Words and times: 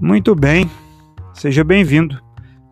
Muito 0.00 0.32
bem, 0.32 0.70
seja 1.34 1.64
bem-vindo. 1.64 2.22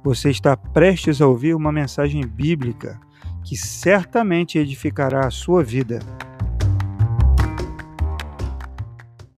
Você 0.04 0.30
está 0.30 0.56
prestes 0.56 1.20
a 1.20 1.26
ouvir 1.26 1.56
uma 1.56 1.72
mensagem 1.72 2.24
bíblica 2.24 3.00
que 3.42 3.56
certamente 3.56 4.60
edificará 4.60 5.26
a 5.26 5.30
sua 5.30 5.64
vida. 5.64 5.98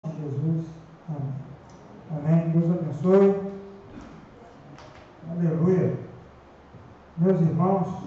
Jesus, 0.03 0.65
amém. 2.11 2.49
Deus 2.49 2.77
abençoe. 2.77 3.35
Aleluia. 5.31 5.97
Meus 7.17 7.39
irmãos, 7.39 8.03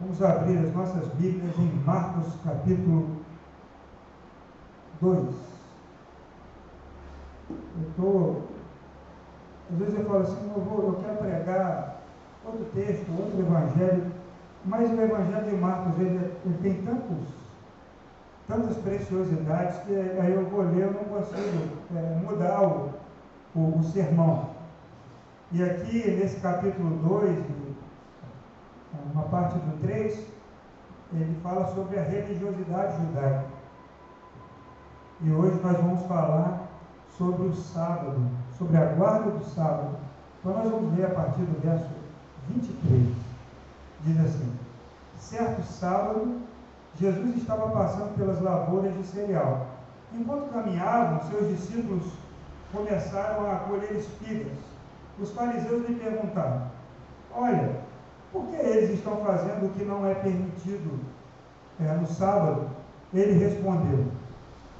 vamos 0.00 0.20
abrir 0.20 0.58
as 0.58 0.74
nossas 0.74 1.06
Bíblias 1.14 1.56
em 1.56 1.72
Marcos 1.84 2.34
capítulo 2.42 3.22
2. 5.00 5.48
Eu 7.50 7.90
tô, 7.96 8.42
às 9.70 9.76
vezes 9.92 10.00
eu 10.00 10.06
falo 10.06 10.22
assim, 10.22 10.52
eu, 10.54 10.62
vou, 10.62 10.86
eu 10.88 10.94
quero 11.02 11.16
pregar 11.18 12.00
outro 12.44 12.64
texto, 12.74 13.06
outro 13.18 13.40
evangelho, 13.40 14.12
mas 14.64 14.90
o 14.90 15.00
evangelho 15.00 15.50
de 15.50 15.56
Marcos, 15.56 16.00
ele, 16.00 16.32
ele 16.44 16.58
tem 16.62 16.82
tantos, 16.82 17.28
tantas 18.46 18.76
preciosidades 18.78 19.78
que 19.84 19.92
aí 19.92 20.32
eu 20.32 20.46
vou 20.46 20.62
ler, 20.62 20.86
eu 20.86 20.92
não 20.92 21.04
consigo 21.04 21.76
é, 21.94 22.20
mudar 22.24 22.62
o, 22.62 22.90
o, 23.54 23.78
o, 23.78 23.84
sermão. 23.84 24.50
E 25.52 25.62
aqui, 25.62 26.10
nesse 26.10 26.40
capítulo 26.40 26.96
2, 27.08 27.38
uma 29.12 29.22
parte 29.24 29.58
do 29.58 29.80
3, 29.80 30.26
ele 31.12 31.40
fala 31.42 31.66
sobre 31.74 31.98
a 31.98 32.02
religiosidade 32.02 32.96
judaica. 32.98 33.44
E 35.20 35.30
hoje 35.32 35.60
nós 35.62 35.76
vamos 35.78 36.06
falar 36.06 36.68
sobre 37.16 37.48
o 37.48 37.54
sábado, 37.54 38.20
sobre 38.58 38.76
a 38.76 38.86
guarda 38.86 39.30
do 39.30 39.44
sábado. 39.44 39.96
Então 40.40 40.52
nós 40.52 40.70
vamos 40.70 40.96
ler 40.96 41.06
a 41.06 41.14
partir 41.14 41.42
do 41.42 41.60
verso 41.60 41.88
23. 42.48 43.14
Diz 44.04 44.20
assim: 44.20 44.52
Certo 45.18 45.62
sábado, 45.62 46.40
Jesus 46.98 47.36
estava 47.36 47.70
passando 47.70 48.16
pelas 48.16 48.40
lavouras 48.40 48.94
de 48.94 49.04
cereal. 49.04 49.66
Enquanto 50.12 50.52
caminhavam, 50.52 51.28
seus 51.30 51.48
discípulos 51.48 52.04
começaram 52.72 53.50
a 53.50 53.56
colher 53.56 53.92
espigas. 53.92 54.58
Os 55.20 55.32
fariseus 55.32 55.88
lhe 55.88 55.94
perguntaram: 55.96 56.62
Olha, 57.34 57.70
por 58.32 58.46
que 58.46 58.56
eles 58.56 58.90
estão 58.90 59.16
fazendo 59.24 59.66
o 59.66 59.70
que 59.70 59.84
não 59.84 60.06
é 60.06 60.14
permitido 60.14 61.00
é, 61.80 61.92
no 61.94 62.06
sábado? 62.06 62.68
Ele 63.12 63.32
respondeu: 63.32 64.06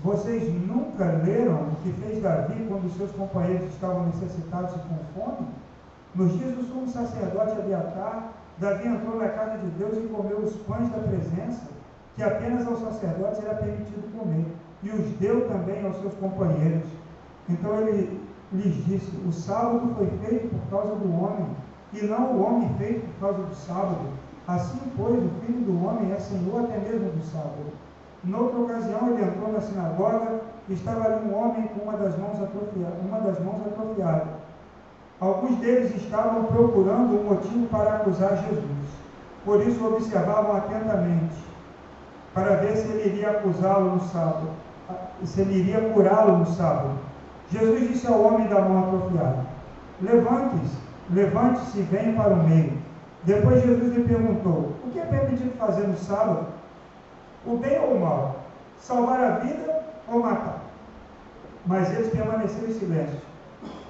vocês 0.03 0.49
nunca 0.67 1.05
leram 1.25 1.55
o 1.55 1.77
que 1.83 1.93
fez 1.95 2.23
Davi 2.23 2.65
quando 2.69 2.89
seus 2.97 3.11
companheiros 3.13 3.67
estavam 3.69 4.07
necessitados 4.07 4.75
e 4.77 4.79
com 4.79 5.21
fome? 5.21 5.49
Nos 6.15 6.39
dias 6.39 6.55
do 6.55 6.63
sumo 6.65 6.89
sacerdote 6.89 7.53
Abiatar, 7.53 8.33
Davi 8.59 8.89
entrou 8.89 9.19
na 9.19 9.29
casa 9.29 9.59
de 9.59 9.67
Deus 9.71 9.99
e 9.99 10.09
comeu 10.09 10.39
os 10.39 10.55
pães 10.59 10.89
da 10.91 10.99
presença, 10.99 11.69
que 12.15 12.23
apenas 12.23 12.67
aos 12.67 12.81
sacerdotes 12.81 13.45
era 13.45 13.55
permitido 13.55 14.17
comer, 14.17 14.47
e 14.85 14.91
os 14.91 15.11
deu 15.19 15.49
também 15.49 15.85
aos 15.85 15.97
seus 16.01 16.15
companheiros. 16.15 16.89
Então 17.49 17.77
ele 17.81 18.21
lhes 18.53 18.85
disse: 18.87 19.17
O 19.27 19.33
sábado 19.33 19.95
foi 19.97 20.07
feito 20.25 20.49
por 20.49 20.71
causa 20.71 20.95
do 20.95 21.13
homem, 21.13 21.47
e 21.93 22.03
não 22.07 22.33
o 22.33 22.43
homem 22.43 22.69
feito 22.79 23.05
por 23.15 23.21
causa 23.21 23.43
do 23.43 23.55
sábado. 23.55 24.13
Assim, 24.47 24.81
pois, 24.97 25.19
o 25.19 25.29
filho 25.45 25.61
do 25.61 25.85
homem 25.85 26.13
é 26.13 26.19
senhor 26.19 26.65
até 26.65 26.79
mesmo 26.79 27.11
do 27.11 27.23
sábado. 27.23 27.73
Noutra 28.29 28.61
ocasião, 28.61 29.09
ele 29.11 29.25
entrou 29.25 29.51
na 29.51 29.61
sinagoga 29.61 30.41
e 30.69 30.75
estava 30.75 31.05
ali 31.05 31.31
um 31.31 31.35
homem 31.35 31.67
com 31.69 31.89
uma 31.89 31.97
das 31.97 32.17
mãos 32.19 32.35
atrofiadas. 32.43 33.01
Uma 33.03 33.21
das 33.21 33.41
mãos 33.41 33.63
atrofiada. 33.67 34.27
Alguns 35.19 35.59
deles 35.61 35.97
estavam 35.97 36.45
procurando 36.45 37.19
um 37.19 37.25
motivo 37.25 37.67
para 37.69 37.97
acusar 37.97 38.37
Jesus. 38.37 38.89
Por 39.47 39.67
isso 39.67 39.85
observavam 39.85 40.57
atentamente, 40.57 41.35
para 42.35 42.57
ver 42.57 42.77
se 42.77 42.89
ele 42.89 43.09
iria 43.09 43.31
acusá-lo 43.31 43.95
no 43.95 44.01
sábado, 44.01 44.51
se 45.25 45.41
ele 45.41 45.61
iria 45.61 45.81
curá-lo 45.93 46.37
no 46.37 46.47
sábado. 46.47 46.91
Jesus 47.51 47.89
disse 47.89 48.07
ao 48.07 48.21
homem 48.21 48.47
da 48.47 48.61
mão 48.61 48.85
atrofiada: 48.85 49.47
Levante-se, 50.03 50.77
levante-se 51.11 51.79
e 51.79 51.83
venha 51.83 52.13
para 52.15 52.35
o 52.35 52.47
meio. 52.47 52.75
Depois 53.25 53.63
Jesus 53.63 53.97
lhe 53.97 54.05
perguntou: 54.05 54.75
O 54.87 54.91
que 54.93 55.01
é 55.01 55.07
permitido 55.07 55.57
fazer 55.57 55.89
no 55.89 55.97
sábado? 55.97 56.58
O 57.47 57.57
bem 57.57 57.79
ou 57.81 57.95
o 57.95 58.01
mal, 58.01 58.37
salvar 58.79 59.23
a 59.23 59.31
vida 59.39 59.83
ou 60.09 60.21
matar. 60.21 60.61
Mas 61.67 61.93
eles 61.93 62.11
permaneceram 62.11 62.69
em 62.69 62.79
silêncio. 62.79 63.21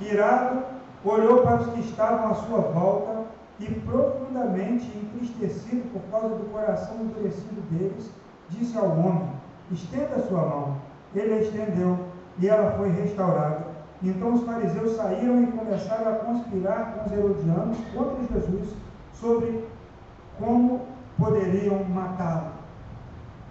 Irado, 0.00 0.62
olhou 1.04 1.42
para 1.42 1.56
os 1.56 1.66
que 1.72 1.80
estavam 1.80 2.32
à 2.32 2.34
sua 2.34 2.60
volta 2.60 3.24
e, 3.60 3.66
profundamente 3.66 4.86
entristecido 4.96 5.90
por 5.92 6.02
causa 6.10 6.36
do 6.36 6.50
coração 6.50 6.96
endurecido 7.00 7.60
deles, 7.70 8.10
disse 8.48 8.76
ao 8.76 8.90
homem: 8.90 9.28
Estenda 9.70 10.16
a 10.16 10.26
sua 10.26 10.40
mão. 10.40 10.76
Ele 11.14 11.34
a 11.34 11.38
estendeu 11.38 11.98
e 12.38 12.48
ela 12.48 12.72
foi 12.72 12.90
restaurada. 12.90 13.66
Então 14.02 14.34
os 14.34 14.44
fariseus 14.44 14.96
saíram 14.96 15.42
e 15.42 15.46
começaram 15.48 16.12
a 16.12 16.16
conspirar 16.16 16.94
com 16.94 17.06
os 17.06 17.12
herodianos 17.12 17.78
contra 17.94 18.38
Jesus 18.38 18.68
sobre 19.12 19.64
como 20.38 20.82
poderiam 21.18 21.82
matá-lo. 21.84 22.57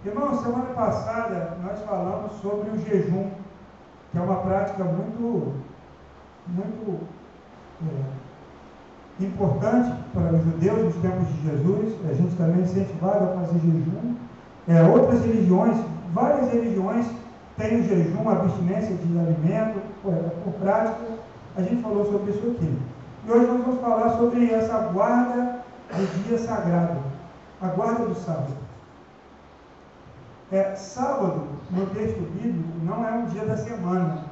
Irmão, 0.08 0.42
semana 0.42 0.74
passada 0.74 1.58
nós 1.62 1.82
falamos 1.82 2.32
sobre 2.42 2.70
o 2.70 2.78
jejum, 2.80 3.30
que 4.10 4.18
é 4.18 4.22
uma 4.22 4.38
prática 4.38 4.86
muito, 4.86 5.54
muito 6.48 7.00
é, 7.82 9.26
importante 9.26 9.94
para 10.14 10.34
os 10.34 10.46
judeus 10.46 10.86
nos 10.86 10.96
tempos 11.02 11.28
de 11.28 11.50
Jesus. 11.50 11.94
A 12.10 12.14
gente 12.14 12.38
também 12.38 12.62
é 12.62 12.64
incentivado 12.64 13.26
a 13.26 13.28
fazer 13.28 13.60
jejum. 13.60 14.16
É, 14.70 14.82
outras 14.84 15.26
religiões, 15.26 15.76
várias 16.14 16.54
religiões 16.54 17.06
têm 17.58 17.82
o 17.82 17.84
jejum, 17.84 18.30
a 18.30 18.32
abstinência 18.32 18.96
de 18.96 19.20
alimento, 19.20 19.82
por, 20.02 20.14
por 20.14 20.54
prática. 20.54 21.06
A 21.58 21.62
gente 21.62 21.82
falou 21.82 22.06
sobre 22.06 22.32
isso 22.32 22.48
aqui. 22.48 22.80
E 23.26 23.32
hoje 23.32 23.46
nós 23.46 23.62
vamos 23.62 23.82
falar 23.82 24.12
sobre 24.12 24.54
essa 24.54 24.78
guarda 24.94 25.60
do 25.92 26.24
dia 26.24 26.38
sagrado, 26.38 26.98
a 27.62 27.68
guarda 27.68 28.06
do 28.06 28.16
sábado. 28.16 28.67
É, 30.50 30.76
sábado, 30.76 31.46
no 31.70 31.86
texto 31.88 32.22
bíblico, 32.32 32.80
não 32.84 33.06
é 33.06 33.12
um 33.12 33.26
dia 33.26 33.46
da 33.46 33.58
semana. 33.58 34.24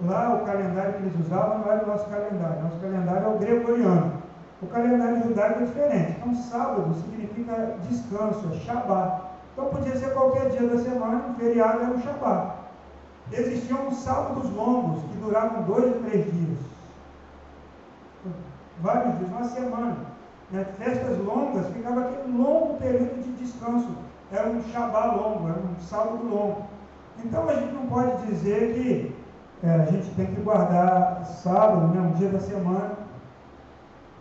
Lá, 0.00 0.34
o 0.34 0.46
calendário 0.46 0.94
que 0.94 1.02
eles 1.02 1.26
usavam 1.26 1.58
não 1.58 1.70
era 1.70 1.84
o 1.84 1.88
nosso 1.88 2.08
calendário. 2.08 2.62
Nosso 2.62 2.80
calendário 2.80 3.26
é 3.26 3.28
o 3.28 3.38
gregoriano. 3.38 4.12
O 4.62 4.66
calendário 4.66 5.22
judaico 5.22 5.60
é 5.60 5.66
diferente. 5.66 6.16
Então, 6.18 6.34
sábado 6.34 6.94
significa 6.94 7.76
descanso, 7.86 8.48
é 8.54 8.56
Shabbat. 8.60 9.22
Então, 9.52 9.68
podia 9.68 9.96
ser 9.96 10.14
qualquer 10.14 10.48
dia 10.48 10.66
da 10.66 10.78
semana, 10.78 11.26
um 11.28 11.34
feriado 11.34 11.82
era 11.82 11.90
o 11.90 12.00
Shabbat. 12.00 12.54
Existiam 13.32 13.92
sábados 13.92 14.50
longos, 14.50 15.02
que 15.10 15.18
duravam 15.18 15.62
dois 15.64 15.84
ou 15.84 16.02
três 16.04 16.24
dias. 16.32 16.58
Vários 18.80 19.18
dias, 19.18 19.30
uma 19.30 19.44
semana 19.44 20.13
né, 20.50 20.64
festas 20.78 21.18
longas, 21.18 21.66
ficava 21.68 22.00
aquele 22.00 22.36
longo 22.36 22.76
período 22.78 23.22
de 23.22 23.32
descanso. 23.44 23.90
Era 24.32 24.48
um 24.48 24.62
Shabá 24.62 25.06
longo, 25.06 25.48
era 25.48 25.58
um 25.58 25.80
sábado 25.80 26.24
longo. 26.24 26.64
Então 27.24 27.48
a 27.48 27.54
gente 27.54 27.72
não 27.72 27.86
pode 27.86 28.26
dizer 28.26 28.74
que 28.74 29.14
é, 29.62 29.74
a 29.74 29.84
gente 29.86 30.10
tem 30.14 30.26
que 30.26 30.40
guardar 30.40 31.24
sábado, 31.24 31.88
né, 31.94 32.00
um 32.00 32.12
dia 32.18 32.28
da 32.28 32.40
semana, 32.40 32.92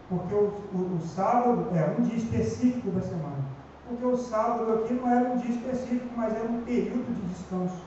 porque 0.08 0.34
o, 0.34 0.54
o, 0.74 0.98
o, 0.98 1.02
sábado 1.02 1.68
é 1.76 2.00
um 2.00 2.04
dia 2.04 2.18
específico 2.18 2.92
da 2.92 3.02
semana. 3.02 3.44
Porque 3.88 4.06
o 4.06 4.18
sábado 4.18 4.74
aqui 4.74 4.94
não 4.94 5.10
era 5.10 5.30
um 5.30 5.38
dia 5.38 5.56
específico, 5.56 6.08
mas 6.16 6.34
era 6.34 6.46
um 6.46 6.62
período 6.62 7.14
de 7.14 7.22
descanso, 7.34 7.82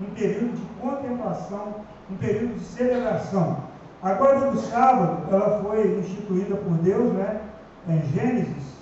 um 0.00 0.10
período 0.14 0.56
de 0.56 0.64
contemplação, 0.80 1.74
um 2.10 2.16
período 2.16 2.54
de 2.54 2.64
celebração. 2.64 3.56
A 4.02 4.12
guarda 4.14 4.50
do 4.50 4.58
sábado, 4.58 5.22
ela 5.30 5.62
foi 5.62 5.98
instituída 5.98 6.56
por 6.56 6.74
Deus, 6.78 7.12
né? 7.14 7.40
Em 7.88 8.02
Gênesis, 8.12 8.74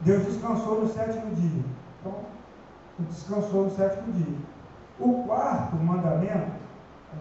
Deus 0.00 0.24
descansou 0.24 0.82
no 0.82 0.88
sétimo 0.88 1.34
dia. 1.34 1.64
Então, 2.00 2.14
descansou 2.98 3.64
no 3.64 3.70
sétimo 3.70 4.12
dia. 4.12 4.38
O 5.00 5.24
quarto 5.24 5.76
mandamento, 5.76 6.52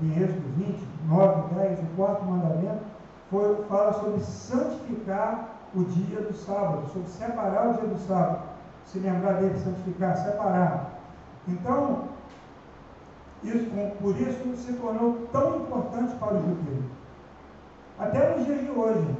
em 0.01 0.11
Êxodo 0.21 0.47
20, 0.57 0.79
9, 1.07 1.55
10, 1.55 1.79
o 1.79 1.95
quarto 1.95 2.25
mandamento, 2.25 2.83
foi, 3.29 3.63
fala 3.65 3.93
sobre 3.93 4.19
santificar 4.21 5.49
o 5.75 5.83
dia 5.83 6.21
do 6.21 6.33
sábado, 6.33 6.87
sobre 6.91 7.07
separar 7.09 7.69
o 7.69 7.73
dia 7.73 7.87
do 7.87 7.99
sábado. 8.07 8.43
Se 8.85 8.99
lembrar 8.99 9.33
dele, 9.33 9.59
santificar, 9.59 10.15
separar. 10.17 10.91
Então, 11.47 12.03
isso, 13.43 13.69
por 14.01 14.15
isso 14.19 14.55
se 14.55 14.73
tornou 14.73 15.27
tão 15.31 15.57
importante 15.57 16.15
para 16.15 16.35
o 16.35 16.39
judeu. 16.39 16.83
Até 17.99 18.35
nos 18.35 18.45
dias 18.45 18.61
de 18.61 18.71
hoje, 18.71 19.15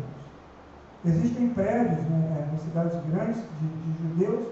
Existem 1.06 1.50
prédios 1.50 2.00
né, 2.10 2.50
nas 2.52 2.62
cidades 2.62 2.94
grandes 3.12 3.38
de, 3.60 3.68
de, 3.68 4.10
judeus 4.10 4.48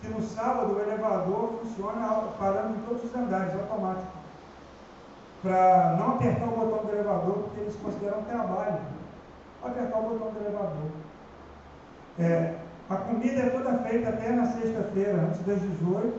que 0.00 0.08
no 0.08 0.22
sábado 0.22 0.74
o 0.74 0.80
elevador 0.80 1.60
funciona 1.62 2.32
parando 2.38 2.78
em 2.78 2.82
todos 2.82 3.04
os 3.04 3.14
andares, 3.14 3.52
automático. 3.54 4.12
para 5.42 5.96
não 5.98 6.14
apertar 6.14 6.46
o 6.46 6.56
botão 6.56 6.86
do 6.86 6.92
elevador, 6.92 7.34
porque 7.34 7.60
eles 7.60 7.76
consideram 7.76 8.22
trabalho. 8.22 8.78
Apertar 9.62 9.98
o 9.98 10.02
botão 10.02 10.32
do 10.32 10.40
elevador. 10.40 10.90
É, 12.18 12.54
a 12.88 12.96
comida 12.96 13.40
é 13.40 13.50
toda 13.50 13.78
feita 13.78 14.08
até 14.08 14.30
na 14.30 14.46
sexta-feira, 14.46 15.20
antes 15.22 15.44
das 15.44 15.60
18, 15.60 16.18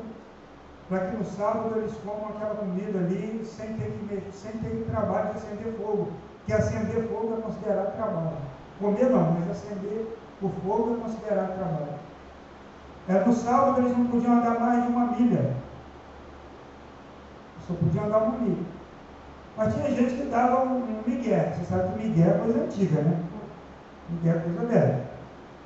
para 0.88 1.08
que 1.08 1.18
no 1.18 1.26
sábado 1.26 1.74
eles 1.78 1.94
comam 2.06 2.30
aquela 2.30 2.56
comida 2.56 3.00
ali 3.00 3.44
sem 3.46 3.74
ter 3.74 3.92
que, 3.92 4.32
sem 4.32 4.52
ter 4.52 4.70
que 4.70 4.92
trabalho 4.92 5.32
de 5.32 5.38
acender 5.38 5.74
fogo. 5.74 6.12
Que 6.46 6.54
acender 6.54 7.08
fogo 7.08 7.38
é 7.38 7.42
considerado 7.42 7.96
trabalho. 7.96 8.51
Comer 8.82 9.10
não, 9.10 9.32
mas 9.34 9.52
acender 9.52 10.18
o 10.42 10.50
fogo 10.50 10.98
é 10.98 11.04
considerado 11.04 11.56
trabalho. 11.56 12.02
É, 13.08 13.26
no 13.26 13.34
sábado 13.34 13.82
eles 13.82 13.98
não 13.98 14.08
podiam 14.08 14.34
andar 14.34 14.60
mais 14.60 14.84
de 14.84 14.90
uma 14.90 15.06
milha. 15.08 15.54
Só 17.68 17.74
podiam 17.76 18.06
andar 18.06 18.18
uma 18.18 18.40
milha. 18.40 18.64
Mas 19.56 19.74
tinha 19.74 19.90
gente 19.92 20.16
que 20.16 20.30
dava 20.30 20.64
um, 20.64 20.78
um 20.78 21.04
migué. 21.06 21.54
Você 21.54 21.66
sabe 21.66 21.94
que 21.94 22.08
migué 22.08 22.28
é 22.28 22.40
coisa 22.44 22.64
antiga, 22.64 23.02
né? 23.02 23.24
Migué 24.10 24.30
é 24.30 24.40
coisa 24.40 24.66
velha. 24.66 25.12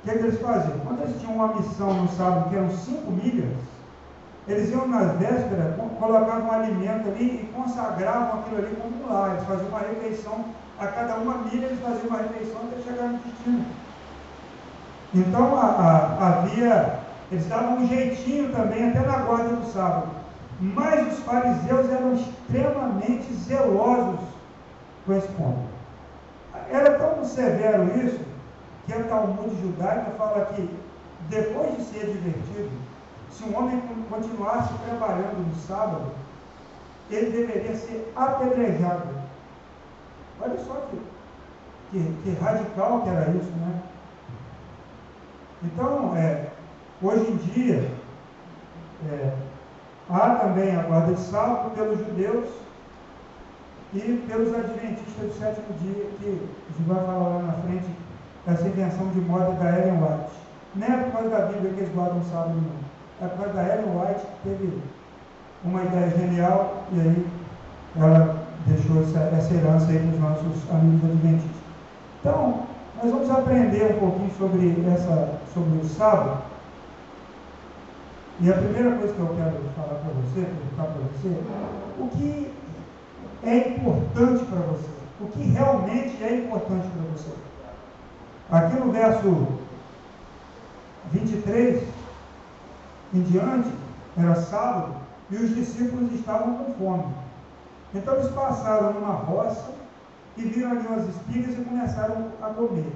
O 0.00 0.04
que, 0.04 0.10
é 0.10 0.18
que 0.18 0.24
eles 0.24 0.40
faziam? 0.40 0.78
Quando 0.80 1.02
eles 1.02 1.20
tinham 1.20 1.34
uma 1.34 1.54
missão 1.54 1.94
no 1.94 2.08
sábado 2.08 2.50
que 2.50 2.56
eram 2.56 2.70
cinco 2.70 3.10
milhas, 3.10 3.56
eles 4.46 4.70
iam 4.70 4.86
nas 4.86 5.16
vésperas, 5.18 5.74
colocavam 5.98 6.46
um 6.46 6.52
alimento 6.52 7.08
ali 7.08 7.42
e 7.42 7.52
consagravam 7.52 8.40
aquilo 8.40 8.58
ali 8.58 8.76
como 8.76 9.12
lá. 9.12 9.30
Eles 9.30 9.44
faziam 9.44 9.68
uma 9.68 9.80
refeição, 9.80 10.44
a 10.78 10.86
cada 10.88 11.16
uma 11.16 11.38
milha 11.38 11.66
eles 11.66 11.80
faziam 11.80 12.06
uma 12.06 12.18
refeição 12.18 12.60
até 12.62 12.82
chegar 12.82 13.08
no 13.08 13.18
destino. 13.18 13.64
Então 15.14 15.58
havia, 15.58 17.00
eles 17.30 17.46
davam 17.46 17.78
um 17.78 17.88
jeitinho 17.88 18.52
também 18.52 18.90
até 18.90 19.00
na 19.00 19.18
guarda 19.18 19.56
do 19.56 19.72
sábado. 19.72 20.08
Mas 20.60 21.12
os 21.12 21.24
fariseus 21.24 21.90
eram 21.90 22.14
extremamente 22.14 23.32
zelosos 23.34 24.20
com 25.04 25.12
esse 25.12 25.28
ponto. 25.28 25.76
Era 26.70 26.98
tão 26.98 27.24
severo 27.24 27.84
isso 28.04 28.20
que 28.86 28.92
a 28.92 29.02
Talmud 29.04 29.54
judaica 29.60 30.12
fala 30.16 30.46
que 30.46 30.68
depois 31.28 31.76
de 31.76 31.84
ser 31.84 32.06
divertido, 32.06 32.70
se 33.30 33.44
um 33.44 33.56
homem 33.56 33.82
continuasse 34.08 34.72
trabalhando 34.86 35.46
no 35.46 35.54
sábado, 35.56 36.12
ele 37.10 37.30
deveria 37.30 37.76
ser 37.76 38.12
apedrejado. 38.16 39.15
Olha 40.40 40.58
só 40.58 40.74
que, 40.90 41.00
que, 41.90 42.16
que 42.22 42.42
radical 42.42 43.02
que 43.02 43.08
era 43.08 43.30
isso, 43.30 43.50
né? 43.52 43.82
Então, 45.64 46.14
é, 46.16 46.50
hoje 47.02 47.30
em 47.30 47.36
dia, 47.36 47.90
é, 49.10 49.32
há 50.10 50.30
também 50.36 50.76
a 50.76 50.82
guarda 50.82 51.14
de 51.14 51.20
sábado 51.20 51.70
pelos 51.74 51.98
judeus 51.98 52.48
e 53.94 54.24
pelos 54.28 54.54
adventistas 54.54 55.26
do 55.26 55.38
sétimo 55.38 55.72
dia, 55.80 56.10
que 56.18 56.48
a 56.68 56.78
gente 56.78 56.88
vai 56.88 57.04
falar 57.04 57.28
lá 57.28 57.42
na 57.42 57.52
frente, 57.54 57.86
essa 58.46 58.68
invenção 58.68 59.08
de 59.08 59.20
moda 59.20 59.52
da 59.52 59.78
Ellen 59.78 60.02
White. 60.02 60.32
Não 60.74 60.86
é 60.86 61.04
por 61.04 61.12
causa 61.12 61.28
da 61.30 61.46
Bíblia 61.46 61.72
que 61.72 61.80
eles 61.80 61.94
guardam 61.94 62.22
sábado, 62.24 62.54
não 62.54 63.26
é 63.26 63.30
por 63.30 63.38
causa 63.38 63.54
da 63.54 63.62
Ellen 63.62 63.96
White 63.96 64.20
que 64.20 64.48
teve 64.48 64.82
uma 65.64 65.82
ideia 65.82 66.10
genial 66.10 66.84
e 66.92 67.00
aí 67.00 67.26
ela 67.96 68.35
deixou 68.66 69.02
essa, 69.02 69.18
essa 69.36 69.54
herança 69.54 69.90
aí 69.90 69.98
para 69.98 70.14
os 70.14 70.20
nossos 70.20 70.70
amigos 70.70 71.10
adventistas. 71.10 71.56
Então, 72.20 72.66
nós 73.02 73.10
vamos 73.10 73.30
aprender 73.30 73.94
um 73.94 73.98
pouquinho 74.00 74.30
sobre, 74.36 74.84
essa, 74.92 75.38
sobre 75.54 75.78
o 75.78 75.84
sábado. 75.84 76.42
E 78.40 78.50
a 78.50 78.54
primeira 78.54 78.96
coisa 78.96 79.14
que 79.14 79.20
eu 79.20 79.36
quero 79.36 79.56
falar 79.74 80.00
para 80.00 80.12
você, 80.12 80.42
perguntar 80.42 80.84
para 80.84 81.02
você, 81.02 81.42
o 81.98 82.08
que 82.08 82.52
é 83.44 83.68
importante 83.68 84.44
para 84.44 84.58
você? 84.58 84.96
O 85.20 85.26
que 85.28 85.42
realmente 85.44 86.22
é 86.22 86.36
importante 86.36 86.86
para 86.88 87.02
você? 87.12 87.30
Aqui 88.50 88.78
no 88.78 88.92
verso 88.92 89.46
23, 91.12 91.82
em 93.14 93.22
diante, 93.22 93.70
era 94.18 94.34
sábado, 94.34 94.96
e 95.30 95.36
os 95.36 95.54
discípulos 95.54 96.12
estavam 96.12 96.56
com 96.56 96.74
fome. 96.74 97.25
Então 97.96 98.14
eles 98.14 98.30
passaram 98.30 98.92
numa 98.92 99.14
roça 99.14 99.70
e 100.36 100.42
viram 100.42 100.72
ali 100.72 100.86
umas 100.86 101.08
espigas 101.08 101.58
e 101.58 101.64
começaram 101.64 102.26
a 102.42 102.48
comer. 102.50 102.92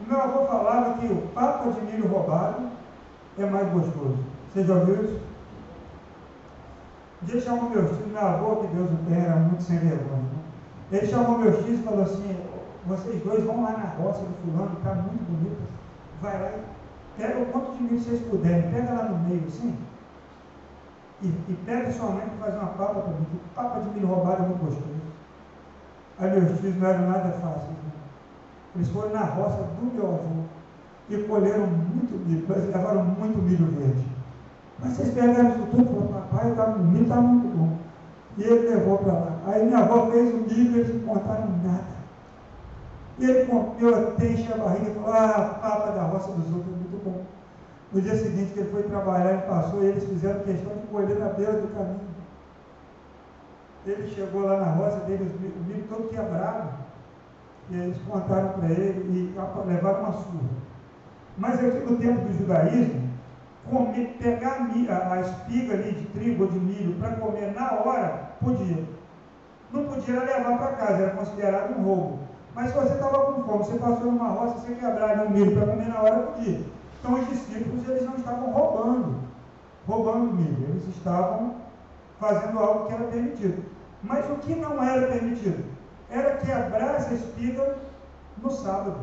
O 0.00 0.08
meu 0.08 0.20
avô 0.20 0.46
falava 0.46 0.98
que 0.98 1.06
o 1.06 1.28
papa 1.34 1.70
de 1.70 1.80
milho 1.80 2.08
roubado 2.08 2.68
é 3.38 3.46
mais 3.46 3.72
gostoso. 3.72 4.18
Você 4.52 4.64
já 4.64 4.74
ouviu 4.74 5.04
isso? 5.04 5.20
Um 7.22 7.26
dia 7.26 7.40
chamou 7.40 7.70
meus 7.70 7.88
tios, 7.96 8.12
meu 8.12 8.20
avô, 8.20 8.56
que 8.56 8.66
Deus 8.66 8.90
o 8.90 8.96
tenha, 9.08 9.24
era 9.24 9.36
muito 9.36 9.62
sem 9.62 9.78
vergonha. 9.78 10.18
Né? 10.18 10.38
Ele 10.92 11.06
chamou 11.06 11.38
meus 11.38 11.64
tios 11.64 11.80
e 11.80 11.82
falou 11.82 12.02
assim, 12.02 12.36
vocês 12.86 13.22
dois 13.22 13.44
vão 13.44 13.62
lá 13.62 13.72
na 13.72 14.04
roça 14.04 14.20
do 14.20 14.34
fulano, 14.42 14.76
está 14.76 14.94
muito 14.94 15.24
bonito. 15.24 15.62
Vai 16.20 16.38
lá 16.38 16.50
e 16.50 16.74
Pega 17.16 17.40
o 17.40 17.46
quanto 17.46 17.76
de 17.76 17.82
milho 17.84 18.00
vocês 18.00 18.20
puderem, 18.28 18.70
pega 18.72 18.92
lá 18.92 19.04
no 19.04 19.28
meio 19.28 19.44
assim, 19.46 19.76
e, 21.22 21.26
e 21.26 21.58
pega 21.64 21.92
sua 21.92 22.10
mãe 22.10 22.26
para 22.26 22.46
fazer 22.46 22.58
uma 22.58 22.72
papa 22.72 23.00
para 23.00 23.12
mim, 23.12 23.26
que 23.30 23.38
papa 23.54 23.80
de 23.80 23.90
milho 23.90 24.08
roubado 24.08 24.42
é 24.42 24.46
muito 24.46 24.64
gostoso. 24.64 24.94
Aí 26.18 26.30
meus 26.30 26.60
filhos 26.60 26.76
não 26.80 26.88
eram 26.88 27.10
nada 27.10 27.30
fáceis. 27.32 27.70
Né? 27.70 27.92
Eles 28.76 28.88
foram 28.88 29.10
na 29.10 29.24
roça 29.24 29.62
do 29.62 29.94
meu 29.94 30.06
avô 30.06 30.44
e 31.08 31.22
colheram 31.24 31.66
muito 31.66 32.26
milho, 32.26 32.46
levaram 32.48 33.04
muito 33.04 33.38
milho 33.42 33.66
verde. 33.66 34.06
Mas 34.78 34.92
vocês 34.92 35.14
pegaram 35.14 35.50
isso 35.50 35.66
tudo 35.70 35.82
e 35.82 36.08
falaram, 36.08 36.54
papai, 36.56 36.74
o 36.74 36.78
milho 36.78 37.02
está 37.02 37.20
muito 37.20 37.56
bom. 37.56 37.76
E 38.36 38.42
ele 38.42 38.68
levou 38.68 38.98
para 38.98 39.12
lá. 39.12 39.38
Aí 39.46 39.64
minha 39.64 39.78
avó 39.78 40.10
fez 40.10 40.34
o 40.34 40.38
milho 40.38 40.76
e 40.76 40.80
eles 40.80 40.94
não 40.94 41.14
contaram 41.14 41.48
nada. 41.62 41.94
E 43.18 43.24
ele 43.24 43.46
comeu 43.46 44.08
até 44.08 44.32
encher 44.32 44.54
a 44.54 44.64
barriga 44.64 44.90
e 44.90 44.94
falou, 44.94 45.12
ah, 45.12 45.58
papa 45.62 45.90
da 45.92 46.02
roça 46.02 46.32
dos 46.32 46.52
outros. 46.52 46.83
No 47.94 48.00
dia 48.00 48.16
seguinte 48.16 48.52
que 48.52 48.58
ele 48.58 48.72
foi 48.72 48.82
trabalhar, 48.82 49.34
ele 49.34 49.42
passou 49.42 49.80
e 49.80 49.86
eles 49.86 50.02
fizeram 50.02 50.40
questão 50.40 50.72
de 50.74 50.86
colher 50.88 51.16
na 51.16 51.28
beira 51.28 51.52
do 51.52 51.68
caminho. 51.68 52.00
Ele 53.86 54.10
chegou 54.10 54.42
lá 54.42 54.58
na 54.58 54.72
roça 54.72 54.96
dele, 55.04 55.30
o 55.32 55.62
milho 55.62 55.86
todo 55.88 56.08
quebrado. 56.08 56.70
E 57.70 57.76
eles 57.76 57.96
contaram 57.98 58.48
para 58.54 58.68
ele 58.68 59.32
e 59.36 59.68
levaram 59.68 60.00
uma 60.00 60.12
surra. 60.12 60.64
Mas 61.38 61.60
aqui 61.60 61.88
no 61.88 61.96
tempo 61.96 62.26
do 62.26 62.36
judaísmo, 62.36 63.10
comer, 63.70 64.16
pegar 64.18 64.66
a, 64.88 65.12
a 65.12 65.20
espiga 65.20 65.74
ali 65.74 65.92
de 65.92 66.06
trigo 66.06 66.44
ou 66.44 66.50
de 66.50 66.58
milho 66.58 66.98
para 66.98 67.14
comer 67.14 67.52
na 67.52 67.74
hora, 67.74 68.30
podia. 68.42 68.84
Não 69.70 69.84
podia 69.84 70.18
levar 70.18 70.58
para 70.58 70.72
casa, 70.72 71.02
era 71.04 71.16
considerado 71.16 71.78
um 71.78 71.82
roubo. 71.84 72.18
Mas 72.56 72.70
se 72.70 72.76
você 72.76 72.94
estava 72.94 73.32
com 73.32 73.44
fome, 73.44 73.64
você 73.64 73.78
passou 73.78 74.10
numa 74.10 74.30
roça, 74.30 74.58
você 74.58 74.74
quebrar 74.74 75.26
um 75.26 75.30
milho 75.30 75.54
para 75.54 75.66
comer 75.66 75.88
na 75.88 76.02
hora, 76.02 76.22
podia. 76.22 76.74
Então 77.04 77.20
os 77.20 77.28
discípulos 77.28 77.86
eles 77.86 78.06
não 78.06 78.16
estavam 78.16 78.50
roubando, 78.50 79.16
roubando 79.86 80.32
milho, 80.32 80.70
eles 80.70 80.88
estavam 80.88 81.56
fazendo 82.18 82.58
algo 82.58 82.86
que 82.86 82.94
era 82.94 83.04
permitido. 83.04 83.62
Mas 84.02 84.24
o 84.30 84.36
que 84.36 84.54
não 84.54 84.82
era 84.82 85.06
permitido? 85.08 85.66
Era 86.08 86.38
quebrar 86.38 86.94
essa 86.94 87.12
espiga 87.12 87.76
no 88.38 88.50
sábado. 88.50 89.00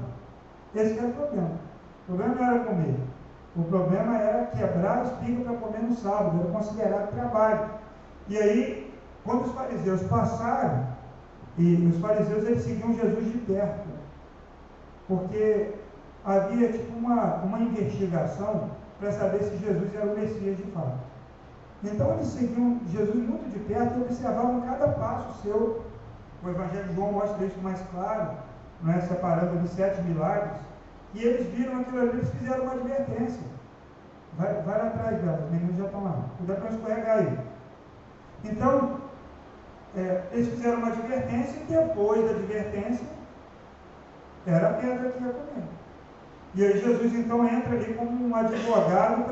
Esse 0.73 0.97
era 0.97 1.09
o 1.09 1.13
problema. 1.13 1.51
O 2.01 2.05
problema 2.07 2.35
não 2.35 2.43
era 2.43 2.65
comer. 2.65 2.99
O 3.55 3.63
problema 3.65 4.17
era 4.17 4.45
quebrar 4.47 4.97
a 4.97 5.03
espiga 5.03 5.43
para 5.43 5.57
comer 5.57 5.83
no 5.83 5.95
sábado, 5.95 6.39
era 6.41 6.51
considerado 6.51 7.13
trabalho. 7.13 7.69
E 8.27 8.35
aí, 8.35 8.93
quando 9.23 9.45
os 9.45 9.51
fariseus 9.51 10.01
passaram, 10.03 10.87
e 11.55 11.85
os 11.85 12.01
fariseus 12.01 12.47
eles 12.47 12.63
seguiam 12.63 12.95
Jesus 12.95 13.31
de 13.31 13.37
perto, 13.39 13.89
porque 15.07 15.80
havia 16.25 16.71
tipo 16.71 16.97
uma, 16.97 17.35
uma 17.43 17.59
investigação 17.59 18.69
para 18.99 19.11
saber 19.11 19.43
se 19.43 19.57
Jesus 19.57 19.95
era 19.95 20.05
o 20.05 20.17
Messias 20.17 20.57
de 20.57 20.63
fato. 20.71 20.99
Então 21.83 22.13
eles 22.13 22.27
seguiam 22.27 22.79
Jesus 22.91 23.15
muito 23.15 23.51
de 23.51 23.59
perto 23.59 23.97
e 23.97 24.01
observavam 24.03 24.61
cada 24.61 24.89
passo 24.89 25.41
seu. 25.41 25.83
O 26.43 26.49
Evangelho 26.49 26.87
de 26.87 26.95
João 26.95 27.11
mostra 27.11 27.45
isso 27.45 27.59
mais 27.61 27.79
claro, 27.91 28.31
não 28.81 28.93
é? 28.93 29.01
separando 29.01 29.57
ali 29.57 29.67
sete 29.67 30.01
milagres. 30.01 30.57
E 31.13 31.23
eles 31.23 31.47
viram 31.53 31.81
aquilo 31.81 32.01
ali, 32.01 32.09
eles 32.09 32.29
fizeram 32.29 32.63
uma 32.63 32.73
advertência. 32.73 33.43
Vai, 34.37 34.53
vai 34.61 34.77
lá 34.77 34.87
atrás 34.87 35.21
dela, 35.21 35.43
os 35.43 35.51
meninos 35.51 35.77
já 35.77 35.85
estão 35.85 36.03
lá. 36.03 36.25
Cuidado 36.37 36.61
para 36.61 36.71
escorregar 36.71 37.17
aí. 37.17 37.39
Então, 38.43 39.01
é, 39.95 40.23
eles 40.31 40.49
fizeram 40.49 40.77
uma 40.77 40.87
advertência 40.87 41.61
e 41.61 41.65
depois 41.65 42.23
da 42.23 42.31
advertência 42.31 43.05
era 44.47 44.69
a 44.69 44.73
pedra 44.73 45.11
que 45.11 45.23
ia 45.23 45.33
comer. 45.33 45.80
E 46.53 46.65
aí 46.65 46.79
Jesus 46.81 47.13
então 47.13 47.47
entra 47.47 47.75
ali 47.75 47.93
como 47.93 48.27
um 48.27 48.35
advogado 48.35 49.23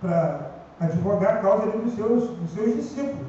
para 0.00 0.50
advogar 0.80 1.36
a 1.36 1.38
causa 1.38 1.66
dos 1.72 1.94
seus, 1.94 2.28
dos 2.28 2.50
seus 2.52 2.76
discípulos. 2.76 3.26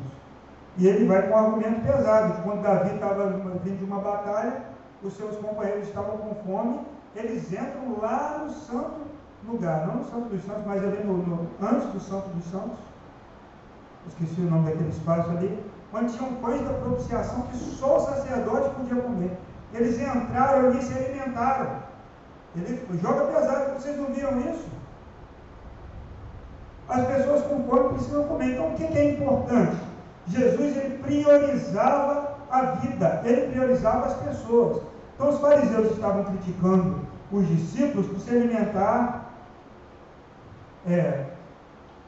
E 0.77 0.87
ele 0.87 1.07
vai 1.07 1.23
com 1.23 1.33
um 1.33 1.37
argumento 1.37 1.81
pesado, 1.81 2.35
que 2.35 2.41
quando 2.43 2.61
Davi 2.61 2.93
estava 2.93 3.29
vindo 3.63 3.79
de 3.79 3.83
uma 3.83 3.99
batalha, 3.99 4.61
os 5.03 5.13
seus 5.13 5.35
companheiros 5.37 5.87
estavam 5.87 6.17
com 6.17 6.35
fome, 6.45 6.79
eles 7.15 7.51
entram 7.51 7.99
lá 7.99 8.43
no 8.43 8.51
santo 8.51 9.01
lugar, 9.47 9.87
não 9.87 9.95
no 9.95 10.05
santo 10.05 10.29
dos 10.29 10.45
santos, 10.45 10.63
mas 10.65 10.83
ali 10.83 11.03
no, 11.03 11.17
no 11.17 11.47
antes 11.61 11.87
do 11.87 11.99
santo 11.99 12.29
dos 12.29 12.45
santos, 12.51 12.77
esqueci 14.07 14.41
o 14.41 14.49
nome 14.49 14.69
daquele 14.69 14.89
espaço 14.89 15.29
ali, 15.31 15.59
onde 15.93 16.15
tinham 16.15 16.33
pães 16.35 16.61
da 16.61 16.73
propiciação 16.73 17.41
que 17.43 17.57
só 17.57 17.97
o 17.97 17.99
sacerdote 18.01 18.75
podia 18.75 19.01
comer. 19.01 19.37
Eles 19.73 19.99
entraram 19.99 20.67
ali 20.67 20.79
e 20.79 20.83
se 20.83 20.93
alimentaram. 20.93 21.88
Ele 22.55 22.81
joga 23.01 23.25
pesado, 23.25 23.73
vocês 23.73 23.97
não 23.97 24.13
viram 24.13 24.39
isso? 24.39 24.67
As 26.87 27.05
pessoas 27.05 27.43
com 27.43 27.63
fome 27.63 27.89
precisam 27.89 28.23
comer. 28.23 28.53
Então 28.53 28.69
o 28.69 28.75
que 28.75 28.83
é 28.83 29.11
importante? 29.11 29.77
Jesus 30.27 30.77
ele 30.77 30.97
priorizava 30.97 32.37
a 32.49 32.61
vida, 32.61 33.21
ele 33.23 33.51
priorizava 33.51 34.07
as 34.07 34.13
pessoas. 34.15 34.81
Então 35.15 35.29
os 35.29 35.39
fariseus 35.39 35.91
estavam 35.91 36.23
criticando 36.23 37.01
os 37.31 37.47
discípulos 37.47 38.07
por 38.07 38.19
se 38.19 38.31
alimentar, 38.31 39.31
é, 40.87 41.25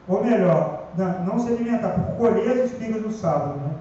ou 0.08 0.24
melhor, 0.24 0.88
não 1.24 1.38
se 1.38 1.52
alimentar, 1.52 1.90
por 1.90 2.16
colher 2.16 2.50
as 2.50 2.72
espigas 2.72 3.02
do 3.02 3.12
sábado. 3.12 3.60
Né? 3.60 3.76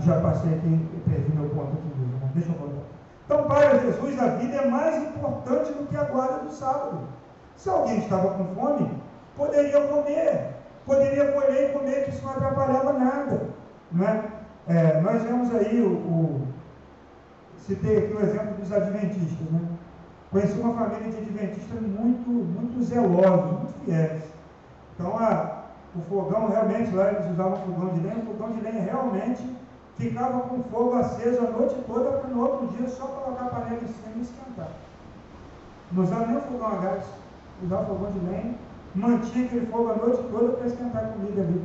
Já 0.00 0.20
passei 0.20 0.54
aqui, 0.54 0.88
perdi 1.08 1.32
meu 1.32 1.48
ponto 1.50 1.72
aqui, 1.72 1.88
né? 1.98 2.30
deixa 2.34 2.50
eu 2.50 2.54
voltar. 2.54 2.71
Então, 3.32 3.44
para 3.44 3.78
Jesus, 3.78 4.20
a 4.20 4.26
vida 4.36 4.56
é 4.56 4.68
mais 4.68 5.02
importante 5.04 5.72
do 5.72 5.86
que 5.88 5.96
a 5.96 6.04
guarda 6.04 6.44
do 6.44 6.52
sábado. 6.52 7.08
Se 7.56 7.66
alguém 7.70 8.00
estava 8.00 8.34
com 8.34 8.54
fome, 8.54 8.90
poderia 9.34 9.80
comer, 9.86 10.56
poderia 10.84 11.32
colher 11.32 11.70
e 11.70 11.72
comer, 11.72 12.04
que 12.04 12.10
isso 12.10 12.22
não 12.26 12.32
atrapalhava 12.32 12.92
nada. 12.92 13.48
Não 13.90 14.06
é? 14.06 14.22
É, 14.68 15.00
nós 15.00 15.22
vemos 15.22 15.54
aí 15.54 15.80
o, 15.80 15.92
o, 15.92 16.48
Citei 17.56 18.04
aqui 18.04 18.12
o 18.12 18.20
exemplo 18.20 18.54
dos 18.56 18.70
adventistas. 18.70 19.50
Né? 19.50 19.60
Conheci 20.30 20.60
uma 20.60 20.74
família 20.74 21.10
de 21.10 21.16
adventistas 21.16 21.80
muito, 21.80 22.28
muito 22.28 22.82
zelosos, 22.82 23.60
muito 23.60 23.84
fiéis. 23.86 24.24
Então, 24.94 25.16
a, 25.16 25.62
o 25.96 26.02
fogão 26.02 26.50
realmente, 26.50 26.94
lá 26.94 27.10
eles 27.10 27.30
usavam 27.30 27.56
fogão 27.62 27.94
de 27.94 28.00
lenha, 28.00 28.18
o 28.18 28.26
fogão 28.26 28.52
de 28.52 28.60
lenha 28.60 28.82
realmente 28.82 29.42
ficava 29.98 30.40
com 30.40 30.62
fogo 30.64 30.94
aceso 30.94 31.40
a 31.40 31.50
noite 31.50 31.76
toda 31.86 32.18
para 32.18 32.30
no 32.30 32.40
outro 32.40 32.68
dia 32.68 32.88
só 32.88 33.06
colocar 33.06 33.46
a 33.46 33.50
panela 33.50 33.82
em 33.82 33.86
cima 33.86 34.16
e 34.16 34.22
esquentar. 34.22 34.68
Não 35.92 36.04
usava 36.04 36.26
nem 36.26 36.36
o 36.36 36.40
fogão 36.40 36.66
a 36.66 36.76
gás, 36.76 37.04
usava 37.62 37.86
fogão 37.86 38.12
de 38.12 38.18
lenha, 38.26 38.54
mantinha 38.94 39.46
aquele 39.46 39.66
fogo 39.66 39.92
a 39.92 39.96
noite 39.96 40.22
toda 40.30 40.52
para 40.52 40.66
esquentar 40.66 41.04
a 41.04 41.08
comida 41.08 41.42
ali. 41.42 41.64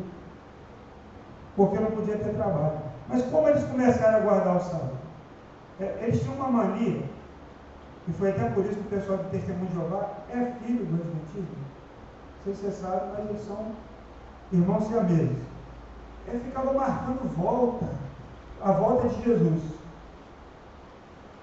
Porque 1.55 1.79
não 1.79 1.91
podia 1.91 2.17
ter 2.17 2.35
trabalho. 2.35 2.79
Mas 3.07 3.23
como 3.25 3.47
eles 3.47 3.63
começaram 3.63 4.17
a 4.17 4.21
guardar 4.21 4.57
o 4.57 4.59
sábado? 4.59 4.97
É, 5.79 5.99
eles 6.03 6.21
tinham 6.21 6.35
uma 6.35 6.49
mania, 6.49 7.03
e 8.07 8.13
foi 8.13 8.31
até 8.31 8.49
por 8.49 8.65
isso 8.65 8.75
que 8.75 8.95
o 8.95 8.99
pessoal 8.99 9.17
do 9.19 9.29
Testemunho 9.29 9.67
de 9.67 9.73
Jeová 9.73 10.09
é 10.29 10.45
filho 10.63 10.85
do 10.85 10.95
Adventismo. 10.95 11.57
Não 12.45 12.53
sei 12.53 12.55
se 12.55 12.61
você 12.61 12.71
sabe, 12.71 13.11
mas 13.17 13.29
eles 13.29 13.45
são 13.45 13.71
irmãos 14.51 14.87
siameses. 14.87 15.37
Ele 16.27 16.39
ficava 16.39 16.73
marcando 16.73 17.35
volta 17.35 17.87
a 18.61 18.71
volta 18.71 19.07
de 19.09 19.23
Jesus. 19.23 19.61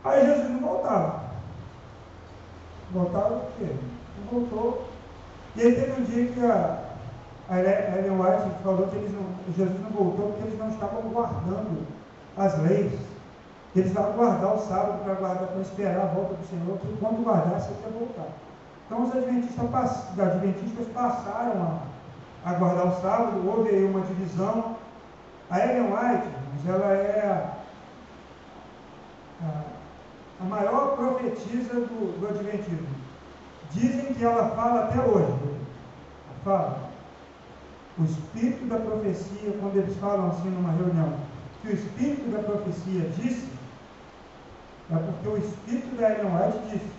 Aí 0.04 0.26
Jesus 0.26 0.50
não 0.50 0.60
voltava. 0.60 1.24
Voltava 2.92 3.34
o 3.34 3.46
quê? 3.58 3.74
Não 4.18 4.40
voltou. 4.40 4.88
E 5.56 5.62
aí 5.62 5.74
teve 5.74 6.00
um 6.00 6.04
dia 6.04 6.32
que 6.32 6.44
a, 6.44 6.78
a 7.48 7.58
Ellen 7.58 8.20
White 8.20 8.62
falou 8.62 8.88
que 8.88 8.96
não, 8.96 9.24
Jesus 9.56 9.80
não 9.80 9.90
voltou 9.90 10.32
porque 10.32 10.48
eles 10.48 10.58
não 10.58 10.68
estavam 10.68 11.02
guardando 11.02 11.86
as 12.36 12.58
leis. 12.58 12.92
Eles 13.74 13.88
estavam 13.88 14.12
guardar 14.12 14.54
o 14.54 14.58
sábado 14.58 15.02
para 15.04 15.14
guardar, 15.14 15.48
para 15.48 15.60
esperar 15.60 16.02
a 16.02 16.06
volta 16.06 16.34
do 16.34 16.46
Senhor, 16.46 16.78
que 16.78 16.96
quando 16.98 17.24
guardasse 17.24 17.70
ele 17.70 17.80
ia 17.84 17.98
voltar. 17.98 18.28
Então 18.86 19.02
os 19.02 19.16
adventistas, 19.16 20.18
adventistas 20.18 20.86
passaram 20.94 21.80
a, 22.44 22.50
a 22.50 22.54
guardar 22.54 22.86
o 22.86 23.00
sábado, 23.00 23.42
houve 23.48 23.70
aí 23.70 23.84
uma 23.84 24.00
divisão. 24.02 24.76
A 25.50 25.60
Ellen 25.60 25.92
White, 25.92 26.28
ela 26.66 26.92
é 26.94 27.54
a, 29.42 29.62
a 30.40 30.44
maior 30.44 30.96
profetisa 30.96 31.74
do, 31.74 32.18
do 32.20 32.28
Adventismo. 32.28 32.88
Dizem 33.72 34.14
que 34.14 34.24
ela 34.24 34.50
fala 34.50 34.84
até 34.84 35.00
hoje. 35.00 35.32
Fala. 36.44 36.90
O 37.98 38.04
espírito 38.04 38.66
da 38.66 38.78
profecia, 38.78 39.56
quando 39.60 39.76
eles 39.76 39.96
falam 39.98 40.28
assim 40.28 40.48
numa 40.50 40.72
reunião, 40.72 41.14
que 41.62 41.68
o 41.68 41.74
espírito 41.74 42.30
da 42.30 42.42
profecia 42.42 43.08
disse, 43.16 43.48
é 44.90 44.96
porque 44.96 45.28
o 45.28 45.38
espírito 45.38 45.96
da 45.96 46.10
Ellen 46.10 46.32
White 46.34 46.58
disse. 46.70 46.90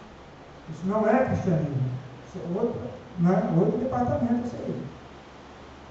Isso 0.69 0.85
não 0.85 1.07
é 1.07 1.25
cristianismo. 1.25 1.89
Isso 2.27 2.39
é 2.39 2.59
outro, 2.59 2.81
né? 3.19 3.53
outro 3.57 3.77
departamento 3.77 4.47
isso 4.47 4.55
aí. 4.55 4.83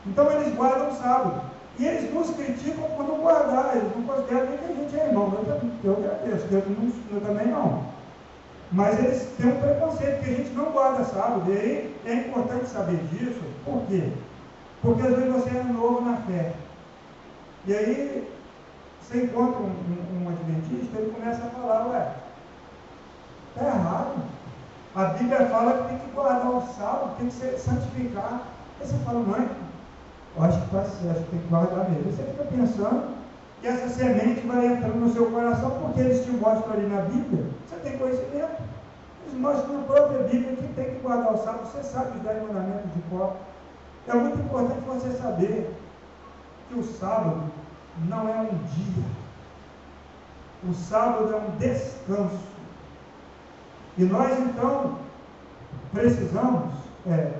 Então 0.06 0.30
eles 0.32 0.54
guardam 0.54 0.90
o 0.90 0.96
sábado. 0.96 1.53
E 1.78 1.86
eles 1.86 2.14
nos 2.14 2.30
criticam 2.30 2.88
por 2.96 3.06
não 3.06 3.18
guardar, 3.18 3.76
eles 3.76 3.90
não 3.96 4.02
consideram 4.02 4.46
nem 4.46 4.58
que 4.58 4.64
a 4.64 4.74
gente 4.74 5.00
é 5.00 5.06
irmão. 5.08 5.32
Eu, 5.34 5.60
eu 5.82 5.96
agradeço, 5.96 6.46
eu, 6.50 6.62
não, 6.68 6.92
eu 7.12 7.20
também 7.20 7.48
não. 7.48 7.82
Mas 8.70 8.98
eles 8.98 9.28
têm 9.36 9.52
um 9.52 9.60
preconceito, 9.60 10.22
que 10.22 10.30
a 10.30 10.34
gente 10.34 10.50
não 10.50 10.66
guarda 10.72 11.04
sábado. 11.04 11.50
E 11.50 11.52
aí 11.52 11.96
é 12.06 12.14
importante 12.14 12.66
saber 12.66 12.98
disso. 13.08 13.42
Por 13.64 13.82
quê? 13.88 14.08
Porque 14.82 15.02
às 15.02 15.16
vezes 15.16 15.32
você 15.32 15.50
é 15.50 15.62
novo 15.64 16.00
na 16.02 16.16
fé. 16.18 16.52
E 17.66 17.74
aí 17.74 18.28
você 19.00 19.24
encontra 19.24 19.60
um, 19.60 19.66
um, 19.66 20.24
um 20.24 20.28
adventista, 20.28 20.98
ele 20.98 21.12
começa 21.12 21.44
a 21.44 21.50
falar, 21.50 21.88
ué, 21.88 22.12
está 23.54 23.66
errado. 23.66 24.14
A 24.94 25.04
Bíblia 25.06 25.46
fala 25.46 25.82
que 25.82 25.88
tem 25.88 25.98
que 25.98 26.14
guardar 26.14 26.50
o 26.50 26.62
sábado, 26.78 27.16
tem 27.18 27.28
que 27.28 27.58
santificar. 27.58 28.42
Aí 28.80 28.86
você 28.86 28.96
fala, 29.04 29.20
mãe, 29.20 29.48
eu 30.36 30.42
acho 30.42 30.58
que 30.58 30.64
está 30.64 30.84
certo, 30.84 31.30
tem 31.30 31.40
que 31.40 31.48
guardar 31.48 31.88
mesmo. 31.90 32.10
Você 32.10 32.22
fica 32.24 32.44
pensando 32.44 33.14
que 33.60 33.68
essa 33.68 33.88
semente 33.88 34.46
vai 34.46 34.66
entrando 34.66 34.96
no 34.96 35.12
seu 35.12 35.30
coração 35.30 35.70
porque 35.80 36.00
eles 36.00 36.24
te 36.24 36.32
mostram 36.32 36.72
ali 36.72 36.86
na 36.86 37.02
Bíblia. 37.02 37.46
Você 37.68 37.76
tem 37.76 37.98
conhecimento. 37.98 38.62
Eles 39.26 39.40
mostram 39.40 39.78
na 39.78 39.84
própria 39.84 40.24
Bíblia 40.24 40.56
que 40.56 40.74
tem 40.74 40.94
que 40.94 41.00
guardar 41.00 41.32
o 41.32 41.38
sábado. 41.38 41.68
Você 41.68 41.82
sabe 41.84 42.18
os 42.18 42.22
dez 42.24 42.42
mandamentos 42.42 42.92
de 42.92 43.02
cor. 43.10 43.36
É 44.08 44.14
muito 44.14 44.38
importante 44.40 44.80
você 44.86 45.12
saber 45.12 45.72
que 46.68 46.78
o 46.78 46.84
sábado 46.84 47.44
não 48.08 48.28
é 48.28 48.40
um 48.40 48.58
dia. 48.74 49.04
O 50.68 50.74
sábado 50.74 51.32
é 51.32 51.36
um 51.36 51.56
descanso. 51.56 52.54
E 53.96 54.04
nós 54.04 54.38
então 54.40 54.98
precisamos 55.92 56.72
é, 57.06 57.32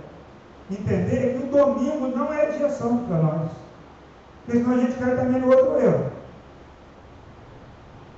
entender 0.71 1.39
que 1.39 1.47
o 1.47 1.51
domingo 1.51 2.09
não 2.09 2.33
é 2.33 2.47
dia 2.47 2.71
santo 2.71 3.07
para 3.07 3.19
nós. 3.19 3.51
Porque 4.45 4.59
senão 4.59 4.77
a 4.77 4.81
gente 4.81 4.99
cai 4.99 5.17
também 5.17 5.41
no 5.41 5.49
outro 5.49 5.79
erro. 5.81 6.11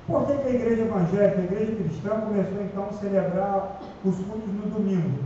Por 0.07 0.27
que, 0.27 0.37
que 0.37 0.49
a 0.49 0.51
igreja 0.51 0.83
evangélica, 0.83 1.41
a 1.41 1.45
igreja 1.45 1.77
cristã, 1.77 2.11
começou 2.21 2.63
então 2.63 2.87
a 2.89 2.93
celebrar 2.93 3.81
os 4.05 4.17
cultos 4.17 4.55
no 4.55 4.71
domingo? 4.71 5.19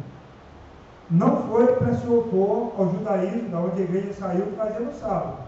Não 1.11 1.49
foi 1.49 1.67
para 1.67 1.95
se 1.95 2.07
opor 2.07 2.73
ao 2.79 2.91
judaísmo, 2.91 3.51
da 3.51 3.59
onde 3.59 3.83
a 3.83 3.85
igreja 3.85 4.13
saiu 4.15 4.47
fazendo 4.57 4.99
sábado. 4.99 5.39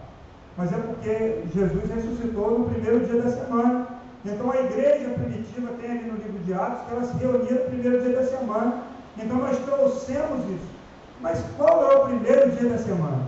Mas 0.57 0.71
é 0.73 0.77
porque 0.77 1.45
Jesus 1.55 1.91
ressuscitou 1.91 2.59
no 2.59 2.69
primeiro 2.69 3.07
dia 3.07 3.23
da 3.23 3.31
semana. 3.31 3.87
Então 4.25 4.51
a 4.51 4.61
igreja 4.61 5.09
primitiva 5.11 5.73
tem 5.81 5.91
ali 5.91 6.11
no 6.11 6.17
livro 6.17 6.39
de 6.45 6.53
Atos 6.53 6.87
que 6.87 6.93
ela 6.93 7.05
se 7.05 7.17
reunia 7.17 7.55
no 7.55 7.71
primeiro 7.71 8.03
dia 8.03 8.17
da 8.17 8.27
semana. 8.27 8.83
Então 9.17 9.37
nós 9.39 9.59
trouxemos 9.61 10.45
isso 10.51 10.82
mas 11.23 11.41
qual 11.57 11.91
é 11.91 11.97
o 11.97 12.05
primeiro 12.07 12.51
dia 12.51 12.69
da 12.69 12.79
semana? 12.79 13.23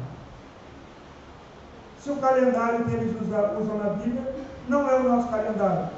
Se 2.01 2.11
o 2.11 2.17
calendário 2.17 2.85
que 2.85 2.93
eles 2.93 3.17
usam, 3.23 3.79
na 3.79 3.91
Bíblia 3.95 4.35
não 4.69 4.91
é 4.91 4.97
o 4.97 5.05
nosso 5.05 5.29
calendário. 5.29 5.89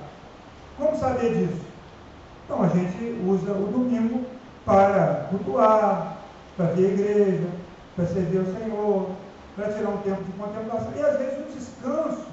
Como 0.79 0.97
saber 0.97 1.35
disso? 1.35 1.65
Então 2.45 2.63
a 2.63 2.69
gente 2.69 3.21
usa 3.27 3.51
o 3.53 3.67
domingo 3.73 4.25
para 4.65 5.27
cultuar, 5.31 6.19
para 6.57 6.67
ver 6.67 6.87
a 6.87 6.93
igreja, 6.93 7.49
para 7.97 8.07
servir 8.07 8.39
o 8.39 8.59
Senhor, 8.59 9.11
para 9.57 9.73
tirar 9.73 9.89
um 9.89 9.99
tempo 9.99 10.23
de 10.23 10.33
contemplação. 10.33 10.93
E 10.95 11.01
às 11.01 11.19
vezes 11.19 11.39
o 11.39 11.59
descanso 11.59 12.27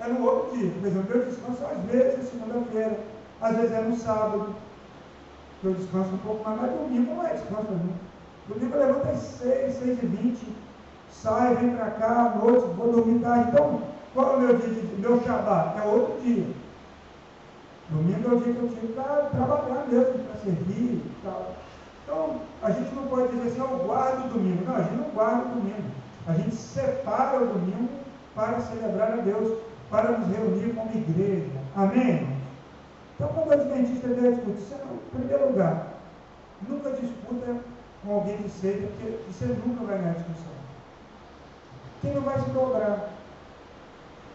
é 0.00 0.08
no 0.08 0.24
outro 0.24 0.56
dia. 0.56 0.72
Por 0.80 0.88
exemplo, 0.88 1.16
eu 1.16 1.26
descanso 1.26 1.64
às 1.66 1.78
vezes 1.84 2.30
segunda-feira, 2.30 2.98
às 3.42 3.56
vezes 3.56 3.72
é 3.72 3.80
no 3.82 3.96
sábado. 3.96 4.54
Eu 5.62 5.74
descanso 5.74 6.14
um 6.14 6.18
pouco 6.18 6.48
mais, 6.48 6.60
mas 6.62 6.70
domingo 6.72 7.14
não 7.14 7.26
é 7.26 7.34
descanso 7.34 7.66
para 7.66 7.76
mim. 7.76 7.94
Domingo 8.48 8.76
levanta 8.76 9.10
às 9.10 9.18
6, 9.18 9.74
6 9.74 10.02
e 10.02 10.06
20, 10.06 10.56
sai, 11.10 11.54
vem 11.56 11.76
para 11.76 11.90
cá, 11.90 12.32
à 12.32 12.38
noite, 12.38 12.66
vou 12.76 12.92
dormir 12.92 13.20
tarde. 13.20 13.50
Então, 13.50 13.82
qual 14.14 14.32
é 14.32 14.36
o 14.36 14.40
meu 14.40 14.56
dia 14.56 14.68
de 14.68 15.00
meu 15.00 15.22
Shabat? 15.22 15.78
É 15.78 15.82
outro 15.86 16.20
dia. 16.20 16.46
Domingo 17.90 18.30
é 18.30 18.34
o 18.34 18.40
dia 18.40 18.54
que 18.54 18.60
eu 18.60 18.68
tiro 18.68 18.92
para 18.94 19.28
trabalhar 19.30 19.86
mesmo, 19.88 20.24
para 20.24 20.40
servir 20.40 20.94
e 20.94 21.12
tal. 21.24 21.54
Então, 22.04 22.40
a 22.62 22.70
gente 22.70 22.94
não 22.94 23.06
pode 23.06 23.28
dizer 23.28 23.48
assim, 23.48 23.60
eu 23.60 23.86
guardo 23.86 24.26
o 24.26 24.28
domingo. 24.28 24.64
Não, 24.64 24.76
a 24.76 24.82
gente 24.82 24.96
não 24.96 25.10
guarda 25.10 25.46
o 25.46 25.60
domingo. 25.60 25.90
A 26.26 26.32
gente 26.34 26.54
separa 26.54 27.42
o 27.42 27.46
domingo 27.46 27.88
para 28.34 28.60
celebrar 28.60 29.12
a 29.12 29.16
Deus, 29.16 29.58
para 29.90 30.18
nos 30.18 30.28
reunir 30.28 30.74
como 30.74 30.90
igreja. 30.92 31.50
Amém? 31.76 32.28
Então, 33.14 33.28
quando 33.28 33.48
o 33.48 33.52
Adventista 33.52 34.08
vê 34.08 34.32
discutir, 34.32 34.74
em 34.74 35.18
primeiro 35.18 35.48
lugar, 35.48 35.88
nunca 36.68 36.90
disputa 36.90 37.56
com 38.02 38.14
alguém 38.14 38.36
que 38.38 38.48
seja, 38.48 38.86
porque 38.88 39.18
você 39.28 39.46
nunca 39.46 39.84
vai 39.84 39.98
ganhar 39.98 40.14
discussão. 40.14 40.52
Quem 42.00 42.14
não 42.14 42.22
vai 42.22 42.40
se 42.40 42.50
dobrar? 42.50 43.10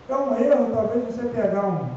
É 0.07 0.15
um 0.15 0.39
erro, 0.39 0.71
talvez, 0.73 1.05
você 1.05 1.27
pegar 1.29 1.65
um, 1.65 1.89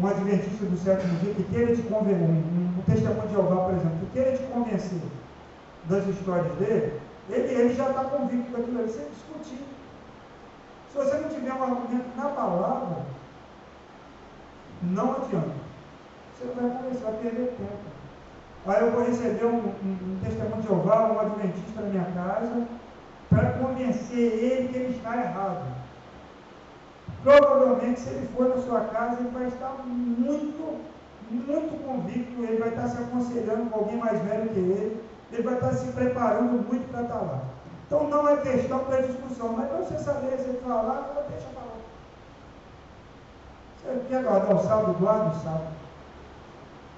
um 0.00 0.06
adventista 0.06 0.64
do 0.64 0.76
sétimo 0.76 1.18
dia 1.18 1.34
que 1.34 1.42
queira 1.44 1.74
te 1.74 1.82
convencer, 1.82 2.28
um, 2.28 2.78
um 2.78 2.82
testemunho 2.86 3.26
de 3.26 3.34
Jeová, 3.34 3.64
por 3.64 3.74
exemplo, 3.74 3.98
que 4.00 4.12
queira 4.12 4.36
te 4.36 4.42
convencer 4.44 5.00
das 5.86 6.06
histórias 6.06 6.52
dele, 6.58 7.00
ele, 7.28 7.54
ele 7.54 7.74
já 7.74 7.88
está 7.90 8.04
convicto 8.04 8.52
daquilo 8.52 8.80
ali, 8.80 8.92
sem 8.92 9.06
discutir. 9.08 9.64
Se 10.92 10.96
você 10.96 11.16
não 11.18 11.28
tiver 11.28 11.52
um 11.52 11.62
argumento 11.62 12.16
na 12.16 12.28
palavra, 12.28 13.02
não 14.82 15.12
adianta. 15.12 15.66
Você 16.38 16.44
vai 16.54 16.70
conversar, 16.70 17.10
vai 17.10 17.20
perder 17.22 17.56
tempo. 17.56 17.95
Aí 18.66 18.82
eu 18.82 18.90
vou 18.90 19.04
receber 19.04 19.44
um, 19.44 19.58
um, 19.58 19.92
um 19.92 20.20
testemunho 20.24 20.60
de 20.60 20.66
Jeová, 20.66 21.12
um 21.12 21.20
adventista 21.20 21.80
na 21.82 21.88
minha 21.88 22.04
casa, 22.04 22.66
para 23.30 23.52
convencer 23.52 24.18
ele 24.18 24.68
que 24.68 24.76
ele 24.76 24.96
está 24.96 25.16
errado. 25.16 25.62
Provavelmente, 27.22 28.00
se 28.00 28.10
ele 28.10 28.28
for 28.36 28.48
na 28.48 28.58
sua 28.62 28.80
casa, 28.82 29.20
ele 29.20 29.30
vai 29.30 29.46
estar 29.46 29.72
muito, 29.86 30.80
muito 31.30 31.86
convicto, 31.86 32.42
ele 32.42 32.56
vai 32.56 32.70
estar 32.70 32.88
se 32.88 33.02
aconselhando 33.02 33.70
com 33.70 33.78
alguém 33.78 33.98
mais 33.98 34.20
velho 34.22 34.48
que 34.48 34.58
ele, 34.58 35.04
ele 35.32 35.42
vai 35.42 35.54
estar 35.54 35.72
se 35.72 35.92
preparando 35.92 36.66
muito 36.68 36.90
para 36.90 37.02
estar 37.02 37.20
lá. 37.20 37.42
Então 37.86 38.08
não 38.08 38.28
é 38.28 38.36
questão 38.38 38.80
para 38.80 39.02
discussão, 39.02 39.52
mas 39.52 39.68
para 39.68 39.78
você 39.78 39.98
saber, 39.98 40.36
você 40.36 40.58
falar, 40.64 41.24
deixa 41.30 41.46
falar. 41.54 41.76
Você 43.80 44.08
quer 44.08 44.24
guardar 44.24 44.56
o 44.56 44.58
sábado, 44.58 44.96
guarda 44.98 45.36
o 45.36 45.40
sábado. 45.40 45.85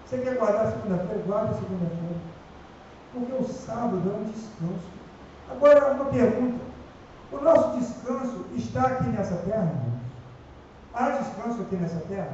Você 0.09 0.17
quer 0.19 0.37
guardar 0.37 0.73
segunda-feira, 0.73 1.23
guarda 1.27 1.53
segunda-feira. 1.53 2.17
Porque 3.13 3.33
o 3.35 3.47
sábado 3.47 4.03
é 4.07 4.17
um 4.17 4.25
descanso. 4.25 4.89
Agora, 5.51 5.93
uma 5.93 6.07
pergunta. 6.07 6.65
O 7.31 7.37
nosso 7.43 7.79
descanso 7.79 8.47
está 8.57 8.87
aqui 8.87 9.09
nessa 9.11 9.35
terra? 9.35 9.71
Há 10.95 11.11
descanso 11.11 11.61
aqui 11.61 11.77
nessa 11.77 12.01
terra? 12.09 12.33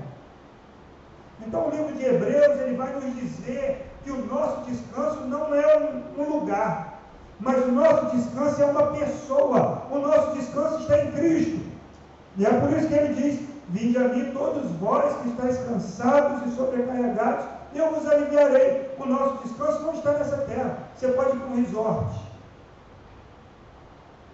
Então 1.45 1.67
o 1.67 1.71
livro 1.71 1.93
de 1.95 2.05
Hebreus 2.05 2.61
ele 2.61 2.77
vai 2.77 2.93
nos 2.95 3.13
dizer 3.17 3.91
que 4.05 4.11
o 4.13 4.25
nosso 4.25 4.71
descanso 4.71 5.23
não 5.23 5.53
é 5.53 5.77
um, 5.77 6.23
um 6.23 6.39
lugar, 6.39 7.01
mas 7.41 7.65
o 7.65 7.73
nosso 7.73 8.17
descanso 8.17 8.63
é 8.63 8.67
uma 8.67 8.87
pessoa. 8.93 9.83
O 9.91 9.99
nosso 9.99 10.39
descanso 10.39 10.83
está 10.83 11.03
em 11.03 11.11
Cristo. 11.11 11.61
E 12.37 12.47
é 12.47 12.61
por 12.61 12.71
isso 12.71 12.87
que 12.87 12.95
ele 12.95 13.15
diz: 13.15 13.49
Vinde 13.69 13.97
a 13.97 14.09
mim 14.09 14.31
todos 14.33 14.71
vós 14.73 15.17
que 15.23 15.31
estáis 15.31 15.59
cansados 15.67 16.47
e 16.47 16.57
sobrecarregados, 16.57 17.47
eu 17.79 17.95
vos 17.95 18.07
aliviarei. 18.07 18.95
O 18.99 19.07
nosso 19.07 19.43
descanso 19.45 19.83
não 19.83 19.95
está 19.95 20.13
nessa 20.13 20.39
terra. 20.39 20.79
Você 20.95 21.09
pode 21.09 21.37
ir 21.37 21.41
para 21.41 21.49
um 21.49 21.57
resort. 21.57 22.21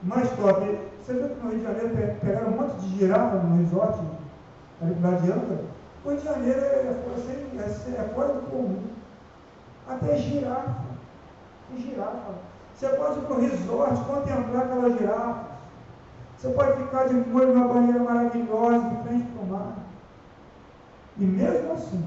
Mais 0.03 0.31
top. 0.31 0.79
Você 1.03 1.13
viu 1.15 1.29
que 1.29 1.45
no 1.45 1.51
Rio 1.51 1.59
de 1.59 1.65
Janeiro 1.65 2.17
pegaram 2.21 2.49
um 2.49 2.57
monte 2.57 2.81
de 2.81 2.99
girafa 2.99 3.37
no 3.37 3.59
resort, 3.59 3.99
de 4.81 5.33
Angra? 5.33 5.65
O 6.05 6.09
Rio 6.11 6.19
de 6.19 6.25
Janeiro 6.25 6.61
é, 6.61 6.65
é, 6.65 8.01
é, 8.01 8.09
fora 8.15 8.29
do 8.29 8.51
comum. 8.51 8.83
Até 9.89 10.17
girafa. 10.17 10.77
Tem 11.69 11.81
girafa. 11.81 12.35
Você 12.75 12.89
pode 12.89 13.19
ir 13.19 13.23
para 13.23 13.37
o 13.37 13.41
resort 13.41 14.05
contemplar 14.05 14.63
aquelas 14.65 14.99
girafas. 14.99 15.51
Você 16.39 16.49
pode 16.49 16.83
ficar 16.83 17.09
de 17.09 17.15
molho 17.15 17.55
numa 17.55 17.69
banheira 17.69 17.99
maravilhosa, 17.99 18.89
de 18.89 19.03
frente 19.03 19.27
para 19.33 19.43
o 19.43 19.47
mar. 19.47 19.77
E 21.19 21.25
mesmo 21.25 21.73
assim, 21.75 22.03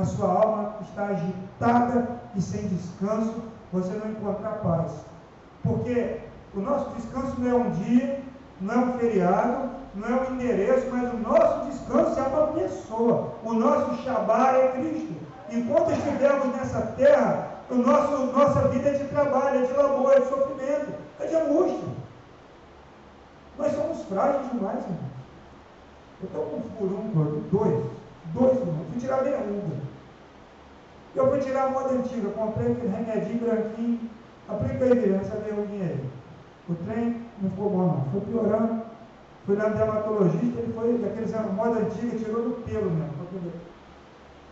a 0.00 0.04
sua 0.04 0.28
alma 0.28 0.76
está 0.80 1.06
agitada 1.06 2.20
e 2.34 2.40
sem 2.40 2.66
descanso, 2.68 3.42
você 3.72 3.92
não 3.92 4.10
encontra 4.10 4.50
paz. 4.50 4.92
Porque 5.62 6.20
o 6.54 6.60
nosso 6.60 6.90
descanso 6.96 7.34
não 7.38 7.50
é 7.50 7.54
um 7.54 7.70
dia, 7.70 8.20
não 8.60 8.74
é 8.74 8.78
um 8.78 8.98
feriado, 8.98 9.70
não 9.94 10.08
é 10.08 10.20
um 10.20 10.34
endereço, 10.34 10.86
mas 10.90 11.12
o 11.12 11.18
nosso 11.18 11.70
descanso 11.70 12.18
é 12.18 12.22
uma 12.22 12.46
pessoa. 12.48 13.34
O 13.44 13.52
nosso 13.52 14.02
Shabá 14.02 14.52
é 14.52 14.68
Cristo. 14.72 15.14
Enquanto 15.50 15.92
estivermos 15.92 16.56
nessa 16.56 16.80
terra, 16.96 17.48
o 17.70 17.74
nosso, 17.74 18.26
nossa 18.26 18.68
vida 18.68 18.88
é 18.88 18.92
de 18.94 19.04
trabalho, 19.04 19.64
é 19.64 19.66
de 19.66 19.72
labor, 19.72 20.12
é 20.12 20.20
de 20.20 20.28
sofrimento, 20.28 20.92
é 21.20 21.26
de 21.26 21.34
angústia. 21.36 21.88
Nós 23.58 23.72
somos 23.72 24.02
frágeis 24.04 24.50
demais, 24.50 24.78
irmãos. 24.78 25.10
Eu 26.22 26.26
estou 26.26 26.44
com 26.44 26.56
um 26.56 26.70
furúnculo, 26.78 27.44
dois, 27.50 27.84
dois 28.32 28.58
irmãos. 28.58 28.86
Fui 28.90 29.00
tirar 29.00 29.22
bem 29.22 29.34
a 29.34 29.38
ruga. 29.38 29.89
Eu 31.14 31.28
fui 31.28 31.40
tirar 31.40 31.64
a 31.64 31.70
moda 31.70 31.94
antiga, 31.94 32.30
comprei 32.30 32.72
aquele 32.72 32.88
remedinho 32.88 33.40
branquinho, 33.40 34.10
apliquei 34.48 34.90
ele, 34.90 35.16
essa 35.16 35.36
veio 35.36 35.62
o 35.62 35.66
dinheiro. 35.66 36.04
O 36.68 36.74
trem 36.86 37.26
não 37.40 37.50
ficou 37.50 37.70
bom 37.70 37.86
não, 37.86 38.04
foi 38.12 38.20
piorando. 38.20 38.82
Fui 39.46 39.56
na 39.56 39.68
dermatologista, 39.68 40.60
ele 40.60 40.72
foi 40.72 40.98
daqueles 40.98 41.32
moda 41.56 41.80
antiga, 41.80 42.16
tirou 42.16 42.42
do 42.42 42.64
pelo 42.64 42.90
mesmo. 42.90 43.20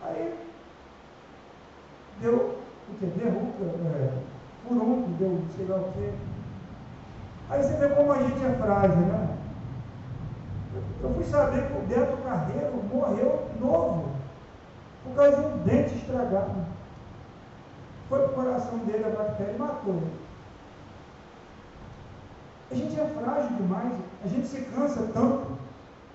Aí 0.03 0.35
deu 2.21 2.59
o 2.89 2.93
que? 2.99 3.05
Derruba, 3.05 3.65
é, 3.95 4.11
furúnculo, 4.67 5.15
deu 5.17 5.39
sei 5.55 5.65
lá 5.67 5.77
o 5.77 5.91
que. 5.93 6.11
Aí 7.49 7.63
você 7.63 7.73
vê 7.77 7.89
como 7.95 8.11
a 8.11 8.21
gente 8.21 8.45
é 8.45 8.49
frágil, 8.61 8.97
né? 8.97 9.37
Eu 11.01 11.13
fui 11.13 11.23
saber 11.23 11.67
que 11.67 11.77
o 11.77 11.81
Beto 11.87 12.17
Carreiro 12.17 12.83
morreu 12.91 13.47
novo, 13.59 14.11
causa 15.15 15.37
de 15.37 15.47
um 15.47 15.57
dente 15.63 15.95
estragado. 15.95 16.65
Foi 18.07 18.19
para 18.19 18.27
o 18.27 18.33
coração 18.33 18.77
dele 18.79 19.05
a 19.05 19.09
bactéria 19.09 19.53
e 19.53 19.59
matou 19.59 19.93
ele. 19.95 20.19
A 22.71 22.75
gente 22.75 22.99
é 22.99 23.05
frágil 23.05 23.57
demais, 23.57 23.93
a 24.23 24.27
gente 24.27 24.47
se 24.47 24.61
cansa 24.61 25.09
tanto, 25.13 25.57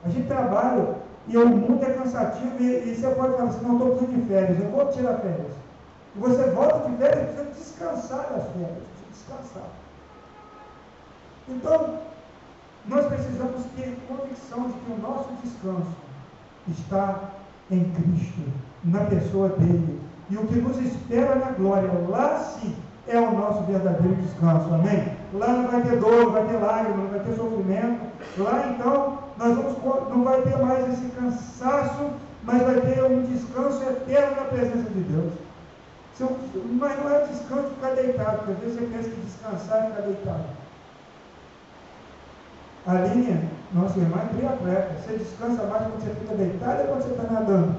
a 0.04 0.08
gente 0.08 0.28
trabalha 0.28 0.96
e 1.26 1.36
o 1.36 1.48
mundo 1.48 1.84
é 1.84 1.94
cansativo 1.94 2.62
e, 2.62 2.90
e 2.90 2.94
você 2.94 3.08
pode 3.14 3.36
falar 3.36 3.48
assim, 3.48 3.64
não 3.64 3.74
estou 3.74 3.96
precisando 3.96 4.20
de 4.20 4.28
férias, 4.28 4.60
eu 4.60 4.70
vou 4.70 4.86
tirar 4.92 5.18
férias. 5.18 5.52
E 6.14 6.18
você 6.18 6.50
volta 6.50 6.88
de 6.88 6.96
férias 6.96 7.30
precisa 7.30 7.50
descansar 7.54 8.32
das 8.32 8.52
férias, 8.52 8.82
descansar. 9.10 9.68
Então, 11.48 11.98
nós 12.86 13.06
precisamos 13.06 13.64
ter 13.76 13.98
convicção 14.06 14.68
de 14.68 14.72
que 14.74 14.92
o 14.92 14.98
nosso 14.98 15.30
descanso 15.42 15.96
está 16.68 17.30
em 17.70 17.84
Cristo, 17.92 18.42
na 18.84 19.00
pessoa 19.00 19.48
dele. 19.50 20.00
E 20.30 20.36
o 20.36 20.46
que 20.46 20.56
nos 20.56 20.78
espera 20.78 21.34
na 21.34 21.50
glória, 21.50 21.90
lá 22.08 22.38
sim, 22.38 22.74
é 23.06 23.18
o 23.18 23.32
nosso 23.32 23.62
verdadeiro 23.64 24.14
descanso. 24.16 24.72
Amém? 24.74 25.12
Lá 25.34 25.48
não 25.48 25.68
vai 25.68 25.82
ter 25.82 25.98
dor, 25.98 26.24
não 26.24 26.32
vai 26.32 26.44
ter 26.46 26.56
lágrimas, 26.56 26.98
não 26.98 27.08
vai 27.08 27.20
ter 27.20 27.36
sofrimento. 27.36 28.00
Lá 28.38 28.68
então, 28.70 29.18
nós 29.36 29.56
vamos, 29.56 30.08
não 30.08 30.24
vai 30.24 30.42
ter 30.42 30.56
mais 30.58 30.88
esse 30.92 31.06
cansaço, 31.10 32.10
mas 32.42 32.62
vai 32.62 32.80
ter 32.80 33.04
um 33.04 33.22
descanso 33.22 33.82
eterno 33.82 34.36
na 34.36 34.44
presença 34.44 34.90
de 34.90 35.00
Deus. 35.00 35.32
Mas 36.78 36.98
não 37.02 37.10
é 37.10 37.26
descanso 37.26 37.68
ficar 37.70 37.94
deitado, 37.94 38.38
porque 38.38 38.52
às 38.52 38.58
vezes 38.58 38.78
você 38.78 38.86
pensa 38.86 39.08
que 39.10 39.20
descansar 39.20 39.78
é 39.78 39.86
ficar 39.88 40.02
deitado. 40.02 40.44
A 42.86 42.92
linha, 42.94 43.48
nossa 43.72 43.98
irmã 43.98 44.20
é 44.20 44.34
triatleta. 44.34 44.94
Você 45.00 45.16
descansa 45.16 45.62
mais 45.64 45.82
quando 45.84 46.04
você 46.04 46.14
fica 46.20 46.34
deitado 46.34 46.80
ou 46.80 46.86
quando 46.88 47.02
você 47.02 47.10
está 47.10 47.32
nadando? 47.32 47.76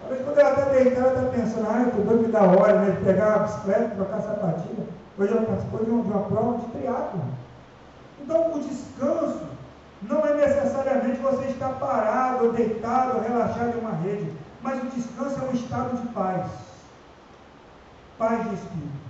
Talvez 0.00 0.22
quando 0.22 0.38
ela 0.38 0.50
está 0.50 0.64
deitada, 0.66 1.06
ela 1.06 1.26
está 1.26 1.36
pensando, 1.36 1.66
ah, 1.70 1.90
eu 1.96 2.04
doido 2.04 2.26
me 2.26 2.32
dar 2.32 2.44
hora, 2.44 2.78
né? 2.80 2.90
De 2.90 3.04
pegar 3.04 3.34
a 3.34 3.38
bicicleta, 3.38 3.94
trocar 3.94 4.16
a 4.16 4.22
sapatilha. 4.22 4.86
Hoje 5.18 5.32
ela 5.32 5.46
participou 5.46 5.84
de 5.84 5.90
uma, 5.90 6.02
de 6.02 6.10
uma 6.10 6.22
prova 6.24 6.58
de 6.58 6.66
triatlo. 6.72 7.20
Então, 8.20 8.52
o 8.54 8.60
descanso 8.60 9.40
não 10.02 10.26
é 10.26 10.34
necessariamente 10.34 11.20
você 11.20 11.46
estar 11.46 11.70
parado, 11.70 12.46
ou 12.46 12.52
deitado, 12.52 13.16
ou 13.16 13.22
relaxado 13.22 13.76
em 13.76 13.80
uma 13.80 13.92
rede. 13.92 14.30
Mas 14.60 14.82
o 14.82 14.86
descanso 14.86 15.40
é 15.40 15.48
um 15.48 15.54
estado 15.54 15.96
de 15.96 16.08
paz. 16.08 16.46
Paz 18.18 18.46
de 18.46 18.54
espírito. 18.54 19.00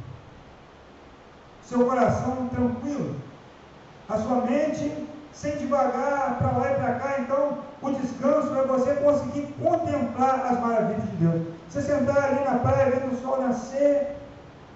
Seu 1.64 1.84
coração 1.86 2.48
tranquilo 2.48 3.29
a 4.10 4.18
sua 4.18 4.42
mente 4.42 5.08
sem 5.32 5.56
devagar 5.56 6.36
para 6.38 6.58
lá 6.58 6.70
e 6.70 6.74
para 6.74 6.94
cá. 6.94 7.16
Então, 7.20 7.58
o 7.80 7.90
descanso 7.92 8.54
é 8.58 8.66
você 8.66 8.94
conseguir 8.94 9.54
contemplar 9.62 10.46
as 10.46 10.60
maravilhas 10.60 11.02
de 11.02 11.16
Deus. 11.16 11.42
Você 11.68 11.82
sentar 11.82 12.24
ali 12.24 12.44
na 12.44 12.58
praia, 12.58 12.90
vendo 12.90 13.14
o 13.14 13.22
sol 13.22 13.40
nascer, 13.40 14.16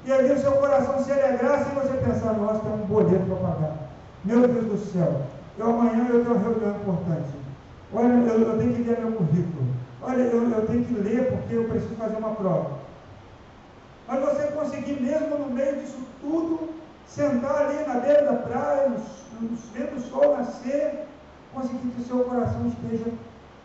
e 0.04 0.12
ali 0.12 0.32
o 0.32 0.40
seu 0.40 0.52
coração 0.52 1.02
se 1.02 1.10
alegrar, 1.10 1.64
sem 1.64 1.74
você 1.74 1.96
pensar, 1.98 2.34
nossa, 2.34 2.60
tem 2.60 2.72
um 2.72 2.86
boleto 2.86 3.24
para 3.26 3.36
pagar. 3.36 3.76
Meu 4.24 4.46
Deus 4.46 4.66
do 4.66 4.92
céu, 4.92 5.22
eu 5.58 5.70
amanhã 5.70 6.06
eu 6.08 6.24
tenho 6.24 6.36
uma 6.36 6.48
reunião 6.48 6.76
importante. 6.76 7.30
Olha, 7.92 8.12
eu, 8.12 8.40
eu 8.40 8.58
tenho 8.58 8.74
que 8.74 8.82
ver 8.82 9.00
meu 9.00 9.12
currículo. 9.12 9.66
Olha, 10.02 10.22
eu, 10.22 10.50
eu 10.50 10.66
tenho 10.66 10.84
que 10.84 10.94
ler 10.94 11.30
porque 11.30 11.54
eu 11.54 11.68
preciso 11.68 11.94
fazer 11.96 12.16
uma 12.16 12.30
prova. 12.30 12.78
Mas 14.06 14.20
você 14.20 14.46
conseguir, 14.48 15.00
mesmo 15.00 15.38
no 15.38 15.50
meio 15.50 15.76
disso 15.76 15.98
tudo, 16.20 16.70
sentar 17.06 17.66
ali 17.66 17.86
na 17.86 18.00
beira 18.00 18.22
da 18.24 18.36
praia, 18.36 18.92
vendo 19.72 19.96
o 19.96 20.00
sol 20.00 20.36
nascer, 20.36 21.06
conseguir 21.52 21.88
que 21.88 22.02
o 22.02 22.04
seu 22.04 22.24
coração 22.24 22.66
esteja 22.66 23.12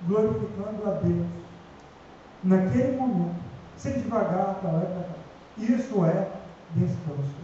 glorificando 0.08 0.88
a 0.88 0.92
Deus. 0.92 1.28
Naquele 2.44 2.98
momento, 2.98 3.36
sem 3.78 3.94
devagar 3.94 4.56
para 4.56 4.72
lá 4.72 4.84
e 4.84 4.86
para 4.86 5.04
cá. 5.04 5.20
Isso 5.58 6.06
é 6.06 6.28
descanso. 6.76 7.40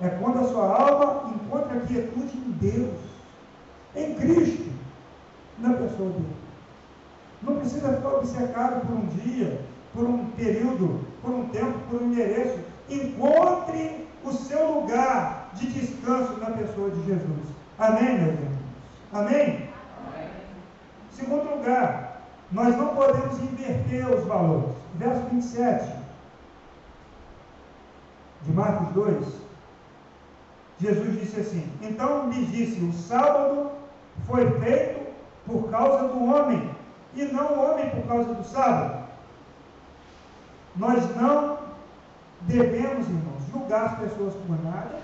É 0.00 0.08
quando 0.08 0.38
a 0.40 0.48
sua 0.48 0.80
alma 0.80 1.34
encontra 1.34 1.80
quietude 1.80 2.36
em 2.36 2.50
Deus. 2.52 3.08
em 3.96 4.14
Cristo, 4.14 4.70
na 5.58 5.72
pessoa 5.74 6.10
dele. 6.10 6.36
Não 7.42 7.56
precisa 7.56 7.96
ficar 7.96 8.08
obcecado 8.14 8.86
por 8.86 8.96
um 8.96 9.06
dia, 9.06 9.60
por 9.92 10.04
um 10.04 10.26
período, 10.30 11.00
por 11.22 11.30
um 11.30 11.48
tempo, 11.48 11.78
por 11.90 12.02
um 12.02 12.12
endereço. 12.12 12.58
Encontre 12.88 14.07
o 14.28 14.32
seu 14.32 14.80
lugar 14.80 15.50
de 15.54 15.66
descanso 15.68 16.36
na 16.38 16.50
pessoa 16.50 16.90
de 16.90 17.04
Jesus. 17.04 17.48
Amém, 17.78 18.18
meus 18.18 18.34
irmãos? 18.34 18.58
Amém? 19.12 19.70
Amém? 20.06 20.30
Segundo 21.12 21.56
lugar, 21.56 22.22
nós 22.52 22.76
não 22.76 22.94
podemos 22.94 23.38
inverter 23.40 24.08
os 24.08 24.24
valores. 24.24 24.76
Verso 24.94 25.22
27 25.30 25.92
de 28.42 28.52
Marcos 28.52 28.88
2. 28.94 29.26
Jesus 30.80 31.20
disse 31.20 31.40
assim: 31.40 31.72
Então 31.82 32.30
lhe 32.30 32.44
disse: 32.46 32.84
O 32.84 32.92
sábado 32.92 33.70
foi 34.26 34.48
feito 34.60 35.08
por 35.46 35.70
causa 35.70 36.08
do 36.08 36.24
homem, 36.24 36.70
e 37.14 37.24
não 37.24 37.54
o 37.54 37.70
homem 37.70 37.90
por 37.90 38.06
causa 38.06 38.34
do 38.34 38.44
sábado. 38.44 39.04
Nós 40.76 41.16
não 41.16 41.58
devemos, 42.42 43.08
irmãos, 43.08 43.37
julgar 43.50 43.84
as 43.86 43.98
pessoas 43.98 44.34
por 44.34 44.64
nada 44.64 44.98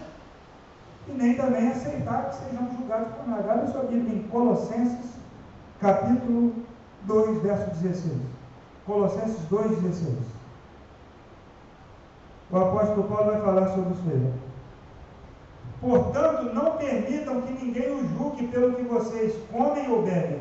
e 1.09 1.13
nem 1.13 1.35
também 1.35 1.69
aceitar 1.69 2.31
que 2.31 2.37
sejamos 2.37 2.77
julgados 2.79 3.13
por 3.15 3.29
nada. 3.29 3.53
Abra 3.53 3.73
sua 3.73 3.85
Bíblia 3.85 4.19
em 4.19 4.29
Colossenses, 4.29 5.11
capítulo 5.81 6.55
2, 7.03 7.43
verso 7.43 7.71
16. 7.83 8.21
Colossenses 8.87 9.41
2, 9.49 9.83
16. 9.83 10.19
O 12.51 12.59
apóstolo 12.59 13.05
Paulo 13.05 13.33
vai 13.33 13.41
falar 13.41 13.69
sobre 13.69 13.95
isso 13.95 14.03
aí. 14.11 14.33
Portanto, 15.81 16.55
não 16.55 16.77
permitam 16.77 17.43
que 17.43 17.53
ninguém 17.53 17.93
o 17.93 18.09
julgue 18.09 18.47
pelo 18.49 18.75
que 18.75 18.83
vocês 18.83 19.35
comem 19.51 19.91
ou 19.91 20.03
bebem, 20.03 20.41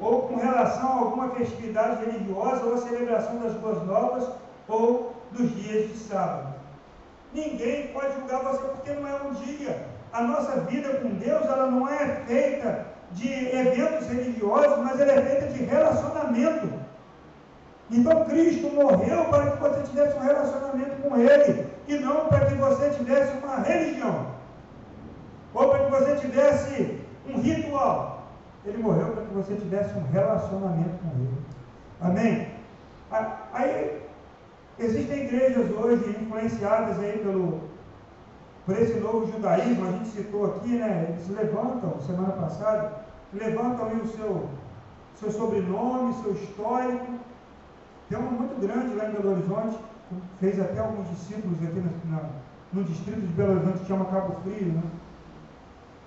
ou 0.00 0.22
com 0.22 0.36
relação 0.36 0.88
a 0.88 1.00
alguma 1.00 1.30
festividade 1.30 2.04
religiosa 2.04 2.64
ou 2.64 2.74
a 2.74 2.78
celebração 2.78 3.38
das 3.38 3.54
boas 3.54 3.86
novas 3.86 4.28
ou 4.68 5.07
dos 5.32 5.54
dias 5.54 5.90
de 5.90 5.98
sábado. 5.98 6.54
Ninguém 7.32 7.88
pode 7.88 8.14
julgar 8.14 8.42
você 8.42 8.62
porque 8.68 8.92
não 8.92 9.08
é 9.08 9.22
um 9.22 9.34
dia. 9.34 9.86
A 10.12 10.22
nossa 10.22 10.60
vida 10.62 10.94
com 11.00 11.10
Deus, 11.10 11.44
ela 11.44 11.70
não 11.70 11.88
é 11.88 12.22
feita 12.26 12.86
de 13.12 13.30
eventos 13.54 14.08
religiosos, 14.08 14.78
mas 14.78 15.00
ela 15.00 15.12
é 15.12 15.22
feita 15.22 15.46
de 15.52 15.64
relacionamento. 15.64 16.68
Então 17.90 18.24
Cristo 18.24 18.68
morreu 18.70 19.24
para 19.26 19.50
que 19.50 19.58
você 19.58 19.82
tivesse 19.82 20.16
um 20.16 20.20
relacionamento 20.20 21.02
com 21.02 21.16
Ele 21.16 21.66
e 21.86 21.96
não 21.96 22.26
para 22.26 22.46
que 22.46 22.54
você 22.54 22.90
tivesse 22.90 23.32
uma 23.38 23.60
religião 23.60 24.26
ou 25.54 25.68
para 25.70 25.84
que 25.84 25.90
você 25.90 26.16
tivesse 26.16 27.00
um 27.26 27.40
ritual. 27.40 28.28
Ele 28.64 28.82
morreu 28.82 29.12
para 29.12 29.24
que 29.24 29.34
você 29.34 29.54
tivesse 29.54 29.96
um 29.96 30.06
relacionamento 30.12 30.98
com 30.98 31.08
Ele. 31.18 31.38
Amém? 32.00 32.48
Aí 33.52 34.02
existem 34.78 35.24
igrejas 35.24 35.70
hoje 35.70 36.16
influenciadas 36.20 36.98
aí 37.00 37.18
pelo, 37.18 37.68
por 38.64 38.78
esse 38.78 39.00
novo 39.00 39.30
judaísmo, 39.32 39.88
a 39.88 39.92
gente 39.92 40.08
citou 40.10 40.44
aqui, 40.44 40.76
né? 40.76 41.06
Eles 41.08 41.28
levantam, 41.30 42.00
semana 42.00 42.32
passada, 42.32 43.04
levantam 43.32 43.86
aí 43.86 44.00
o 44.00 44.06
seu, 44.08 44.48
seu 45.16 45.32
sobrenome, 45.32 46.14
seu 46.22 46.32
histórico. 46.32 47.06
Tem 48.08 48.18
uma 48.18 48.30
muito 48.30 48.60
grande 48.60 48.94
lá 48.94 49.08
em 49.08 49.12
Belo 49.12 49.32
Horizonte, 49.32 49.78
fez 50.38 50.60
até 50.60 50.80
alguns 50.80 51.08
discípulos 51.08 51.58
aqui 51.62 51.80
na, 51.80 52.16
na, 52.16 52.28
no 52.72 52.84
distrito 52.84 53.20
de 53.20 53.26
Belo 53.28 53.52
Horizonte 53.52 53.78
que 53.78 53.86
chama 53.86 54.04
Cabo 54.06 54.36
Frio, 54.42 54.72
né? 54.72 54.82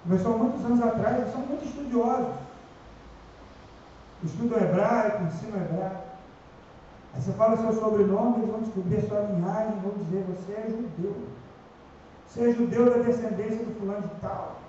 Começou 0.04 0.38
muitos 0.38 0.66
anos 0.66 0.82
atrás, 0.82 1.18
eles 1.18 1.32
são 1.32 1.42
muito 1.42 1.66
estudiosos. 1.66 2.36
Estudam 4.24 4.60
hebraico, 4.60 5.24
ensinam 5.24 5.62
hebraico. 5.62 6.11
Aí 7.14 7.22
você 7.22 7.32
fala 7.34 7.58
seu 7.58 7.74
sobrenome, 7.74 8.38
eles 8.38 8.50
vão 8.50 8.62
descobrir 8.62 9.02
sua 9.08 9.20
linhagem, 9.22 9.80
vão 9.80 9.94
dizer, 10.04 10.24
você 10.24 10.54
é 10.54 10.70
judeu. 10.70 11.16
Você 12.28 12.50
é 12.50 12.54
judeu 12.54 12.90
da 12.90 13.04
descendência 13.04 13.66
do 13.66 13.80
fulano 13.80 14.08
de 14.08 14.22
tal. 14.22 14.62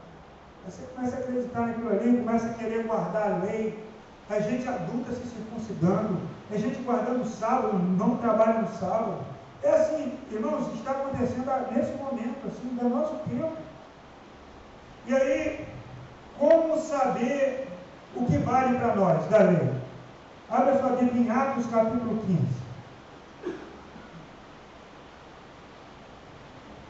Aí 0.65 0.73
você 0.73 0.83
começa 0.95 1.17
a 1.17 1.19
acreditar 1.21 1.61
naquilo 1.67 1.91
ali, 1.91 2.17
começa 2.19 2.47
a 2.47 2.55
querer 2.55 2.85
guardar 2.85 3.33
a 3.33 3.37
lei. 3.39 3.85
A 4.29 4.41
gente 4.41 4.69
adulta 4.69 5.13
se 5.13 5.29
circuncidando, 5.29 6.19
a 6.51 6.57
gente 6.57 6.83
guardando 6.83 7.25
sábado, 7.27 7.79
não 7.79 8.17
trabalha 8.17 8.63
no 8.63 8.69
sábado. 8.79 9.19
É 9.63 9.71
assim, 9.71 10.19
irmãos, 10.31 10.73
está 10.75 10.91
acontecendo 10.91 11.51
nesse 11.73 11.93
momento, 11.93 12.49
assim, 12.49 12.77
do 12.77 12.89
nosso 12.89 13.15
tempo. 13.29 13.53
E 15.07 15.15
aí, 15.15 15.67
como 16.39 16.81
saber 16.81 17.69
o 18.17 18.27
que 18.27 18.39
vale 18.39 18.79
para 18.79 18.97
nós 18.97 19.25
da 19.27 19.39
lei? 19.39 19.82
Abra 20.53 20.79
sua 20.79 20.97
Bíblia 20.97 21.23
em 21.23 21.31
Atos 21.31 21.65
capítulo 21.71 22.23
15. 22.27 22.43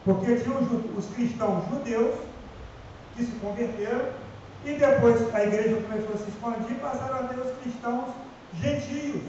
Porque 0.05 0.35
tinham 0.35 0.59
os 0.97 1.07
cristãos 1.15 1.65
judeus 1.69 2.17
que 3.15 3.25
se 3.25 3.31
converteram 3.37 4.09
e 4.65 4.73
depois 4.73 5.33
a 5.33 5.45
igreja 5.45 5.81
começou 5.81 6.13
a 6.13 6.19
se 6.19 6.29
expandir 6.29 6.73
e 6.73 6.81
passaram 6.81 7.21
a 7.21 7.29
ter 7.29 7.39
os 7.39 7.57
cristãos 7.59 8.13
gentios. 8.61 9.23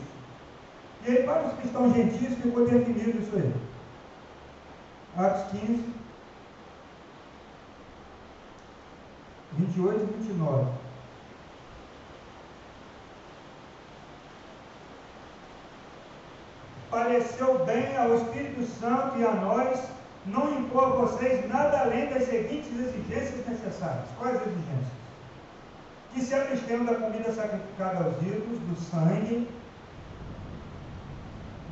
E 1.06 1.12
aí, 1.12 1.24
para 1.24 1.50
os 1.50 1.54
cristãos 1.60 1.94
gentios, 1.94 2.34
ficou 2.40 2.68
definido 2.68 3.20
isso 3.22 3.36
aí. 3.36 3.54
Atos 5.16 5.52
15, 5.52 5.94
28 9.60 10.02
e 10.02 10.24
29. 10.24 10.83
Pareceu 16.94 17.66
bem 17.66 17.98
ao 17.98 18.14
Espírito 18.18 18.64
Santo 18.80 19.18
e 19.18 19.26
a 19.26 19.32
nós 19.32 19.80
não 20.28 20.60
impor 20.60 20.84
a 20.84 20.96
vocês 20.98 21.50
nada 21.50 21.80
além 21.80 22.06
das 22.06 22.26
seguintes 22.26 22.70
exigências 22.72 23.48
necessárias. 23.48 24.06
Quais 24.20 24.36
exigências? 24.36 24.94
Que 26.14 26.22
se 26.22 26.36
abstenham 26.36 26.86
da 26.86 26.94
comida 26.94 27.34
sacrificada 27.34 28.04
aos 28.04 28.22
ídolos, 28.22 28.60
do 28.60 28.76
sangue, 28.92 29.50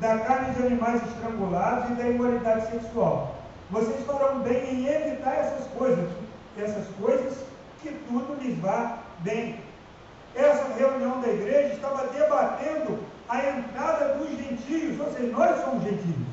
da 0.00 0.18
carne 0.18 0.54
de 0.54 0.66
animais 0.66 1.00
estrangulados 1.06 1.90
e 1.90 1.94
da 1.94 2.08
imoralidade 2.08 2.72
sexual. 2.72 3.36
Vocês 3.70 4.04
farão 4.04 4.40
bem 4.40 4.74
em 4.74 4.86
evitar 4.88 5.36
essas 5.36 5.68
coisas, 5.68 6.10
essas 6.58 6.88
coisas 7.00 7.38
que 7.80 7.92
tudo 8.08 8.42
lhes 8.42 8.58
vá 8.58 8.98
bem. 9.20 9.60
Essa 10.34 10.66
reunião 10.76 11.20
da 11.20 11.28
igreja 11.28 11.74
estava 11.74 12.08
debatendo 12.08 12.98
a 13.32 13.48
entrada 13.48 14.14
dos 14.16 14.28
gentios, 14.28 15.00
ou 15.00 15.10
seja, 15.10 15.32
nós 15.32 15.64
somos 15.64 15.82
gentios. 15.84 16.26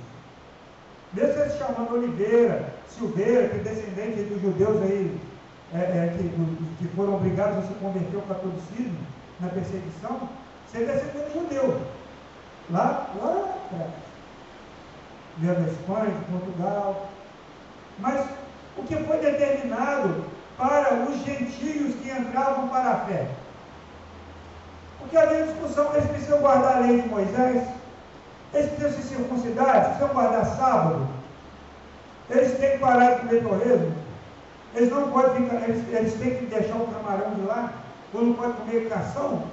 Mesmo 1.14 1.44
se 1.46 1.58
chamando 1.58 1.94
Oliveira, 1.94 2.74
Silveira, 2.90 3.48
que 3.48 3.56
é 3.56 3.60
descendente 3.60 4.24
dos 4.24 4.42
judeus 4.42 4.84
aí, 4.84 5.18
é, 5.74 5.78
é, 5.78 6.14
que, 6.18 6.78
que, 6.78 6.96
foram 6.96 7.16
obrigados 7.16 7.60
a 7.60 7.68
se 7.68 7.74
converter 7.76 8.18
ao 8.18 8.24
catolicismo 8.24 9.00
na 9.40 9.48
perseguição, 9.48 10.30
você 10.68 10.84
é 10.84 10.86
descendente 10.88 11.34
judeu. 11.34 11.82
Lá, 12.70 13.10
lá 13.16 13.56
atrás. 13.66 13.92
Veio 15.38 15.56
da 15.56 15.72
Espanha, 15.72 16.12
de 16.12 16.26
Portugal. 16.26 17.10
Mas 18.00 18.26
o 18.78 18.84
que 18.84 18.96
foi 18.98 19.18
determinado 19.20 20.26
para 20.58 20.96
os 20.96 21.24
gentios 21.24 21.96
que 21.96 22.12
entravam 22.12 22.68
para 22.68 22.92
a 22.92 23.06
fé? 23.06 23.28
Porque 25.00 25.18
havia 25.18 25.48
discussão, 25.48 25.94
eles 25.94 26.10
precisam 26.10 26.40
guardar 26.40 26.78
a 26.78 26.80
lei 26.82 27.02
de 27.02 27.10
Moisés, 27.10 27.68
eles 28.54 28.72
precisam 28.72 29.02
se 29.02 29.08
circuncidar, 29.08 29.86
precisam 29.86 30.10
guardar 30.10 30.46
sábado, 30.46 31.08
eles 32.30 32.58
têm 32.58 32.72
que 32.72 32.78
parar 32.80 33.12
de 33.12 33.20
comer 33.22 33.44
torresmo, 33.44 33.96
eles 34.76 34.92
não 34.92 35.12
podem 35.12 35.44
ficar, 35.44 35.70
eles, 35.70 35.88
eles 35.94 36.14
têm 36.16 36.36
que 36.36 36.46
deixar 36.46 36.76
o 36.76 36.88
camarão 36.88 37.34
de 37.34 37.42
lá, 37.42 37.74
ou 38.14 38.24
não 38.24 38.34
podem 38.34 38.54
comer 38.54 38.90
cação. 38.90 39.44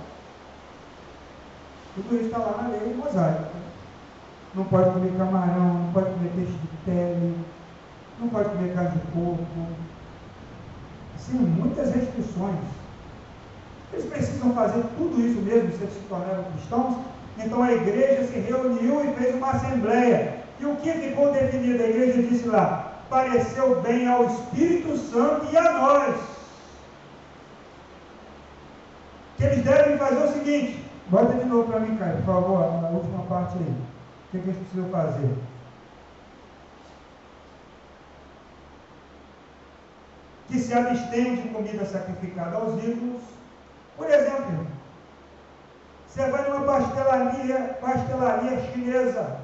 Tudo 1.94 2.16
isso 2.16 2.26
está 2.26 2.38
lá 2.38 2.62
na 2.62 2.68
lei 2.68 2.94
mosaica. 2.94 3.48
Não 4.54 4.64
pode 4.64 4.90
comer 4.90 5.16
camarão, 5.16 5.74
não 5.74 5.92
pode 5.92 6.10
comer 6.10 6.30
peixe 6.34 6.52
de 6.52 6.68
pele, 6.84 7.38
não 8.20 8.28
pode 8.28 8.48
comer 8.50 8.74
carne 8.74 8.90
de 8.90 8.98
porco. 9.12 9.44
Assim, 11.14 11.38
muitas 11.38 11.94
restrições. 11.94 12.85
Eles 13.92 14.06
precisam 14.06 14.52
fazer 14.54 14.82
tudo 14.96 15.20
isso 15.20 15.40
mesmo 15.40 15.70
se 15.72 15.82
eles 15.82 15.94
se 15.94 16.00
tornaram 16.08 16.44
cristãos. 16.52 16.96
Então 17.38 17.62
a 17.62 17.72
igreja 17.72 18.26
se 18.26 18.38
reuniu 18.38 19.04
e 19.04 19.14
fez 19.14 19.34
uma 19.34 19.50
assembleia. 19.50 20.38
E 20.58 20.66
o 20.66 20.76
que 20.76 20.90
ficou 20.92 21.32
definido? 21.32 21.82
A 21.82 21.88
igreja 21.88 22.22
disse 22.22 22.48
lá: 22.48 23.02
pareceu 23.08 23.80
bem 23.82 24.08
ao 24.08 24.26
Espírito 24.26 24.96
Santo 24.96 25.46
e 25.52 25.56
a 25.56 25.72
nós. 25.72 26.16
Que 29.36 29.44
eles 29.44 29.64
devem 29.64 29.98
fazer 29.98 30.24
o 30.24 30.32
seguinte: 30.32 30.84
bota 31.08 31.34
de 31.34 31.44
novo 31.44 31.70
para 31.70 31.80
mim, 31.80 31.96
Caio, 31.96 32.16
por 32.16 32.24
favor, 32.24 32.62
a 32.62 32.88
última 32.88 33.22
parte 33.24 33.56
aí. 33.58 33.64
O 33.64 34.30
que, 34.30 34.38
que 34.38 34.48
eles 34.48 34.58
precisam 34.58 34.90
fazer? 34.90 35.30
que 40.48 40.60
se 40.60 40.72
abstêm 40.72 41.36
de 41.36 41.48
comida 41.48 41.84
sacrificada 41.84 42.56
aos 42.56 42.82
ídolos. 42.82 43.22
Por 43.96 44.10
exemplo, 44.10 44.66
você 46.06 46.30
vai 46.30 46.48
numa 46.48 46.64
pastelaria, 46.64 47.78
pastelaria 47.80 48.60
chinesa. 48.60 49.40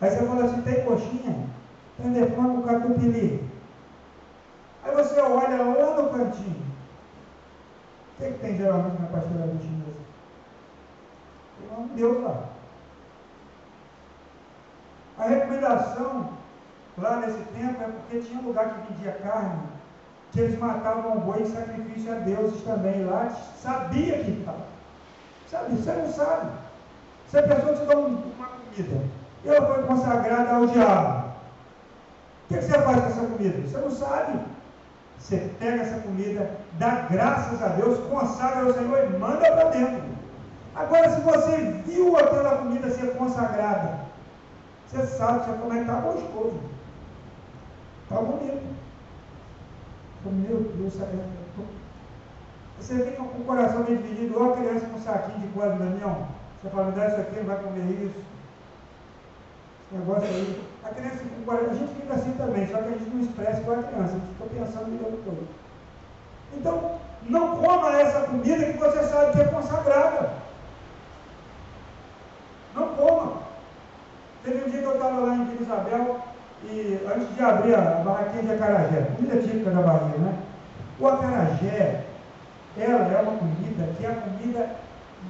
Aí 0.00 0.10
você 0.10 0.26
fala 0.26 0.44
assim, 0.44 0.62
tem 0.62 0.84
coxinha? 0.84 1.48
Tem 1.96 2.12
de 2.12 2.66
catupiry. 2.66 3.50
Aí 4.84 4.94
você 4.94 5.20
olha 5.20 5.62
lá 5.62 6.02
no 6.02 6.10
cantinho. 6.10 6.66
O 8.14 8.22
que, 8.22 8.32
que 8.32 8.38
tem 8.38 8.56
geralmente 8.56 9.00
na 9.00 9.08
pastelaria 9.08 9.60
chinesa? 9.60 10.00
Tem 11.58 11.78
um 11.78 11.86
Deus 11.88 12.22
lá. 12.22 12.44
A 15.18 15.24
recomendação 15.24 16.36
lá 16.98 17.16
nesse 17.16 17.42
tempo 17.44 17.82
é 17.82 17.88
porque 17.88 18.20
tinha 18.20 18.40
um 18.40 18.46
lugar 18.46 18.74
que 18.74 18.92
vendia 18.92 19.12
carne, 19.12 19.62
que 20.36 20.42
eles 20.42 20.58
matavam 20.58 21.16
o 21.16 21.20
boi 21.20 21.42
em 21.42 21.50
sacrifício 21.50 22.12
a 22.12 22.18
deuses 22.18 22.62
também 22.62 23.06
lá, 23.06 23.34
sabia 23.58 24.22
que 24.22 24.32
estava. 24.32 24.66
Sabe, 25.50 25.76
você 25.76 25.92
não 25.92 26.12
sabe. 26.12 26.50
Se 27.30 27.38
a 27.38 27.42
pessoa 27.42 27.74
te 27.74 27.86
dá 27.86 27.96
uma 27.96 28.46
comida 28.46 29.00
ela 29.46 29.74
foi 29.74 29.82
consagrada 29.84 30.56
ao 30.56 30.66
diabo, 30.66 31.28
o 32.44 32.48
que, 32.48 32.60
você 32.60 32.78
faz 32.78 33.00
com 33.00 33.06
essa 33.06 33.20
comida? 33.20 33.68
Você 33.68 33.78
não 33.78 33.90
sabe. 33.90 34.40
Você 35.18 35.50
pega 35.58 35.82
essa 35.82 36.00
comida, 36.00 36.50
dá 36.72 37.06
graças 37.10 37.62
a 37.62 37.68
Deus, 37.68 37.98
consagra 38.10 38.64
ao 38.64 38.74
Senhor 38.74 39.04
e 39.04 39.18
manda 39.18 39.50
para 39.50 39.70
dentro. 39.70 40.02
Agora, 40.74 41.10
se 41.14 41.20
você 41.22 41.82
viu 41.86 42.16
aquela 42.16 42.58
comida 42.58 42.90
ser 42.90 43.16
consagrada, 43.16 44.00
você 44.86 45.06
sabe 45.06 45.58
como 45.58 45.72
é 45.72 45.76
que 45.76 45.82
está 45.82 45.94
gostoso. 45.94 46.60
Está 48.04 48.16
bonito. 48.20 48.76
Meu 50.30 50.60
Deus? 50.60 50.94
Você 52.80 53.12
com 53.16 53.22
o 53.22 53.44
coração 53.44 53.82
dividido, 53.84 54.26
igual 54.26 54.52
a 54.52 54.56
criança 54.56 54.86
com 54.86 54.98
um 54.98 55.02
saquinho 55.02 55.40
de 55.40 55.48
coisa 55.48 55.74
no 55.74 55.78
caminhão. 55.78 56.28
Você 56.62 56.70
fala, 56.70 56.86
me 56.86 56.92
dá 56.92 57.08
isso 57.08 57.20
aqui, 57.20 57.36
não 57.36 57.44
vai 57.44 57.62
comer 57.62 58.04
isso. 58.04 58.20
Esse 59.86 59.98
negócio 59.98 60.28
aí. 60.28 60.64
A 60.84 60.88
criança 60.90 61.16
com 61.16 61.44
coração, 61.44 61.70
a 61.70 61.74
gente 61.74 61.94
fica 61.94 62.14
assim 62.14 62.32
também, 62.32 62.66
só 62.68 62.78
que 62.78 62.88
a 62.88 62.92
gente 62.92 63.10
não 63.10 63.20
expressa 63.20 63.60
igual 63.60 63.80
a 63.80 63.82
criança, 63.82 64.14
a 64.14 64.18
gente 64.18 64.34
fica 64.34 64.64
pensando 64.64 64.88
no 64.88 64.98
tempo 64.98 65.22
todo. 65.24 65.48
Então, 66.54 66.98
não 67.22 67.56
coma 67.56 68.00
essa 68.00 68.20
comida 68.20 68.72
que 68.72 68.78
você 68.78 69.02
sabe 69.04 69.32
que 69.32 69.40
é 69.40 69.44
consagrada. 69.44 70.30
Não 72.74 72.88
coma. 72.94 73.42
Teve 74.44 74.64
um 74.64 74.70
dia 74.70 74.80
que 74.80 74.86
eu 74.86 74.94
estava 74.94 75.20
lá 75.20 75.34
em 75.34 75.44
Vila 75.46 75.62
Isabel 75.62 76.20
e 76.68 77.00
antes 77.06 77.34
de 77.34 77.42
abrir 77.42 77.74
a 77.74 78.02
barraquinha 78.04 78.42
de 78.42 78.52
acarajé, 78.52 79.02
comida 79.16 79.42
típica 79.42 79.70
da 79.70 79.82
Bahia, 79.82 80.18
né? 80.18 80.38
O 80.98 81.08
acarajé, 81.08 82.04
ela 82.76 83.12
é 83.12 83.22
uma 83.22 83.38
comida 83.38 83.92
que 83.96 84.04
é 84.04 84.10
a 84.10 84.14
comida 84.14 84.70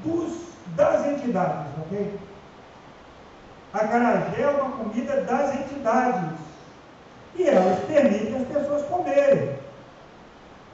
dos, 0.02 0.32
das 0.74 1.06
entidades, 1.06 1.72
ok? 1.80 2.18
A 3.74 3.78
carajé 3.80 4.42
é 4.42 4.48
uma 4.48 4.70
comida 4.72 5.20
das 5.22 5.54
entidades. 5.54 6.38
E 7.34 7.46
elas 7.46 7.78
permitem 7.80 8.36
as 8.36 8.48
pessoas 8.48 8.82
comerem. 8.86 9.58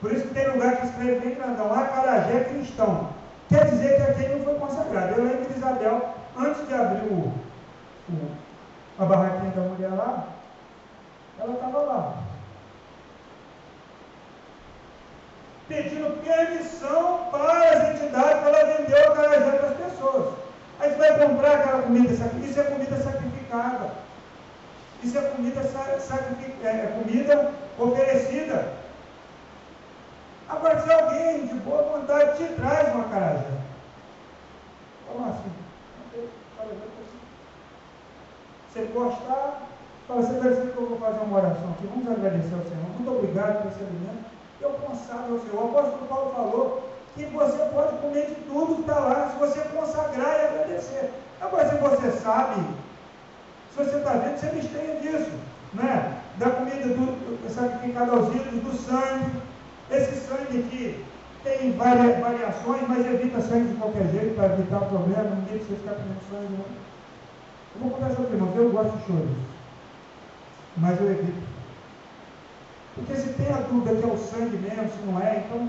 Por 0.00 0.12
isso 0.12 0.28
que 0.28 0.34
tem 0.34 0.48
lugar 0.48 0.76
que 0.76 0.86
escreve 0.86 1.20
bem 1.20 1.34
grandão, 1.34 1.72
acarajé 1.72 2.44
cristão. 2.44 3.08
Quer 3.48 3.64
dizer 3.66 3.96
que 3.96 4.02
aquele 4.02 4.36
não 4.36 4.44
foi 4.44 4.54
consagrado. 4.54 5.14
Eu 5.14 5.24
lembro 5.24 5.46
de 5.46 5.58
Isabel, 5.58 6.14
antes 6.38 6.66
de 6.66 6.74
abrir 6.74 7.02
o, 7.10 7.32
o, 8.08 8.30
a 8.98 9.04
barraquinha 9.04 9.50
da 9.50 9.62
mulher 9.62 9.90
lá, 9.90 10.28
ela 11.38 11.54
estava 11.54 11.78
lá. 11.78 12.22
pedindo 15.68 16.22
permissão 16.22 17.28
para 17.30 17.70
as 17.70 17.94
entidades 17.94 18.40
para 18.40 18.48
ela 18.48 18.76
vender 18.76 18.94
o 18.94 19.12
acarajé 19.12 19.50
para 19.52 19.68
as 19.68 19.76
pessoas. 19.76 20.34
Aí 20.78 20.90
você 20.90 20.96
vai 20.96 21.28
comprar 21.28 21.58
aquela 21.58 21.82
comida, 21.82 22.12
isso 22.12 22.60
é 22.60 22.64
comida 22.64 22.96
sacrificada. 23.02 23.90
Isso 25.02 25.18
é 25.18 25.22
comida, 25.22 25.62
sacrific, 25.98 26.64
é, 26.64 26.68
é 26.68 26.86
comida 26.98 27.50
oferecida. 27.78 28.72
Agora, 30.48 30.80
se 30.80 30.92
alguém 30.92 31.46
de 31.46 31.54
boa 31.54 31.82
vontade 31.82 32.36
te 32.36 32.52
traz 32.54 32.94
uma 32.94 33.06
acarajé, 33.06 33.50
como 35.08 35.28
assim? 35.28 35.52
Você 38.72 38.82
gostar, 38.94 39.62
fala, 40.08 40.22
que 40.22 40.76
eu 40.76 40.86
vou 40.88 40.98
fazer 40.98 41.20
uma 41.20 41.38
oração 41.38 41.70
aqui. 41.70 41.86
Vamos 41.86 42.10
agradecer 42.10 42.54
ao 42.54 42.62
Senhor. 42.62 42.84
Muito 42.96 43.10
obrigado 43.10 43.62
por 43.62 43.72
esse 43.72 43.80
alimento 43.80 44.32
eu 44.62 44.70
consagro 44.74 45.34
ao 45.34 45.40
Senhor. 45.40 45.64
O 45.64 45.68
apóstolo 45.68 46.06
Paulo 46.08 46.32
falou 46.34 46.90
que 47.14 47.24
você 47.26 47.58
pode 47.74 47.96
comer 47.98 48.26
de 48.26 48.34
tudo 48.46 48.76
que 48.76 48.80
está 48.82 48.98
lá, 48.98 49.30
se 49.30 49.38
você 49.38 49.60
consagrar 49.68 50.38
e 50.38 50.46
agradecer. 50.46 51.10
Agora, 51.40 51.68
se 51.68 51.76
você 51.76 52.10
sabe, 52.22 52.62
se 53.70 53.84
você 53.84 53.96
está 53.96 54.12
vendo, 54.12 54.38
você 54.38 54.46
abstenha 54.46 55.00
disso, 55.00 55.32
né? 55.74 56.18
Da 56.38 56.50
comida 56.50 56.88
do, 56.88 57.52
sacrificada 57.52 58.12
aos 58.12 58.28
ídolos, 58.28 58.62
do 58.62 58.76
sangue. 58.76 59.42
Esse 59.90 60.26
sangue 60.26 60.60
aqui 60.60 61.04
tem 61.44 61.72
várias 61.72 62.18
variações, 62.20 62.82
mas 62.88 63.04
evita 63.04 63.42
sangue 63.42 63.68
de 63.68 63.74
qualquer 63.74 64.06
jeito 64.08 64.36
para 64.36 64.54
evitar 64.54 64.78
o 64.78 64.86
problema, 64.86 65.36
deixa 65.50 65.64
você 65.64 65.74
ficar 65.74 65.94
comendo 65.94 66.20
sangue. 66.30 66.52
Não. 66.52 66.82
Eu 67.74 67.80
vou 67.80 67.90
contar 67.90 68.12
essa 68.12 68.22
irmão, 68.22 68.52
eu 68.54 68.70
gosto 68.70 68.96
de 68.96 69.06
choros, 69.06 69.30
mas 70.76 71.00
eu 71.00 71.10
evito. 71.10 71.52
Porque 72.94 73.14
se 73.14 73.32
tem 73.34 73.48
a 73.52 73.58
dúvida 73.58 73.96
que 73.96 74.04
é 74.04 74.12
o 74.12 74.18
sangue 74.18 74.56
mesmo, 74.58 74.90
se 74.90 75.06
não 75.06 75.20
é, 75.20 75.38
então 75.38 75.68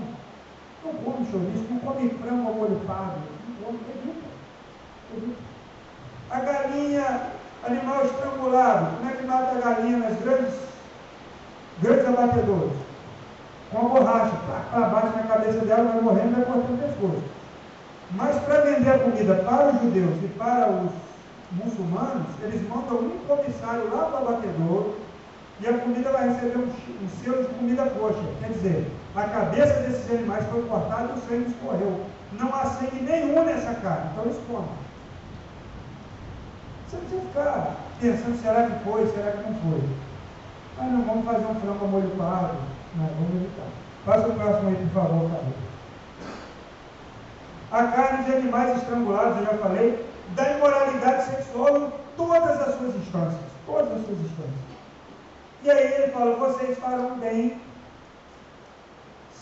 não 0.84 0.92
come 0.94 1.26
chouriço, 1.30 1.66
não 1.70 1.78
come 1.80 2.10
frango 2.10 2.48
ao 2.48 2.54
molho 2.54 2.80
pardo, 2.86 3.16
não 3.48 3.66
come, 3.66 3.78
evita. 3.88 4.26
evita. 5.16 5.54
A 6.30 6.40
galinha, 6.40 7.22
animal 7.66 8.04
estrangulado, 8.04 8.96
como 8.96 9.10
é 9.10 9.12
que 9.14 9.24
mata 9.24 9.56
a 9.56 9.60
galinha 9.60 9.98
nas 9.98 10.18
grandes, 10.20 10.54
grandes 11.80 12.06
abatedores? 12.06 12.72
Com 13.70 13.78
a 13.78 13.88
borracha, 13.88 14.36
para 14.70 14.88
bate 14.88 15.16
na 15.16 15.22
cabeça 15.22 15.64
dela, 15.64 15.92
vai 15.92 16.02
morrendo, 16.02 16.36
vai 16.36 16.44
cortando 16.44 16.74
o 16.74 16.86
pescoço. 16.86 17.24
Mas 18.10 18.36
para 18.44 18.60
vender 18.60 18.90
a 18.90 18.98
comida 18.98 19.34
para 19.36 19.68
os 19.68 19.80
judeus 19.80 20.22
e 20.22 20.28
para 20.38 20.68
os 20.70 20.92
muçulmanos, 21.54 22.26
eles 22.42 22.68
mandam 22.68 22.98
um 22.98 23.18
comissário 23.26 23.90
lá 23.94 24.04
para 24.06 24.24
o 24.24 24.28
abatedor, 24.28 24.94
e 25.60 25.68
a 25.68 25.78
comida 25.78 26.10
vai 26.10 26.28
receber 26.28 26.58
um, 26.58 26.66
um 26.66 27.08
selo 27.22 27.44
de 27.44 27.54
comida 27.54 27.86
coxa. 27.86 28.18
Quer 28.40 28.50
dizer, 28.52 28.90
a 29.14 29.22
cabeça 29.24 29.80
desses 29.80 30.10
animais 30.10 30.44
foi 30.50 30.62
cortada 30.64 31.12
e 31.12 31.18
o 31.18 31.22
sangue 31.22 31.50
escorreu. 31.50 32.00
Não 32.32 32.52
há 32.52 32.64
sangue 32.64 33.00
nenhum 33.00 33.44
nessa 33.44 33.74
carne, 33.74 34.10
então 34.12 34.24
eles 34.24 34.40
comem. 34.48 34.68
Você 36.88 36.96
precisa 36.96 37.22
ficar 37.22 37.76
pensando, 38.00 38.42
será 38.42 38.68
que 38.68 38.84
foi, 38.84 39.06
será 39.06 39.32
que 39.32 39.50
não 39.50 39.54
foi? 39.54 39.80
Mas 40.76 40.92
não 40.92 41.02
vamos 41.02 41.24
fazer 41.24 41.46
um 41.46 41.54
frango 41.54 41.84
a 41.84 41.88
molho 41.88 42.10
pardo. 42.18 42.58
Não, 42.96 43.06
vamos 43.06 43.34
evitar. 43.36 43.66
Passa 44.04 44.28
o 44.28 44.34
próximo 44.34 44.68
aí, 44.68 44.76
por 44.76 45.02
favor, 45.02 45.30
Carlos. 45.30 45.64
A 47.70 47.84
carne 47.84 48.24
de 48.24 48.32
animais 48.32 48.76
estrangulados, 48.76 49.38
eu 49.38 49.46
já 49.46 49.58
falei, 49.58 50.06
da 50.34 50.50
imoralidade 50.52 51.30
sexual 51.30 51.76
em 51.76 51.92
todas 52.16 52.60
as 52.60 52.78
suas 52.78 52.94
instâncias. 52.96 53.40
Todas 53.66 53.92
as 53.92 54.06
suas 54.06 54.18
instâncias. 54.18 54.64
E 55.62 55.70
aí 55.70 55.94
ele 55.94 56.12
fala, 56.12 56.36
vocês 56.36 56.78
farão 56.78 57.18
bem 57.18 57.60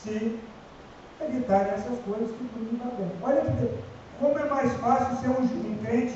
se 0.02 0.38
evitarem 1.20 1.72
essas 1.72 1.98
coisas 2.04 2.30
que 2.30 2.48
tudo 2.52 2.74
está 2.74 2.86
bem. 2.96 3.10
Olha 3.22 3.42
como 4.18 4.38
é 4.38 4.44
mais 4.44 4.72
fácil 4.74 5.16
ser 5.16 5.28
um, 5.28 5.42
um 5.42 5.78
crente 5.84 6.14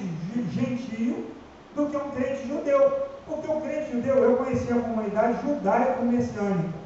gentio 0.52 1.26
do 1.74 1.86
que 1.86 1.96
um 1.96 2.10
crente 2.10 2.46
judeu. 2.46 3.06
Porque 3.26 3.50
o 3.50 3.60
crente 3.60 3.90
judeu, 3.90 4.16
eu 4.16 4.36
conheci 4.36 4.72
a 4.72 4.80
comunidade 4.80 5.40
judaico-messiânica. 5.42 6.78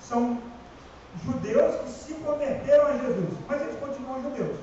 São 0.00 0.38
judeus 1.24 1.74
que 1.76 1.90
se 1.90 2.14
converteram 2.14 2.86
a 2.86 2.92
Jesus, 2.92 3.34
mas 3.48 3.60
eles 3.62 3.76
continuam 3.80 4.22
judeus. 4.22 4.58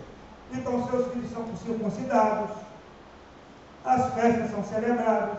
Então 0.54 0.88
seus 0.90 1.12
filhos 1.12 1.32
são 1.32 1.46
circuncidados, 1.58 2.56
as 3.86 4.14
festas 4.14 4.52
são 4.52 4.64
celebradas, 4.64 5.38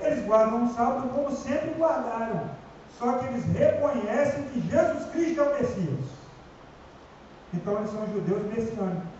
eles 0.00 0.24
guardam 0.24 0.64
o 0.64 0.74
sábado 0.74 1.08
como 1.10 1.30
sempre 1.30 1.74
guardaram. 1.78 2.50
Só 2.98 3.18
que 3.18 3.26
eles 3.26 3.44
reconhecem 3.46 4.44
que 4.44 4.60
Jesus 4.60 5.10
Cristo 5.10 5.40
é 5.40 5.42
o 5.44 5.60
Messias. 5.60 6.04
Então 7.52 7.78
eles 7.78 7.90
são 7.90 8.06
judeus 8.12 8.42
messiânicos. 8.46 9.14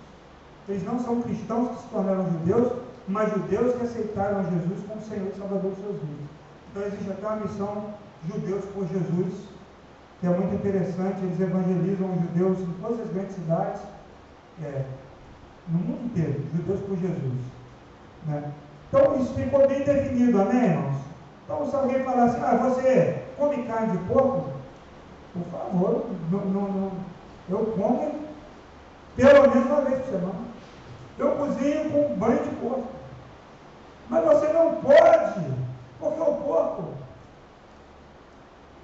Eles 0.68 0.84
não 0.84 0.98
são 0.98 1.22
cristãos 1.22 1.76
que 1.76 1.82
se 1.82 1.88
tornaram 1.88 2.30
judeus, 2.30 2.72
mas 3.06 3.32
judeus 3.32 3.76
que 3.76 3.84
aceitaram 3.84 4.44
Jesus 4.44 4.86
como 4.88 5.02
Senhor 5.02 5.28
e 5.28 5.38
Salvador 5.38 5.70
dos 5.70 5.84
seus 5.84 5.96
vidas. 6.00 6.30
Então 6.70 6.82
existe 6.86 7.10
até 7.10 7.26
a 7.26 7.36
missão 7.36 7.94
Judeus 8.26 8.64
por 8.72 8.86
Jesus, 8.88 9.34
que 10.20 10.26
é 10.26 10.30
muito 10.30 10.54
interessante. 10.54 11.22
Eles 11.22 11.38
evangelizam 11.38 12.10
os 12.10 12.20
judeus 12.22 12.58
em 12.58 12.72
todas 12.80 13.00
as 13.00 13.12
grandes 13.12 13.34
cidades, 13.34 13.82
é, 14.62 14.84
no 15.68 15.78
mundo 15.78 16.06
inteiro, 16.06 16.42
judeus 16.56 16.80
por 16.80 16.96
Jesus. 16.96 17.53
Né? 18.26 18.52
Então 18.88 19.16
isso 19.20 19.34
ficou 19.34 19.66
bem 19.68 19.84
definido, 19.84 20.40
amém, 20.40 20.64
irmãos? 20.64 20.96
Então 21.44 21.68
se 21.68 21.76
alguém 21.76 22.04
falar 22.04 22.24
assim, 22.24 22.40
ah, 22.42 22.56
você 22.56 23.22
come 23.36 23.62
carne 23.64 23.92
de 23.92 23.98
porco, 24.04 24.50
Por 25.32 25.44
favor, 25.50 26.06
não, 26.30 26.40
não, 26.40 26.72
não, 26.72 26.92
eu 27.48 27.66
como 27.76 28.24
pelo 29.16 29.48
menos 29.48 29.66
uma 29.66 29.82
vez 29.82 30.00
por 30.00 30.10
semana. 30.10 30.44
Eu 31.18 31.32
cozinho 31.32 31.90
com 31.90 32.16
banho 32.16 32.42
de 32.42 32.56
porco. 32.56 32.88
Mas 34.08 34.24
você 34.24 34.52
não 34.52 34.76
pode, 34.76 35.40
porque 35.98 36.20
o 36.20 36.34
porco. 36.34 36.84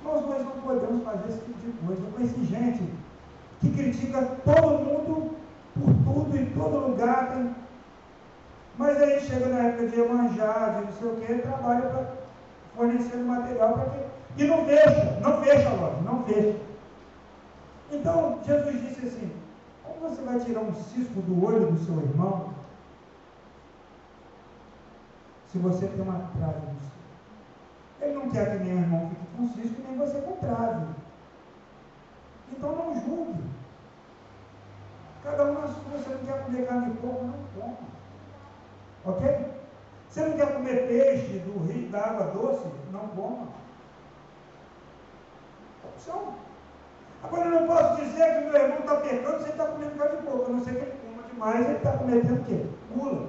Nós, 0.05 0.27
nós 0.27 0.45
não 0.45 0.63
podemos 0.63 1.05
fazer 1.05 1.29
esse 1.29 1.41
tipo 1.41 1.59
de 1.59 1.73
coisa. 1.87 2.03
Eu 2.03 2.13
conheci 2.13 2.45
gente 2.45 2.93
que 3.61 3.71
critica 3.71 4.23
todo 4.45 4.85
mundo 4.85 5.37
por 5.75 6.15
tudo, 6.15 6.37
em 6.37 6.47
todo 6.47 6.89
lugar. 6.89 7.33
Tem... 7.33 7.55
Mas 8.79 9.03
aí 9.03 9.21
chega 9.21 9.49
na 9.49 9.69
época 9.69 9.89
de 9.89 10.01
emanjar, 10.01 10.79
de 10.79 10.85
não 10.87 10.93
sei 10.93 11.09
o 11.09 11.17
que, 11.17 11.43
trabalha 11.43 11.83
para 11.83 12.07
fornecer 12.75 13.17
material 13.17 13.75
para 13.75 13.91
quê? 13.91 14.05
E 14.37 14.45
não 14.45 14.65
fecha, 14.65 15.19
não 15.21 15.43
fecha 15.43 15.69
a 15.69 15.73
loja, 15.73 16.01
não 16.03 16.25
fecha. 16.25 16.59
Então, 17.91 18.39
Jesus 18.45 18.81
disse 18.81 19.07
assim: 19.07 19.33
como 19.83 20.09
você 20.09 20.23
vai 20.23 20.39
tirar 20.41 20.61
um 20.61 20.75
cisco 20.75 21.21
do 21.21 21.45
olho 21.45 21.73
do 21.73 21.79
seu 21.85 21.99
irmão 22.01 22.55
se 25.49 25.59
você 25.59 25.87
tem 25.89 26.01
uma 26.01 26.31
trave 26.37 26.61
no 26.61 26.81
seu? 26.81 28.09
Ele 28.09 28.15
não 28.15 28.31
quer 28.31 28.57
que 28.57 28.65
nem 28.65 28.75
o 28.75 28.79
irmão 28.79 29.11
fique 29.11 29.27
com 29.37 29.49
cisco, 29.49 29.83
nem 29.87 29.99
você 29.99 30.21
com 30.21 30.37
trave. 30.37 30.87
Então 32.53 32.75
não 32.75 32.95
julgue. 32.95 33.45
Cada 35.23 35.45
um 35.45 35.55
na 35.55 35.61
você 35.61 36.11
não 36.11 36.25
quer 36.25 36.45
comer 36.45 36.67
carne 36.67 36.93
de 36.93 36.99
porco, 36.99 37.25
não 37.25 37.35
coma. 37.55 37.90
Ok? 39.05 39.47
Você 40.09 40.21
não 40.23 40.37
quer 40.37 40.53
comer 40.53 40.89
peixe 40.89 41.39
do 41.39 41.67
rio, 41.67 41.89
da 41.89 42.01
água 42.01 42.27
doce? 42.27 42.67
Não 42.93 43.09
coma. 43.09 43.49
Opção. 45.85 46.35
Agora 47.23 47.45
eu 47.47 47.61
não 47.61 47.67
posso 47.67 47.97
dizer 48.03 48.35
que 48.35 48.51
meu 48.51 48.61
irmão 48.61 48.79
está 48.81 48.97
pecando, 48.97 49.39
você 49.39 49.51
está 49.51 49.67
comendo 49.67 49.99
carne 49.99 50.17
de 50.17 50.23
porco. 50.25 50.47
A 50.47 50.49
não 50.55 50.65
ser 50.65 50.71
que 50.71 50.79
ele 50.79 50.99
coma 51.05 51.29
demais, 51.29 51.65
ele 51.65 51.77
está 51.77 51.93
cometendo 51.93 52.41
o 52.41 52.45
quê? 52.45 52.67
Gula. 52.95 53.29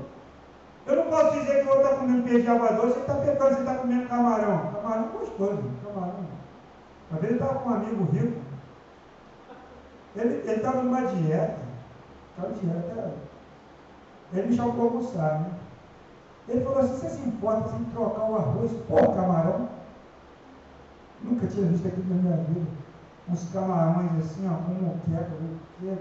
Eu 0.88 0.96
não 0.96 1.04
posso 1.12 1.40
dizer 1.40 1.62
que 1.62 1.70
outro 1.70 1.84
está 1.84 1.96
comendo 1.98 2.24
peixe 2.24 2.42
de 2.42 2.50
água 2.50 2.74
doce, 2.74 2.94
você 2.94 3.00
está 3.00 3.16
pecando, 3.16 3.54
você 3.56 3.60
está 3.60 3.76
comendo 3.76 4.10
camarão. 4.10 4.74
Camarão 4.74 5.08
gostoso, 5.10 5.64
camarão. 5.86 6.26
Uma 7.12 7.20
vez 7.20 7.34
eu 7.34 7.40
estava 7.40 7.60
com 7.60 7.70
um 7.70 7.74
amigo 7.74 8.04
rico, 8.12 8.42
ele 10.16 10.52
estava 10.52 10.82
numa 10.82 11.02
dieta, 11.02 11.58
aquela 12.38 12.54
dieta, 12.54 13.14
ele 14.34 14.48
me 14.48 14.56
chamou 14.56 14.74
para 14.74 14.84
almoçar, 14.84 15.40
né? 15.42 15.52
Ele 16.48 16.66
falou 16.66 16.80
assim, 16.80 16.96
você 16.98 17.10
se 17.10 17.22
importa 17.22 17.76
em 17.80 17.84
trocar 17.86 18.30
o 18.30 18.36
arroz 18.36 18.72
por 18.88 19.16
camarão? 19.16 19.70
Nunca 21.24 21.48
tinha 21.48 21.68
visto 21.68 21.88
aquilo 21.88 22.16
na 22.16 22.22
minha 22.22 22.38
vida. 22.38 22.68
Uns 23.30 23.48
camarões 23.54 24.12
assim, 24.20 24.50
ó, 24.50 24.56
com 24.66 24.74
moqueca, 24.74 25.32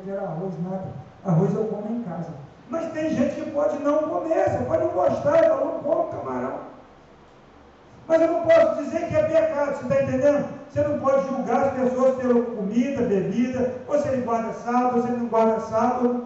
que 0.03 0.11
era 0.11 0.22
arroz, 0.22 0.55
nada. 0.62 0.88
Arroz 1.24 1.55
eu 1.55 1.64
como 1.64 1.94
em 1.94 2.03
casa. 2.03 2.31
Mas 2.70 2.92
tem 2.92 3.11
gente 3.11 3.35
que 3.35 3.50
pode 3.50 3.79
não 3.81 3.98
comer, 3.98 4.48
você 4.48 4.64
pode 4.64 4.85
não 4.85 4.90
gostar, 4.90 5.44
eu 5.44 5.64
não 5.64 5.83
como 5.83 6.09
camarão. 6.09 6.70
Mas 8.09 8.22
eu 8.22 8.29
não 8.29 8.42
posso 8.42 8.83
dizer 8.83 9.09
que 9.09 9.16
é 9.16 9.22
pecado, 9.22 9.76
você 9.76 9.83
está 9.83 10.03
entendendo? 10.03 10.48
Você 10.68 10.83
não 10.83 10.98
pode 11.00 11.29
julgar 11.29 11.66
as 11.66 11.74
pessoas 11.74 12.16
pela 12.16 12.42
comida, 12.42 13.03
bebida, 13.03 13.74
ou 13.87 13.98
se 13.98 14.09
ele 14.09 14.22
guarda 14.22 14.53
sábado, 14.53 14.96
ou 14.96 15.03
se 15.03 15.09
ele 15.09 15.18
não 15.18 15.26
guarda 15.26 15.61
sábado. 15.61 16.24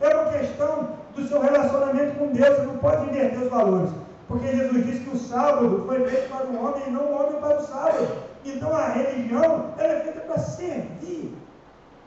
É 0.00 0.08
uma 0.16 0.32
questão 0.32 0.88
do 1.14 1.28
seu 1.28 1.40
relacionamento 1.40 2.18
com 2.18 2.28
Deus, 2.28 2.56
você 2.56 2.62
não 2.62 2.78
pode 2.78 3.08
inverter 3.08 3.42
os 3.42 3.48
valores. 3.48 3.90
Porque 4.28 4.48
Jesus 4.48 4.86
disse 4.86 5.00
que 5.00 5.16
o 5.16 5.18
sábado 5.18 5.84
foi 5.86 6.08
feito 6.08 6.30
para 6.30 6.46
o 6.46 6.64
homem 6.64 6.82
e 6.86 6.90
não 6.90 7.02
o 7.02 7.20
homem 7.20 7.40
para 7.40 7.58
o 7.58 7.66
sábado. 7.66 8.08
Então 8.44 8.74
a 8.74 8.88
religião 8.88 9.74
ela 9.78 9.92
é 9.92 10.00
feita 10.00 10.20
para 10.20 10.38
servir. 10.38 11.36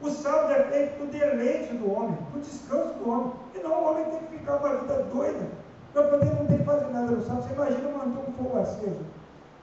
O 0.02 0.10
sábado 0.10 0.52
é 0.54 0.63
feito 0.63 0.96
para 0.96 1.06
o 1.06 1.08
deleite 1.08 1.74
do 1.76 1.91
homem, 1.91 2.18
para 2.32 2.39
o 2.39 2.41
descanso 2.41 2.94
do 2.96 3.10
homem. 3.10 3.34
E 3.54 3.60
não 3.60 3.72
o 3.72 3.91
homem 3.91 4.06
tem 4.06 4.20
que 4.20 4.38
ficar 4.38 4.58
uma 4.58 4.76
vida 4.76 5.04
doida 5.13 5.48
para 5.94 6.04
poder 6.04 6.26
não 6.26 6.46
ter 6.46 6.58
que 6.58 6.63
fazer 6.63 6.91
nada 6.91 7.12
no 7.12 7.24
sábado. 7.24 7.44
Você 7.44 7.54
imagina 7.54 7.89
manter 7.89 8.30
um 8.30 8.34
fogo 8.34 8.60
aceso 8.60 9.06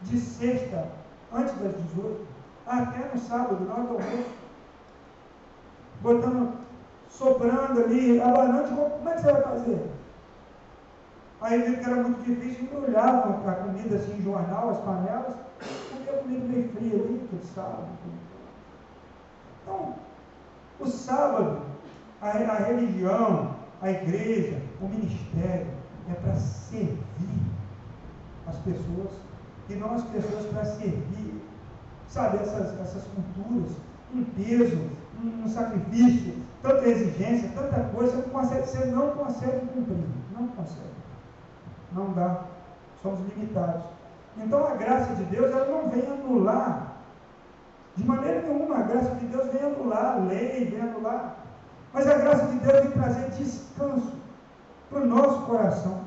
de 0.02 0.18
sexta, 0.18 0.88
antes 1.32 1.54
das 1.58 1.74
18, 1.94 2.26
até 2.66 3.10
no 3.12 3.20
sábado, 3.20 3.64
na 3.64 3.74
hora 3.74 3.82
do 3.82 3.94
almoço, 3.94 4.30
botando, 6.00 6.52
soprando 7.12 7.84
ali, 7.84 8.20
abanando, 8.20 8.90
como 8.90 9.08
é 9.08 9.14
que 9.14 9.20
você 9.20 9.32
vai 9.32 9.42
fazer? 9.42 9.90
Aí 11.40 11.62
viu 11.62 11.78
que 11.78 11.84
era 11.84 12.02
muito 12.02 12.24
difícil, 12.24 12.64
embrulhava 12.64 13.50
a 13.50 13.54
comida 13.54 13.96
assim 13.96 14.22
jornal, 14.22 14.70
as 14.70 14.78
panelas, 14.78 15.34
comia 15.90 16.12
comida 16.22 16.46
meio 16.46 16.68
fria 16.70 16.94
ali, 16.94 17.22
aquele 17.24 17.44
sábado. 17.54 17.88
Então, 19.62 19.94
o 20.80 20.86
sábado, 20.86 21.62
a, 22.20 22.28
a 22.28 22.58
religião, 22.58 23.56
a 23.80 23.90
igreja, 23.90 24.62
o 24.80 24.88
ministério 24.88 25.66
é 26.08 26.14
para 26.14 26.34
servir 26.36 27.42
as 28.46 28.56
pessoas 28.58 29.10
e 29.68 29.74
não 29.74 29.94
as 29.94 30.04
pessoas 30.04 30.46
para 30.46 30.64
servir, 30.64 31.42
sabe, 32.08 32.38
essas, 32.38 32.80
essas 32.80 33.04
culturas, 33.04 33.72
um 34.14 34.24
peso, 34.24 34.78
um, 35.20 35.44
um 35.44 35.48
sacrifício, 35.48 36.34
tanta 36.62 36.86
exigência, 36.86 37.50
tanta 37.54 37.80
coisa, 37.94 38.16
não 38.16 38.22
consegue, 38.22 38.66
você 38.66 38.84
não 38.86 39.10
consegue 39.10 39.66
cumprir, 39.66 40.06
não 40.32 40.48
consegue, 40.48 40.94
não 41.92 42.12
dá, 42.12 42.44
somos 43.02 43.20
limitados. 43.28 43.82
Então 44.36 44.66
a 44.66 44.74
graça 44.74 45.14
de 45.14 45.24
Deus 45.24 45.50
ela 45.50 45.66
não 45.66 45.90
vem 45.90 46.06
anular 46.06 46.92
de 47.96 48.04
maneira 48.04 48.42
nenhuma, 48.42 48.78
a 48.78 48.82
graça 48.82 49.14
de 49.16 49.26
Deus 49.26 49.52
vem 49.52 49.62
anular 49.62 50.14
a 50.14 50.18
lei, 50.18 50.64
vem 50.64 50.80
anular. 50.80 51.36
Mas 51.92 52.08
a 52.08 52.16
graça 52.16 52.46
de 52.46 52.58
Deus 52.58 52.80
vem 52.80 52.90
trazer 52.92 53.30
descanso 53.30 54.14
para 54.88 55.00
o 55.00 55.06
nosso 55.06 55.42
coração. 55.42 56.00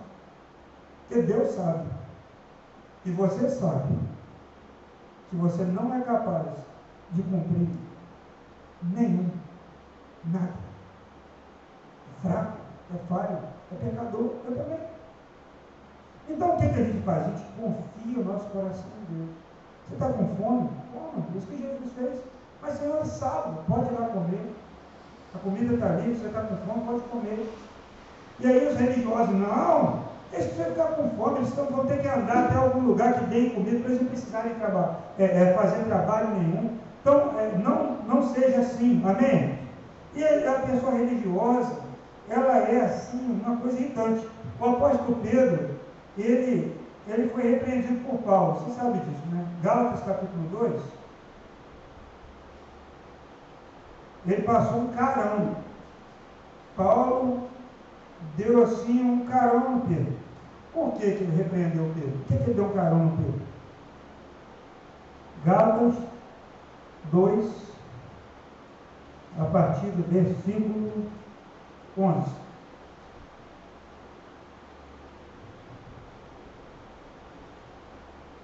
Porque 1.07 1.21
Deus 1.21 1.53
sabe, 1.53 1.85
e 3.05 3.11
você 3.11 3.49
sabe, 3.49 3.95
que 5.29 5.35
você 5.35 5.63
não 5.63 5.93
é 5.93 6.01
capaz 6.01 6.47
de 7.11 7.21
cumprir 7.21 7.69
nenhum, 8.81 9.29
nada. 10.31 10.53
É 12.23 12.27
fraco, 12.27 12.57
é 12.93 12.97
falho, 13.07 13.39
é 13.71 13.75
pecador, 13.85 14.31
eu 14.45 14.55
também. 14.55 14.79
Então 16.29 16.55
o 16.55 16.57
que, 16.57 16.69
que 16.69 16.79
a 16.79 16.83
gente 16.83 17.03
faz? 17.03 17.25
A 17.25 17.29
gente 17.29 17.45
confia 17.59 18.21
o 18.21 18.25
nosso 18.25 18.45
coração 18.49 18.85
em 19.01 19.15
Deus. 19.15 19.29
Você 19.87 19.93
está 19.93 20.09
com 20.09 20.35
fome? 20.35 20.69
Coma, 20.91 21.25
isso 21.35 21.47
que 21.47 21.57
Jesus 21.57 21.91
fez. 21.97 22.21
Mas 22.61 22.79
Senhor 22.79 22.97
é 22.99 23.05
sábado, 23.05 23.63
pode 23.67 23.93
ir 23.93 23.99
lá 23.99 24.07
comer. 24.07 24.55
A 25.35 25.37
comida 25.37 25.73
está 25.73 25.87
ali, 25.87 26.15
você 26.15 26.27
está 26.27 26.41
com 26.41 26.57
fome, 26.57 26.85
pode 26.85 27.01
comer. 27.01 27.53
E 28.39 28.47
aí 28.47 28.67
os 28.67 28.77
religiosos, 28.77 29.35
não, 29.35 30.05
eles 30.33 30.47
precisam 30.47 30.71
ficar 30.71 30.87
com 30.95 31.09
fome, 31.11 31.37
eles 31.37 31.49
estão, 31.49 31.65
vão 31.67 31.85
ter 31.85 32.01
que 32.01 32.07
andar 32.07 32.45
até 32.45 32.55
algum 32.55 32.81
lugar 32.81 33.13
que 33.13 33.25
dê 33.25 33.49
comida 33.51 33.79
para 33.79 33.89
eles 33.89 34.01
não 34.01 34.09
precisarem 34.09 34.55
trabalhar, 34.55 34.99
é, 35.19 35.23
é, 35.23 35.53
fazer 35.53 35.83
trabalho 35.85 36.29
nenhum. 36.29 36.77
Então, 37.01 37.39
é, 37.39 37.57
não, 37.57 37.97
não 38.07 38.33
seja 38.33 38.61
assim, 38.61 39.01
amém? 39.05 39.54
E 40.15 40.23
a 40.23 40.59
pessoa 40.59 40.93
religiosa, 40.93 41.79
ela 42.29 42.57
é 42.57 42.85
assim, 42.85 43.41
uma 43.45 43.57
coisa 43.57 43.77
irritante. 43.77 44.27
O 44.59 44.65
apóstolo 44.65 45.19
Pedro, 45.21 45.75
ele 46.17 46.75
ele 47.07 47.29
foi 47.29 47.51
repreendido 47.51 48.03
por 48.03 48.17
Paulo. 48.23 48.59
Você 48.59 48.71
sabe 48.71 48.99
disso, 48.99 49.27
né? 49.31 49.45
Gálatas 49.61 50.03
capítulo 50.03 50.47
2. 50.49 50.81
Ele 54.27 54.41
passou 54.41 54.79
um 54.79 54.87
carão. 54.87 55.55
Paulo 56.75 57.47
deu 58.35 58.63
assim 58.63 59.03
um 59.03 59.25
carão 59.25 59.75
no 59.75 59.81
Pedro. 59.81 60.13
Por 60.73 60.93
que, 60.93 61.11
que 61.11 61.23
ele 61.23 61.37
repreendeu 61.37 61.91
Pedro? 61.93 62.11
Por 62.11 62.27
que, 62.27 62.43
que 62.43 62.49
ele 62.49 62.53
deu 62.55 62.65
um 62.65 62.73
carão 62.73 63.05
no 63.05 63.17
Pedro? 63.17 63.41
Gálatas 65.45 65.95
2, 67.11 67.74
a 69.39 69.45
partir 69.45 69.87
do 69.87 70.03
versículo 70.11 71.05
11. 71.97 72.45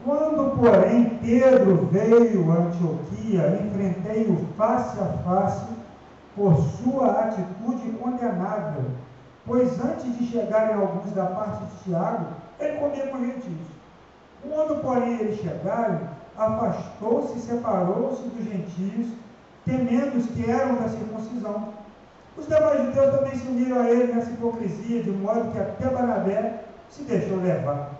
Quando, 0.03 0.57
porém, 0.57 1.19
Pedro 1.21 1.87
veio 1.91 2.51
a 2.51 2.55
Antioquia, 2.55 3.61
enfrentei-o 3.63 4.47
face 4.57 4.99
a 4.99 5.05
face 5.23 5.65
por 6.35 6.57
sua 6.57 7.11
atitude 7.11 7.91
condenável, 7.99 8.85
pois 9.45 9.79
antes 9.79 10.17
de 10.17 10.25
chegarem 10.25 10.75
alguns 10.75 11.11
da 11.13 11.27
parte 11.27 11.65
de 11.65 11.83
Tiago, 11.83 12.25
ele 12.59 12.79
comia 12.79 13.07
com 13.07 13.19
gentios. 13.19 13.67
Quando, 14.41 14.81
porém, 14.81 15.19
eles 15.19 15.39
chegaram, 15.39 15.99
afastou-se 16.35 17.37
e 17.37 17.41
separou-se 17.41 18.23
dos 18.23 18.43
gentios, 18.43 19.07
temendo 19.65 20.17
os 20.17 20.25
que 20.27 20.49
eram 20.49 20.75
da 20.75 20.89
circuncisão. 20.89 21.73
Os 22.37 22.47
demais 22.47 22.85
judeus 22.85 23.15
também 23.15 23.35
se 23.35 23.47
uniram 23.47 23.81
a 23.81 23.89
ele 23.89 24.13
nessa 24.13 24.31
hipocrisia, 24.31 25.03
de 25.03 25.11
modo 25.11 25.51
que 25.51 25.59
até 25.59 25.89
Barnabé 25.89 26.63
se 26.89 27.03
deixou 27.03 27.37
levar. 27.37 27.91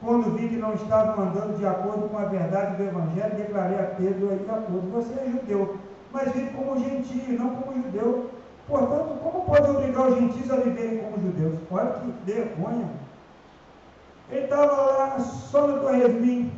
Quando 0.00 0.36
vi 0.36 0.48
que 0.48 0.56
não 0.56 0.74
estavam 0.74 1.24
andando 1.24 1.58
de 1.58 1.66
acordo 1.66 2.08
com 2.08 2.18
a 2.18 2.24
verdade 2.24 2.76
do 2.76 2.84
Evangelho, 2.84 3.36
declarei 3.36 3.78
a 3.78 3.94
Pedro 3.96 4.30
e 4.32 4.50
a 4.50 4.54
todos: 4.54 4.90
Você 4.92 5.20
é 5.20 5.30
judeu, 5.30 5.76
mas 6.12 6.32
vive 6.32 6.50
como 6.52 6.78
gentio, 6.78 7.38
não 7.38 7.56
como 7.56 7.82
judeu. 7.82 8.30
Portanto, 8.66 9.18
como 9.22 9.44
pode 9.44 9.68
obrigar 9.68 10.08
os 10.08 10.18
gentios 10.18 10.50
a 10.50 10.56
viverem 10.56 10.98
como 10.98 11.20
judeus? 11.20 11.58
Olha 11.70 11.90
que 11.90 12.32
vergonha. 12.32 12.88
Ele 14.30 14.44
estava 14.44 14.72
lá 14.72 15.18
só 15.18 15.66
no 15.66 15.80
torresmin, 15.80 16.52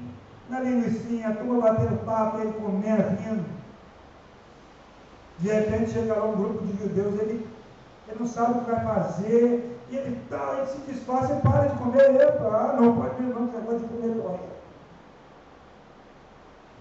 na 0.51 0.61
linguiça, 0.61 1.27
a 1.27 1.35
turma 1.35 1.61
batendo 1.63 2.05
papo, 2.05 2.39
ele 2.39 2.53
comendo, 2.53 3.17
rindo. 3.23 3.45
De 5.43 5.49
repente 5.49 5.91
chega 5.91 6.15
lá 6.15 6.25
um 6.25 6.37
grupo 6.37 6.65
de 6.65 6.79
judeus, 6.79 7.21
ele, 7.21 7.45
ele 8.07 8.17
não 8.21 8.27
sabe 8.29 8.53
o 8.53 8.61
que 8.61 8.71
vai 8.71 8.85
fazer, 8.85 9.77
e 9.91 9.97
ele, 9.97 10.17
tá, 10.31 10.55
ele 10.59 10.67
se 10.69 10.93
disfarça 10.93 11.35
e 11.35 11.41
para 11.41 11.67
de 11.67 11.79
comer. 11.79 12.15
Epa, 12.15 12.47
ah, 12.47 12.81
não 12.81 12.95
pode 12.95 13.21
não, 13.23 13.49
você 13.49 13.59
gosta 13.59 13.81
de 13.81 13.87
comer 13.87 14.23
torta. 14.23 14.45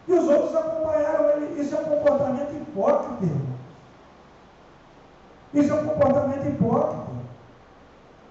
E 0.07 0.14
os 0.14 0.30
outros 0.30 0.55
acompanharam 0.55 1.30
ele. 1.32 1.59
Isso 1.59 1.76
é 1.76 1.80
um 1.80 1.86
comportamento 1.86 2.51
hipócrita, 2.53 3.26
irmão. 3.26 3.57
Isso 5.55 5.74
é 5.74 5.76
um 5.76 5.88
comportamento 5.88 6.47
hipócrita. 6.47 7.12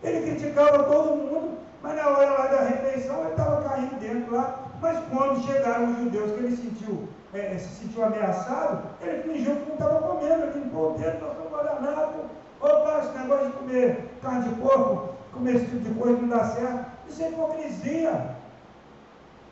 Ele 0.05 0.31
criticava 0.31 0.85
todo 0.85 1.17
mundo, 1.17 1.59
mas 1.83 1.97
na 1.97 2.09
hora 2.09 2.31
lá 2.31 2.47
da 2.47 2.61
refeição 2.63 3.21
ele 3.23 3.31
estava 3.31 3.69
caindo 3.69 3.99
dentro 3.99 4.33
lá. 4.33 4.61
Mas 4.81 4.97
quando 5.11 5.45
chegaram 5.45 5.91
os 5.91 5.99
judeus 5.99 6.31
que 6.31 6.39
ele 6.39 6.57
sentiu, 6.57 7.09
é, 7.33 7.57
se 7.59 7.69
sentiu 7.83 8.05
ameaçado, 8.05 8.83
ele 9.01 9.23
fingiu 9.23 9.57
que 9.57 9.67
não 9.67 9.75
estava 9.75 10.01
comendo, 10.01 10.43
ele 10.43 10.61
limpou 10.61 10.95
o 10.95 10.99
dedo, 10.99 11.21
nós 11.21 11.31
estamos 11.31 11.53
guardanapo. 11.53 12.25
Opa, 12.61 12.99
esse 12.99 13.19
negócio 13.19 13.47
de 13.47 13.53
comer 13.53 14.11
carne 14.21 14.49
de 14.49 14.55
porco, 14.57 15.15
comer 15.33 15.57
esse 15.57 15.67
tipo 15.67 15.89
de 15.89 15.95
coisa 15.95 16.21
não 16.21 16.29
dá 16.29 16.45
certo. 16.45 16.87
Isso 17.09 17.23
é 17.23 17.29
hipocrisia. 17.29 18.37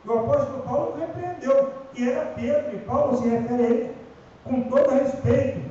O 0.05 0.13
apóstolo 0.13 0.63
Paulo 0.63 0.95
repreendeu, 0.99 1.73
e 1.95 2.09
era 2.09 2.25
Pedro, 2.35 2.75
e 2.75 2.79
Paulo 2.79 3.17
se 3.17 3.27
refere 3.27 3.63
a 3.63 3.69
ele 3.69 3.95
com 4.43 4.61
todo 4.63 4.91
respeito. 4.91 5.69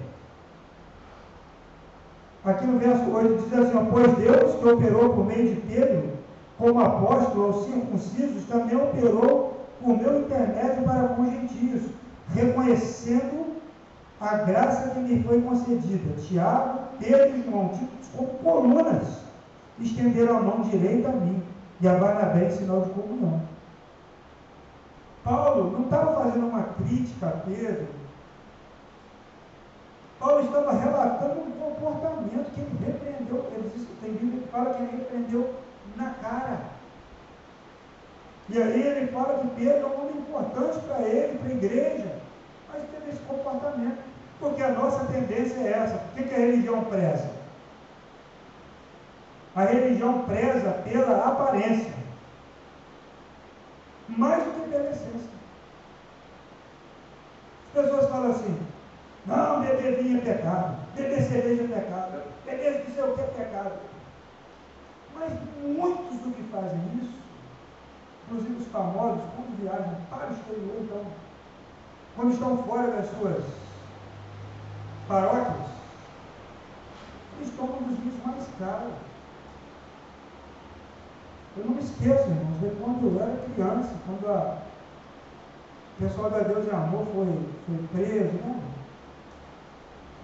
Aqui 2.45 2.67
no 2.67 2.79
verso 2.79 3.11
8 3.11 3.43
diz 3.43 3.59
assim: 3.59 3.89
Pois 3.91 4.17
Deus, 4.17 4.55
que 4.55 4.69
operou 4.69 5.15
por 5.15 5.27
meio 5.27 5.55
de 5.55 5.61
Pedro, 5.63 6.13
como 6.57 6.81
apóstolo 6.81 7.47
aos 7.47 7.67
circuncisos, 7.67 8.45
também 8.47 8.77
operou 8.77 9.67
por 9.81 9.97
meu 9.97 10.21
intermédio 10.21 10.83
para 10.85 11.09
com 11.09 11.23
os 11.23 11.31
gentios, 11.31 11.83
reconhecendo 12.35 13.57
a 14.20 14.37
graça 14.39 14.91
que 14.91 14.99
me 15.01 15.22
foi 15.22 15.41
concedida. 15.43 16.20
Tiago, 16.20 16.81
Pedro 16.99 17.37
e 17.37 17.43
João, 17.43 17.68
títulos 17.68 18.09
como 18.16 18.29
colunas, 18.39 19.18
estenderam 19.79 20.39
a 20.39 20.41
mão 20.41 20.62
direita 20.62 21.09
a 21.09 21.12
mim 21.12 21.43
e 21.81 21.89
a 21.89 21.95
Barnabé 21.95 22.47
em 22.47 22.51
sinal 22.51 22.83
de 22.83 22.91
comunhão. 22.91 23.41
Paulo 25.22 25.70
não 25.72 25.85
estava 25.85 26.24
fazendo 26.24 26.47
uma 26.47 26.62
crítica 26.62 27.29
a 27.29 27.31
Pedro. 27.31 27.87
Paulo 30.18 30.45
estava 30.45 30.72
relatando 30.72 31.41
um 31.41 31.51
comportamento 31.53 32.53
que 32.53 32.61
ele 32.61 32.79
repreendeu. 32.85 33.47
Ele 33.53 33.70
diz, 33.74 33.87
tem 34.01 34.12
Bíblia 34.12 34.43
que 34.43 34.49
fala 34.49 34.74
que 34.74 34.83
ele 34.83 34.97
repreendeu 34.97 35.55
na 35.97 36.11
cara. 36.11 36.61
E 38.49 38.61
aí 38.61 38.83
ele 38.83 39.07
fala 39.09 39.41
que 39.41 39.62
Pedro 39.62 39.83
é 39.83 39.87
um 39.87 40.01
homem 40.01 40.18
importante 40.18 40.81
para 40.87 41.03
ele, 41.03 41.39
para 41.39 41.49
a 41.49 41.53
igreja, 41.53 42.18
mas 42.73 42.83
teve 42.91 43.11
esse 43.11 43.21
comportamento. 43.21 43.99
Porque 44.39 44.62
a 44.62 44.73
nossa 44.73 45.05
tendência 45.07 45.59
é 45.61 45.73
essa. 45.73 45.97
O 45.97 46.14
que, 46.14 46.25
que 46.25 46.35
a 46.35 46.39
religião 46.39 46.85
preza? 46.85 47.31
A 49.57 49.64
religião 49.64 50.23
preza 50.23 50.71
pela 50.85 51.27
aparência, 51.27 51.93
mais 54.09 54.45
do 54.45 54.53
que 54.53 54.71
pela 54.71 54.91
essência. 54.91 55.31
As 57.75 57.83
pessoas 57.83 58.09
falam 58.09 58.31
assim: 58.31 58.57
não, 59.27 59.61
beber 59.61 60.03
vinho 60.03 60.19
é 60.19 60.21
pecado, 60.21 60.77
beber 60.95 61.23
cerveja 61.23 61.64
é 61.64 61.66
pecado, 61.66 62.23
beber 62.45 62.85
não 62.87 62.95
sei 62.95 63.05
o 63.05 63.14
que 63.14 63.21
é 63.21 63.25
pecado. 63.25 63.73
Mas 65.14 65.33
muitos 65.61 66.19
do 66.19 66.33
que 66.33 66.43
fazem 66.45 66.81
isso, 67.03 67.19
inclusive 68.25 68.62
os 68.62 68.69
famosos, 68.69 69.23
quando 69.35 69.61
viajam 69.61 69.97
para 70.09 70.29
o 70.29 70.33
exterior, 70.33 70.77
então, 70.81 71.05
quando 72.19 72.33
estão 72.33 72.59
fora 72.64 72.91
das 72.91 73.09
suas 73.11 73.45
paróquias, 75.07 75.69
eles 77.37 77.55
tomam 77.57 77.77
dos 77.77 77.97
vinhos 77.97 78.27
mais 78.27 78.45
caros. 78.59 78.93
Eu 81.57 81.64
não 81.64 81.75
me 81.75 81.81
esqueço, 81.81 82.29
irmãos, 82.29 82.59
de 82.61 82.71
quando 82.83 83.07
eu 83.07 83.23
era 83.23 83.49
criança, 83.55 83.95
quando 84.05 84.29
a, 84.35 84.59
o 85.95 86.03
pessoal 86.03 86.31
da 86.31 86.41
Deus 86.41 86.64
de 86.64 86.71
Amor 86.73 87.07
foi, 87.14 87.39
foi 87.66 87.89
preso, 87.93 88.33
né? 88.33 88.62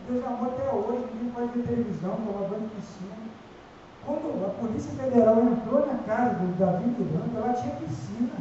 Deus 0.09 0.20
de 0.20 0.26
Amor 0.26 0.49
até 0.49 0.68
hoje, 0.72 1.07
ninguém 1.14 1.30
pode 1.30 1.59
ver 1.59 1.62
televisão, 1.62 2.16
toma 2.16 2.49
banho 2.49 2.70
piscina. 2.74 3.14
Quando 4.05 4.45
a 4.45 4.51
Polícia 4.61 4.92
Federal 4.95 5.38
entrou 5.45 5.86
na 5.86 5.99
casa 6.03 6.34
do 6.34 6.59
Davi 6.59 6.86
Miranda, 6.86 7.38
lá 7.38 7.53
tinha 7.53 7.76
piscina. 7.76 8.34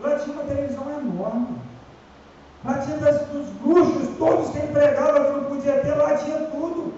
Lá 0.00 0.18
tinha 0.18 0.34
uma 0.34 0.44
televisão 0.44 0.90
enorme. 0.90 1.65
Lá 2.64 2.78
tinha 2.78 2.96
das, 2.98 3.26
dos 3.28 3.48
luxos 3.62 4.16
todos 4.18 4.50
que 4.50 4.58
empregava 4.58 5.24
que 5.24 5.32
não 5.32 5.44
podia 5.44 5.80
ter, 5.80 5.94
lá 5.94 6.16
tinha 6.16 6.38
tudo. 6.46 6.94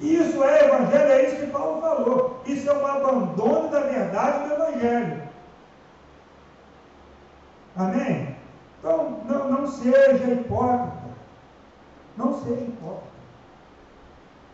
Isso 0.00 0.44
é 0.44 0.64
evangelho, 0.66 1.12
é 1.12 1.26
isso 1.26 1.36
que 1.36 1.46
Paulo 1.46 1.80
falou. 1.80 2.42
Isso 2.46 2.68
é 2.68 2.72
um 2.74 2.86
abandono 2.86 3.70
da 3.70 3.80
verdade 3.80 4.48
do 4.48 4.54
evangelho. 4.54 5.22
Amém? 7.76 8.36
Então, 8.78 9.20
não, 9.24 9.50
não 9.50 9.68
seja 9.68 10.32
hipócrita. 10.32 11.06
Não 12.16 12.38
seja 12.42 12.62
hipócrita. 12.62 13.16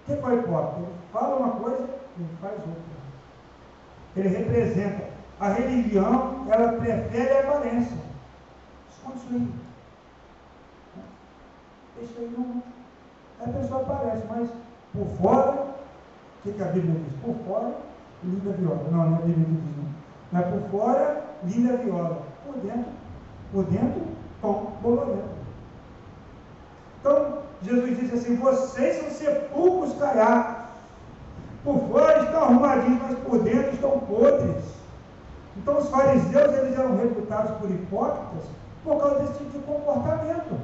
O 0.03 0.05
que 0.07 0.13
é 0.13 0.15
hipócrita? 0.15 0.79
Ele 0.79 0.95
fala 1.13 1.37
uma 1.37 1.53
coisa 1.57 1.89
e 2.19 2.25
faz 2.41 2.55
outra. 2.55 2.83
Ele 4.17 4.29
representa. 4.29 5.13
A 5.41 5.49
religião, 5.49 6.47
ela 6.51 6.73
prefere 6.75 7.33
a 7.33 7.41
aparência. 7.41 7.97
Esconde 8.91 9.19
isso 9.19 9.29
aí. 9.33 9.49
Isso 12.01 12.15
aí 12.19 12.35
não. 12.37 12.63
A 13.45 13.59
pessoa 13.59 13.83
aparece, 13.83 14.23
mas 14.29 14.49
por 14.93 15.07
fora, 15.21 15.53
o 15.53 16.43
que, 16.43 16.53
que 16.53 16.63
a 16.63 16.67
Bíblia 16.67 16.95
diz? 16.95 17.21
Por 17.21 17.35
fora, 17.47 17.73
linda 18.23 18.53
viola. 18.53 18.89
Não, 18.91 19.11
não 19.11 19.17
é 19.17 19.19
a 19.19 19.23
Bíblia 19.23 19.47
que 19.47 19.53
diz, 19.53 19.77
não. 19.77 19.85
Mas 20.33 20.47
por 20.47 20.71
fora, 20.71 21.25
linda 21.45 21.77
viola. 21.77 22.23
Por 22.47 22.57
dentro, 22.57 22.93
por 23.53 23.65
dentro, 23.65 24.03
tom 24.41 24.73
bolorento. 24.83 25.43
Então, 27.01 27.39
Jesus 27.63 27.99
disse 27.99 28.15
assim: 28.15 28.37
vocês 28.37 28.97
são 28.97 29.11
sepulcros 29.11 29.99
caiados. 29.99 30.63
Por 31.65 31.79
fora 31.89 32.25
estão 32.25 32.43
arrumadinhos, 32.43 33.03
mas 33.03 33.19
por 33.21 33.39
dentro 33.43 33.73
estão 33.73 34.01
podres. 34.01 34.65
Então 35.57 35.79
os 35.79 35.89
fariseus 35.89 36.55
eles 36.55 36.79
eram 36.79 36.97
reputados 36.97 37.57
por 37.59 37.71
hipócritas 37.71 38.45
por 38.83 38.99
causa 38.99 39.21
desse 39.21 39.39
tipo 39.39 39.51
de 39.51 39.65
comportamento. 39.65 40.59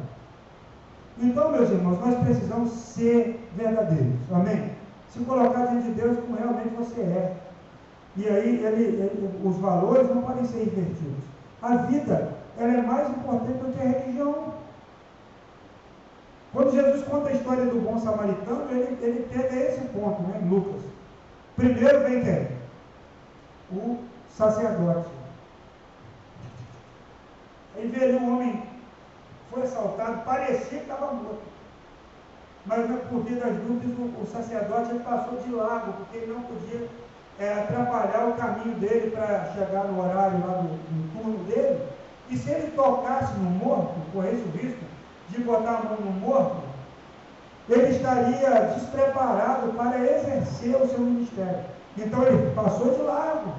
Então, 1.21 1.51
meus 1.51 1.71
irmãos, 1.71 1.99
nós 2.01 2.19
precisamos 2.25 2.71
ser 2.71 3.41
verdadeiros. 3.57 4.15
Amém? 4.33 4.73
Se 5.11 5.19
colocar 5.21 5.67
diante 5.67 5.89
de 5.89 5.93
Deus 5.93 6.19
como 6.21 6.37
realmente 6.37 6.75
você 6.77 7.01
é. 7.01 7.37
E 8.17 8.29
aí 8.29 8.65
ele, 8.65 8.83
ele, 8.85 9.41
os 9.45 9.57
valores 9.57 10.09
não 10.09 10.23
podem 10.23 10.45
ser 10.45 10.63
invertidos. 10.63 11.25
A 11.61 11.77
vida 11.77 12.35
ela 12.57 12.73
é 12.73 12.83
mais 12.83 13.09
importante 13.11 13.59
do 13.59 13.73
que 13.73 13.81
a 13.81 13.85
religião. 13.85 14.55
Quando 16.53 16.73
Jesus 16.73 17.05
conta 17.07 17.29
a 17.29 17.33
história 17.33 17.65
do 17.67 17.81
bom 17.81 17.99
samaritano, 18.01 18.71
ele, 18.71 18.99
ele 19.01 19.29
pega 19.33 19.55
esse 19.57 19.81
ponto, 19.89 20.23
né, 20.23 20.41
Lucas. 20.49 20.83
Primeiro 21.57 22.01
vem 22.01 22.25
quem? 22.25 22.49
O 23.73 23.99
sacerdote. 24.37 25.09
Ele 27.77 27.89
vê 27.89 28.05
ali 28.05 28.17
um 28.17 28.35
homem 28.35 28.63
foi 29.51 29.63
assaltado, 29.63 30.23
parecia 30.25 30.79
que 30.79 30.91
estava 30.91 31.13
morto. 31.13 31.41
Mas 32.67 32.87
por 33.09 33.23
via 33.23 33.41
das 33.41 33.57
dúvidas, 33.57 33.97
o, 33.99 34.27
sacerdote 34.27 34.91
ele 34.91 35.01
passou 35.01 35.39
de 35.39 35.51
largo, 35.51 35.93
porque 35.93 36.19
ele 36.19 36.33
não 36.33 36.43
podia 36.43 36.87
é, 37.39 37.53
atrapalhar 37.53 38.29
o 38.29 38.35
caminho 38.35 38.75
dele 38.79 39.11
para 39.11 39.53
chegar 39.55 39.85
no 39.85 40.03
horário 40.03 40.47
lá 40.47 40.55
do, 40.59 40.69
do 40.69 41.13
turno 41.13 41.45
dele. 41.45 41.81
E 42.29 42.37
se 42.37 42.51
ele 42.51 42.73
tocasse 42.73 43.33
no 43.39 43.51
morto, 43.51 43.95
corresse 44.13 44.43
o 44.43 44.59
risco 44.59 44.85
de 45.31 45.41
botar 45.43 45.79
a 45.79 45.83
mão 45.85 45.97
no 46.01 46.13
morto, 46.13 46.63
ele 47.71 47.89
estaria 47.89 48.51
despreparado 48.75 49.73
para 49.73 49.99
exercer 49.99 50.77
o 50.77 50.89
seu 50.89 51.01
ministério. 51.01 51.65
Então 51.97 52.23
ele 52.23 52.55
passou 52.55 52.95
de 52.95 53.03
largo. 53.03 53.53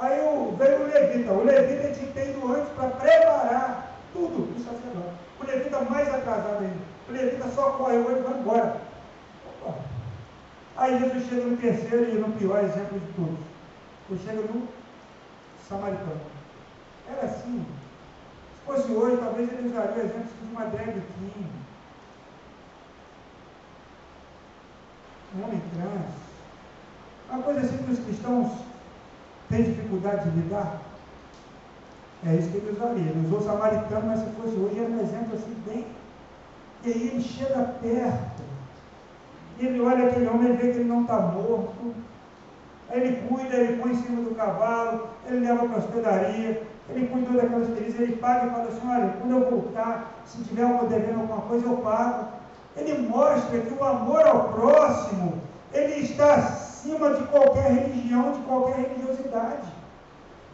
Aí 0.00 0.20
o, 0.20 0.54
veio 0.56 0.82
o 0.82 0.86
levita. 0.86 1.32
O 1.32 1.44
levita 1.44 1.88
que 1.88 2.12
ter 2.12 2.30
ido 2.30 2.54
antes 2.54 2.72
para 2.74 2.88
preparar 2.90 3.98
tudo 4.12 4.46
para 4.46 4.60
o 4.60 4.64
sacerdote. 4.64 5.14
O 5.40 5.46
levita 5.46 5.80
mais 5.80 6.08
atrasado 6.08 6.60
ainda. 6.60 6.76
O 7.08 7.12
levita 7.12 7.48
só 7.48 7.70
correu 7.72 8.18
e 8.18 8.22
vai 8.22 8.38
embora. 8.38 8.80
Aí 10.76 10.98
Jesus 11.00 11.28
chega 11.28 11.44
no 11.44 11.56
terceiro 11.56 12.08
e 12.08 12.20
no 12.20 12.32
pior 12.34 12.62
exemplo 12.62 13.00
de 13.00 13.12
todos. 13.14 13.38
ele 14.08 14.20
chega 14.24 14.40
no 14.42 14.68
samaritano. 15.68 16.20
Era 17.10 17.26
assim. 17.26 17.66
Se 18.54 18.64
fosse 18.64 18.92
hoje, 18.92 19.16
talvez 19.16 19.52
ele 19.52 19.68
usaria 19.68 19.96
o 19.96 20.06
exemplo 20.06 20.28
de 20.40 20.52
uma 20.52 20.66
drag 20.66 20.92
king. 20.92 21.50
Um 25.36 25.42
homem 25.42 25.62
trans. 25.74 26.14
Uma 27.30 27.42
coisa 27.42 27.60
assim 27.60 27.78
que 27.78 27.90
os 27.90 27.98
cristãos 27.98 28.67
têm 29.48 29.62
dificuldade 29.62 30.30
de 30.30 30.36
lidar. 30.36 30.80
É 32.26 32.34
isso 32.34 32.50
que 32.50 32.56
ele 32.58 32.72
usaria. 32.72 33.10
Ele 33.10 33.26
usou 33.26 33.38
o 33.38 33.44
samaritano, 33.44 34.06
mas 34.06 34.20
se 34.20 34.26
fosse 34.30 34.56
hoje, 34.56 34.80
era 34.80 34.90
um 34.90 35.00
exemplo 35.00 35.34
assim 35.34 35.56
bem. 35.66 35.86
E 36.84 36.92
aí 36.92 37.08
ele 37.08 37.22
chega 37.22 37.74
perto. 37.80 38.42
Ele 39.58 39.80
olha 39.80 40.06
aquele 40.06 40.28
homem, 40.28 40.52
e 40.52 40.56
vê 40.56 40.72
que 40.72 40.78
ele 40.78 40.88
não 40.88 41.02
está 41.02 41.18
morto. 41.18 41.94
Aí 42.88 43.00
ele 43.00 43.28
cuida, 43.28 43.56
ele 43.56 43.82
põe 43.82 43.92
em 43.92 44.02
cima 44.02 44.22
do 44.22 44.34
cavalo, 44.34 45.08
ele 45.26 45.40
leva 45.40 45.66
para 45.66 45.74
a 45.74 45.78
hospedaria, 45.78 46.62
ele 46.88 47.06
cuidou 47.08 47.34
daquelas 47.34 47.76
crises, 47.76 48.00
ele 48.00 48.16
paga 48.16 48.46
e 48.46 48.50
fala 48.50 48.64
assim, 48.64 48.88
olha, 48.88 49.14
quando 49.20 49.30
eu 49.32 49.50
voltar, 49.50 50.22
se 50.24 50.42
tiver 50.44 50.62
alguma 50.62 50.88
devendo 50.88 51.20
alguma 51.20 51.42
coisa, 51.42 51.66
eu 51.66 51.76
pago. 51.78 52.28
Ele 52.76 53.08
mostra 53.08 53.60
que 53.60 53.74
o 53.74 53.84
amor 53.84 54.26
ao 54.26 54.52
próximo, 54.52 55.34
ele 55.72 56.00
está 56.00 56.38
acima 56.78 57.14
de 57.14 57.24
qualquer 57.24 57.72
religião, 57.72 58.32
de 58.32 58.38
qualquer 58.42 58.76
religiosidade. 58.76 59.68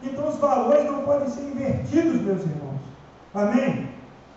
Então 0.01 0.27
os 0.27 0.37
valores 0.37 0.85
não 0.85 1.03
podem 1.03 1.29
ser 1.29 1.41
invertidos, 1.41 2.21
meus 2.21 2.41
irmãos. 2.41 2.79
Amém? 3.33 3.89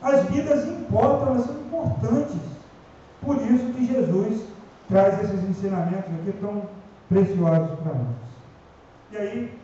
As 0.03 0.25
vidas 0.25 0.67
importam, 0.67 1.29
elas 1.29 1.47
são 1.47 1.55
importantes. 1.55 2.41
Por 3.23 3.37
isso 3.37 3.73
que 3.73 3.87
Jesus 3.87 4.45
traz 4.89 5.23
esses 5.25 5.43
ensinamentos 5.49 6.13
aqui 6.15 6.33
tão 6.41 6.63
preciosos 7.09 7.79
para 7.81 7.95
nós. 7.95 8.17
E 9.11 9.17
aí, 9.17 9.59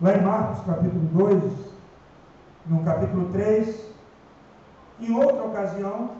lá 0.00 0.16
em 0.16 0.22
Marcos 0.22 0.64
capítulo 0.64 1.04
2, 1.12 1.52
no 2.66 2.84
capítulo 2.84 3.30
3, 3.32 3.90
em 5.00 5.14
outra 5.14 5.44
ocasião, 5.44 6.10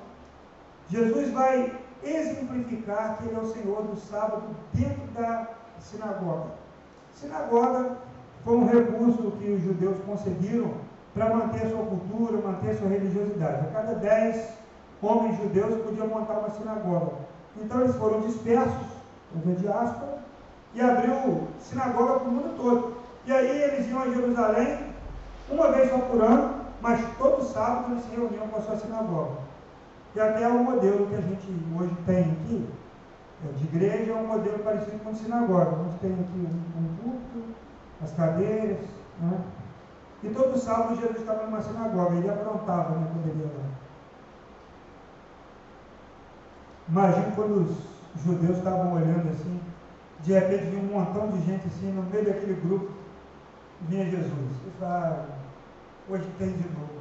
Jesus 0.90 1.32
vai 1.32 1.79
exemplificar 2.02 3.18
que 3.18 3.28
ele 3.28 3.36
é 3.36 3.40
o 3.40 3.52
Senhor 3.52 3.82
do 3.82 3.96
sábado 3.96 4.42
dentro 4.72 5.06
da 5.14 5.48
sinagoga. 5.78 6.50
Sinagoga 7.14 7.96
foi 8.44 8.56
um 8.56 8.66
recurso 8.66 9.32
que 9.32 9.50
os 9.50 9.62
judeus 9.62 9.96
conseguiram 10.06 10.72
para 11.14 11.34
manter 11.34 11.66
a 11.66 11.70
sua 11.70 11.84
cultura, 11.84 12.40
manter 12.40 12.70
a 12.70 12.78
sua 12.78 12.88
religiosidade. 12.88 13.66
A 13.66 13.70
cada 13.70 13.94
dez 13.94 14.48
homens 15.02 15.36
judeus 15.38 15.82
podiam 15.82 16.06
montar 16.06 16.34
uma 16.34 16.50
sinagoga. 16.50 17.12
Então 17.56 17.80
eles 17.80 17.96
foram 17.96 18.20
dispersos, 18.20 18.86
houve 19.34 19.60
diáspora, 19.60 20.18
e 20.74 20.80
abriu 20.80 21.48
sinagoga 21.60 22.20
para 22.20 22.28
o 22.28 22.32
mundo 22.32 22.56
todo. 22.56 22.94
E 23.26 23.32
aí 23.32 23.62
eles 23.62 23.88
iam 23.88 24.02
a 24.02 24.08
Jerusalém, 24.08 24.78
uma 25.48 25.72
vez 25.72 25.90
só 25.90 25.98
por 25.98 26.22
ano, 26.22 26.60
mas 26.80 27.00
todo 27.18 27.44
sábado 27.44 27.92
eles 27.92 28.04
se 28.04 28.10
reuniam 28.10 28.48
com 28.48 28.58
a 28.58 28.62
sua 28.62 28.76
sinagoga. 28.76 29.49
E 30.14 30.20
até 30.20 30.48
o 30.48 30.64
modelo 30.64 31.06
que 31.06 31.14
a 31.14 31.20
gente 31.20 31.46
hoje 31.78 31.96
tem 32.04 32.32
aqui, 32.32 32.68
é, 33.48 33.52
de 33.52 33.64
igreja, 33.64 34.12
é 34.12 34.14
um 34.14 34.26
modelo 34.26 34.58
parecido 34.58 34.98
com 35.04 35.14
sinagoga. 35.14 35.76
A 35.76 35.84
gente 35.84 35.98
tem 36.00 36.12
aqui 36.12 36.48
um, 36.48 36.80
um 36.80 36.96
culto, 36.96 37.54
as 38.02 38.12
cadeiras, 38.12 38.80
né? 39.20 39.40
E 40.22 40.28
todo 40.28 40.58
sábado 40.58 40.96
Jesus 40.96 41.20
estava 41.20 41.44
numa 41.44 41.62
sinagoga, 41.62 42.16
ele 42.16 42.28
aprontava 42.28 42.96
né, 42.96 43.08
quando 43.12 43.30
ele 43.30 43.40
ia 43.40 43.46
lá. 43.46 43.70
Imagina 46.88 47.32
quando 47.34 47.62
os 47.62 48.22
judeus 48.22 48.58
estavam 48.58 48.94
olhando 48.94 49.30
assim, 49.30 49.60
de 50.22 50.32
repente 50.32 50.64
vinha 50.64 50.82
um 50.82 50.98
montão 50.98 51.28
de 51.28 51.40
gente 51.46 51.66
assim, 51.68 51.92
no 51.92 52.02
meio 52.02 52.26
daquele 52.26 52.60
grupo, 52.60 52.90
vinha 53.82 54.04
Jesus. 54.04 54.50
Eles 54.62 54.74
falaram, 54.78 55.24
hoje 56.08 56.28
tem 56.38 56.52
de 56.52 56.68
novo. 56.68 57.00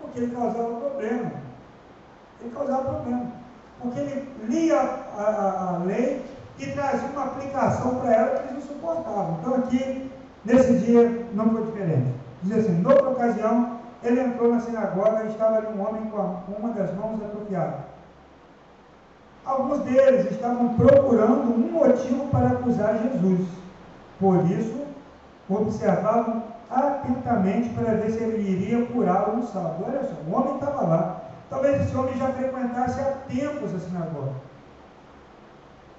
Porque 0.00 0.20
ele 0.20 0.34
causava 0.34 0.80
problema. 0.80 1.43
Ele 2.40 2.50
causava 2.54 2.82
problema. 2.82 3.26
Porque 3.80 4.00
ele 4.00 4.28
lia 4.44 4.80
a, 4.80 5.22
a, 5.22 5.74
a 5.74 5.78
lei 5.78 6.24
e 6.58 6.66
trazia 6.66 7.08
uma 7.08 7.24
aplicação 7.24 7.96
para 7.96 8.14
ela 8.14 8.38
que 8.38 8.52
eles 8.52 8.52
não 8.54 8.74
suportavam. 8.74 9.38
Então 9.40 9.54
aqui 9.56 10.10
Nesse 10.44 10.74
dia 10.80 11.26
não 11.32 11.50
foi 11.50 11.64
diferente. 11.64 12.06
Diz 12.42 12.58
assim: 12.58 12.80
noutra 12.80 13.08
ocasião, 13.08 13.78
ele 14.02 14.20
entrou 14.20 14.52
na 14.52 14.60
sinagoga 14.60 15.24
e 15.24 15.28
estava 15.28 15.56
ali 15.56 15.68
um 15.68 15.80
homem 15.80 16.02
com, 16.10 16.20
a, 16.20 16.24
com 16.46 16.52
uma 16.52 16.74
das 16.74 16.94
mãos 16.94 17.22
atrofiadas. 17.22 17.80
Alguns 19.44 19.80
deles 19.80 20.30
estavam 20.30 20.74
procurando 20.74 21.54
um 21.54 21.72
motivo 21.72 22.28
para 22.28 22.48
acusar 22.48 22.98
Jesus. 22.98 23.48
Por 24.20 24.50
isso, 24.50 24.82
observavam 25.48 26.42
atentamente 26.70 27.70
para 27.70 27.94
ver 27.94 28.10
se 28.10 28.22
ele 28.22 28.50
iria 28.50 28.86
curá-lo 28.86 29.38
no 29.38 29.46
sábado. 29.46 29.84
Olha 29.86 30.02
só, 30.02 30.14
o 30.28 30.34
homem 30.34 30.54
estava 30.54 30.82
lá. 30.82 31.13
Talvez 31.50 31.82
esse 31.82 31.96
homem 31.96 32.16
já 32.16 32.32
frequentasse 32.32 33.00
há 33.00 33.12
tempos 33.28 33.74
a 33.74 33.78
sinagoga. 33.78 34.32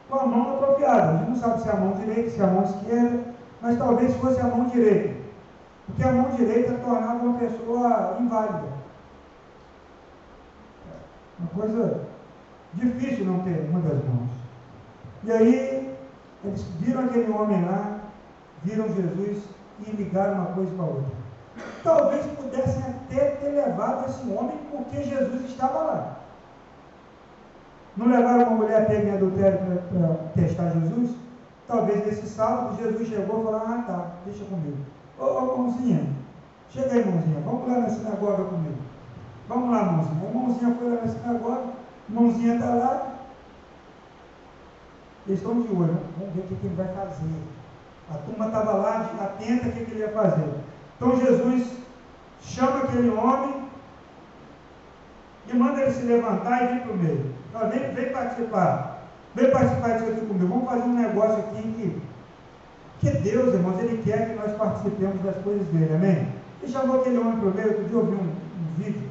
Com 0.10 0.20
a 0.20 0.26
mão 0.26 0.56
atrofiada. 0.56 1.12
A 1.12 1.18
gente 1.18 1.30
não 1.30 1.36
sabe 1.38 1.62
se 1.62 1.70
é 1.70 1.72
a 1.72 1.76
mão 1.76 1.94
direita, 1.94 2.30
se 2.30 2.42
é 2.42 2.44
a 2.44 2.48
mão 2.48 2.64
esquerda 2.64 3.36
mas 3.66 3.80
talvez 3.80 4.16
fosse 4.18 4.40
a 4.40 4.48
mão 4.48 4.66
direita, 4.66 5.16
porque 5.88 6.04
a 6.04 6.12
mão 6.12 6.30
direita 6.36 6.74
tornava 6.76 7.26
uma 7.26 7.40
pessoa 7.40 8.16
inválida. 8.20 8.76
Uma 11.40 11.50
coisa 11.50 12.02
difícil 12.76 13.26
não 13.26 13.40
ter 13.40 13.68
uma 13.68 13.80
das 13.80 14.04
mãos. 14.06 14.30
E 15.24 15.32
aí, 15.32 15.98
eles 16.44 16.62
viram 16.80 17.06
aquele 17.06 17.32
homem 17.32 17.66
lá, 17.66 18.02
viram 18.64 18.94
Jesus 18.94 19.44
e 19.80 19.92
ligaram 19.92 20.36
uma 20.36 20.54
coisa 20.54 20.72
para 20.76 20.86
a 20.86 20.88
outra. 20.88 21.25
Talvez 21.84 22.26
pudessem 22.26 22.84
até 22.84 23.32
ter 23.32 23.50
levado 23.50 24.10
esse 24.10 24.30
homem 24.32 24.58
porque 24.72 25.04
Jesus 25.04 25.50
estava 25.50 25.80
lá. 25.80 26.18
Não 27.96 28.08
levaram 28.08 28.48
uma 28.48 28.58
mulher 28.58 28.88
pega 28.88 29.10
em 29.10 29.16
adultério 29.16 29.60
para 29.60 30.16
testar 30.34 30.72
Jesus? 30.72 31.16
Talvez 31.68 32.06
nesse 32.06 32.28
sábado 32.28 32.76
Jesus 32.78 33.08
chegou 33.08 33.42
e 33.42 33.44
falou, 33.44 33.62
ah 33.66 33.84
tá, 33.88 34.12
deixa 34.26 34.44
comigo. 34.46 34.78
Ô, 35.18 35.24
ô 35.24 35.58
mãozinha, 35.58 36.06
chega 36.70 36.94
aí 36.94 37.06
mãozinha, 37.06 37.40
vamos 37.46 37.68
lá 37.68 37.80
na 37.80 37.90
sinagoga 37.90 38.44
comigo. 38.44 38.78
Vamos 39.48 39.72
lá, 39.72 39.84
mãozinha. 39.84 40.30
A 40.30 40.34
mãozinha 40.34 40.76
foi 40.76 40.90
lá 40.90 41.02
na 41.02 41.08
sinagoga, 41.08 41.62
mãozinha 42.10 42.56
está 42.56 42.74
lá. 42.74 43.12
Eles 45.26 45.40
estão 45.40 45.62
de 45.62 45.70
olho, 45.70 45.98
vamos 46.20 46.36
ver 46.36 46.42
o 46.42 46.44
que, 46.44 46.66
ele 46.66 46.76
vai 46.76 46.88
fazer. 46.88 47.42
A 48.12 48.18
turma 48.18 48.48
estava 48.48 48.74
lá 48.74 49.10
atenta 49.20 49.70
o 49.70 49.72
que 49.72 49.80
ele 49.80 50.02
ia 50.02 50.10
fazer. 50.10 50.54
Então 50.96 51.20
Jesus 51.20 51.68
chama 52.42 52.84
aquele 52.84 53.10
homem 53.10 53.66
e 55.48 55.56
manda 55.56 55.82
ele 55.82 55.92
se 55.92 56.04
levantar 56.04 56.64
e 56.64 56.74
vir 56.74 56.82
para 56.82 56.92
o 56.94 56.98
meio. 56.98 57.36
Então, 57.50 57.70
vem, 57.70 57.94
vem 57.94 58.12
participar. 58.12 59.04
Vem 59.36 59.52
participar 59.52 59.98
disso 59.98 60.12
aqui 60.12 60.26
comigo. 60.26 60.48
Vamos 60.48 60.70
fazer 60.70 60.84
um 60.84 60.96
negócio 60.96 61.40
aqui 61.40 61.62
que, 61.62 62.02
que 63.00 63.18
Deus, 63.18 63.54
irmãos, 63.54 63.80
Ele 63.80 64.02
quer 64.04 64.30
que 64.30 64.36
nós 64.36 64.58
participemos 64.58 65.22
das 65.22 65.36
coisas 65.44 65.68
dele, 65.68 65.94
amém? 65.94 66.28
Ele 66.62 66.72
chamou 66.72 67.02
aquele 67.02 67.18
homem 67.18 67.38
para 67.40 67.50
o 67.50 67.54
meio, 67.54 67.68
outro 67.68 67.84
dia 67.84 67.98
eu 67.98 68.06
vi 68.06 68.16
um, 68.16 68.22
um, 68.22 68.76
vídeo 68.78 69.10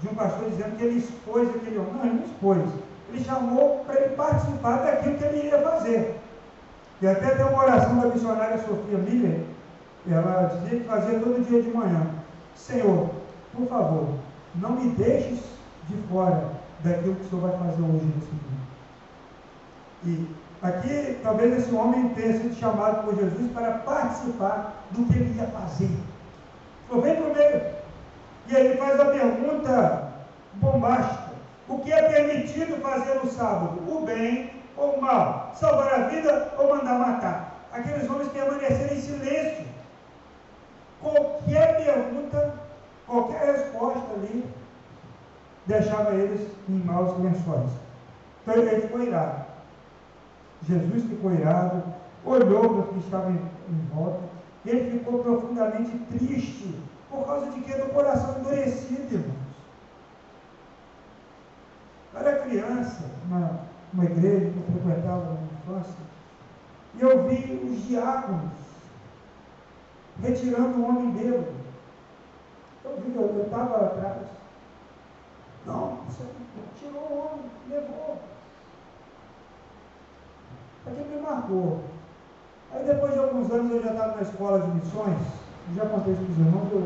de 0.00 0.08
um 0.08 0.14
pastor 0.14 0.48
dizendo 0.50 0.76
que 0.76 0.84
ele 0.84 0.98
expôs 0.98 1.48
aquele 1.48 1.78
homem. 1.78 1.92
Não, 1.94 2.04
ele 2.04 2.14
não 2.14 2.24
expôs. 2.24 2.70
Ele 3.08 3.24
chamou 3.24 3.84
para 3.86 4.00
ele 4.00 4.14
participar 4.14 4.76
daquilo 4.76 5.16
que 5.16 5.24
ele 5.24 5.38
iria 5.38 5.58
fazer. 5.62 6.20
E 7.00 7.06
até 7.06 7.30
tem 7.30 7.46
uma 7.46 7.64
oração 7.64 7.98
da 7.98 8.08
missionária 8.08 8.58
Sofia 8.58 8.98
Miller, 8.98 9.40
ela 10.12 10.54
dizia 10.54 10.80
que 10.80 10.86
fazia 10.86 11.18
todo 11.20 11.46
dia 11.46 11.62
de 11.62 11.70
manhã. 11.70 12.06
Senhor, 12.54 13.10
por 13.54 13.66
favor, 13.66 14.08
não 14.54 14.70
me 14.70 14.90
deixes 14.90 15.40
de 15.88 15.96
fora 16.08 16.50
daquilo 16.84 17.14
que 17.16 17.26
o 17.26 17.28
Senhor 17.28 17.48
vai 17.48 17.58
fazer 17.58 17.82
hoje 17.82 18.12
nesse 18.14 18.30
dia. 18.30 18.58
E 20.04 20.28
aqui, 20.62 21.18
talvez 21.22 21.58
esse 21.58 21.74
homem 21.74 22.08
tenha 22.10 22.32
sido 22.34 22.54
chamado 22.54 23.04
por 23.04 23.16
Jesus 23.16 23.50
para 23.52 23.78
participar 23.78 24.84
do 24.90 25.04
que 25.04 25.18
ele 25.18 25.36
ia 25.36 25.46
fazer. 25.46 25.90
Falou, 26.88 27.02
vem 27.02 27.16
para 27.16 27.30
o 27.30 27.34
meio. 27.34 27.62
E 28.48 28.54
ele 28.54 28.76
faz 28.76 28.98
a 28.98 29.06
pergunta 29.06 30.12
bombástica: 30.54 31.32
o 31.68 31.78
que 31.80 31.92
é 31.92 32.02
permitido 32.02 32.80
fazer 32.80 33.14
no 33.16 33.30
sábado? 33.30 33.80
O 33.86 34.06
bem 34.06 34.50
ou 34.76 34.94
o 34.94 35.00
mal? 35.00 35.52
Salvar 35.54 35.92
a 35.92 36.08
vida 36.08 36.52
ou 36.58 36.74
mandar 36.74 36.98
matar? 36.98 37.66
Aqueles 37.72 38.08
homens 38.08 38.28
permaneceram 38.28 38.94
em 38.94 39.00
silêncio. 39.00 39.64
Qualquer 41.00 41.84
pergunta, 41.84 42.54
qualquer 43.06 43.56
resposta 43.56 44.14
ali, 44.14 44.44
deixava 45.66 46.14
eles 46.14 46.48
em 46.68 46.78
maus 46.84 47.16
lençóis. 47.18 47.70
Então 48.42 48.54
ele 48.54 48.80
ficou 48.80 49.02
irado. 49.02 49.44
Jesus 50.66 51.04
ficou 51.04 51.32
irado, 51.32 51.82
olhou 52.24 52.60
para 52.60 52.80
o 52.80 52.86
que 52.88 52.98
estava 52.98 53.30
em, 53.30 53.34
em 53.36 53.86
volta, 53.94 54.20
ele 54.66 54.98
ficou 54.98 55.22
profundamente 55.22 55.96
triste, 56.10 56.74
por 57.08 57.24
causa 57.24 57.50
de 57.50 57.60
que? 57.60 57.72
Do 57.72 57.92
coração 57.92 58.40
endurecido, 58.40 59.14
irmãos. 59.14 59.38
Eu 62.12 62.20
era 62.20 62.40
criança, 62.40 63.04
uma, 63.26 63.60
uma 63.92 64.04
igreja 64.04 64.50
que 64.50 64.56
eu 64.56 64.82
frequentava 64.82 65.34
na 65.34 65.72
infância, 65.72 65.94
E 66.96 67.02
eu 67.02 67.28
vi 67.28 67.52
os 67.64 67.86
diáconos 67.86 68.67
retirando 70.22 70.78
o 70.78 70.88
homem 70.88 71.10
bêbado. 71.12 71.58
Eu 72.84 72.96
vi, 73.00 73.14
eu 73.14 73.42
estava 73.44 73.86
atrás. 73.86 74.26
Não, 75.66 75.98
você 76.08 76.24
tirou 76.78 77.02
o 77.02 77.18
homem, 77.18 77.50
levou. 77.68 78.18
Aquilo 80.86 81.08
me 81.08 81.20
marcou. 81.20 81.80
Aí 82.72 82.84
depois 82.84 83.12
de 83.12 83.18
alguns 83.18 83.50
anos 83.50 83.72
eu 83.72 83.82
já 83.82 83.92
estava 83.92 84.16
na 84.16 84.22
escola 84.22 84.60
de 84.60 84.70
missões, 84.72 85.18
já 85.74 85.86
contei 85.86 86.12
isso 86.12 86.22
para 86.22 86.32
os 86.32 86.38
irmãos, 86.38 86.72
eu 86.72 86.80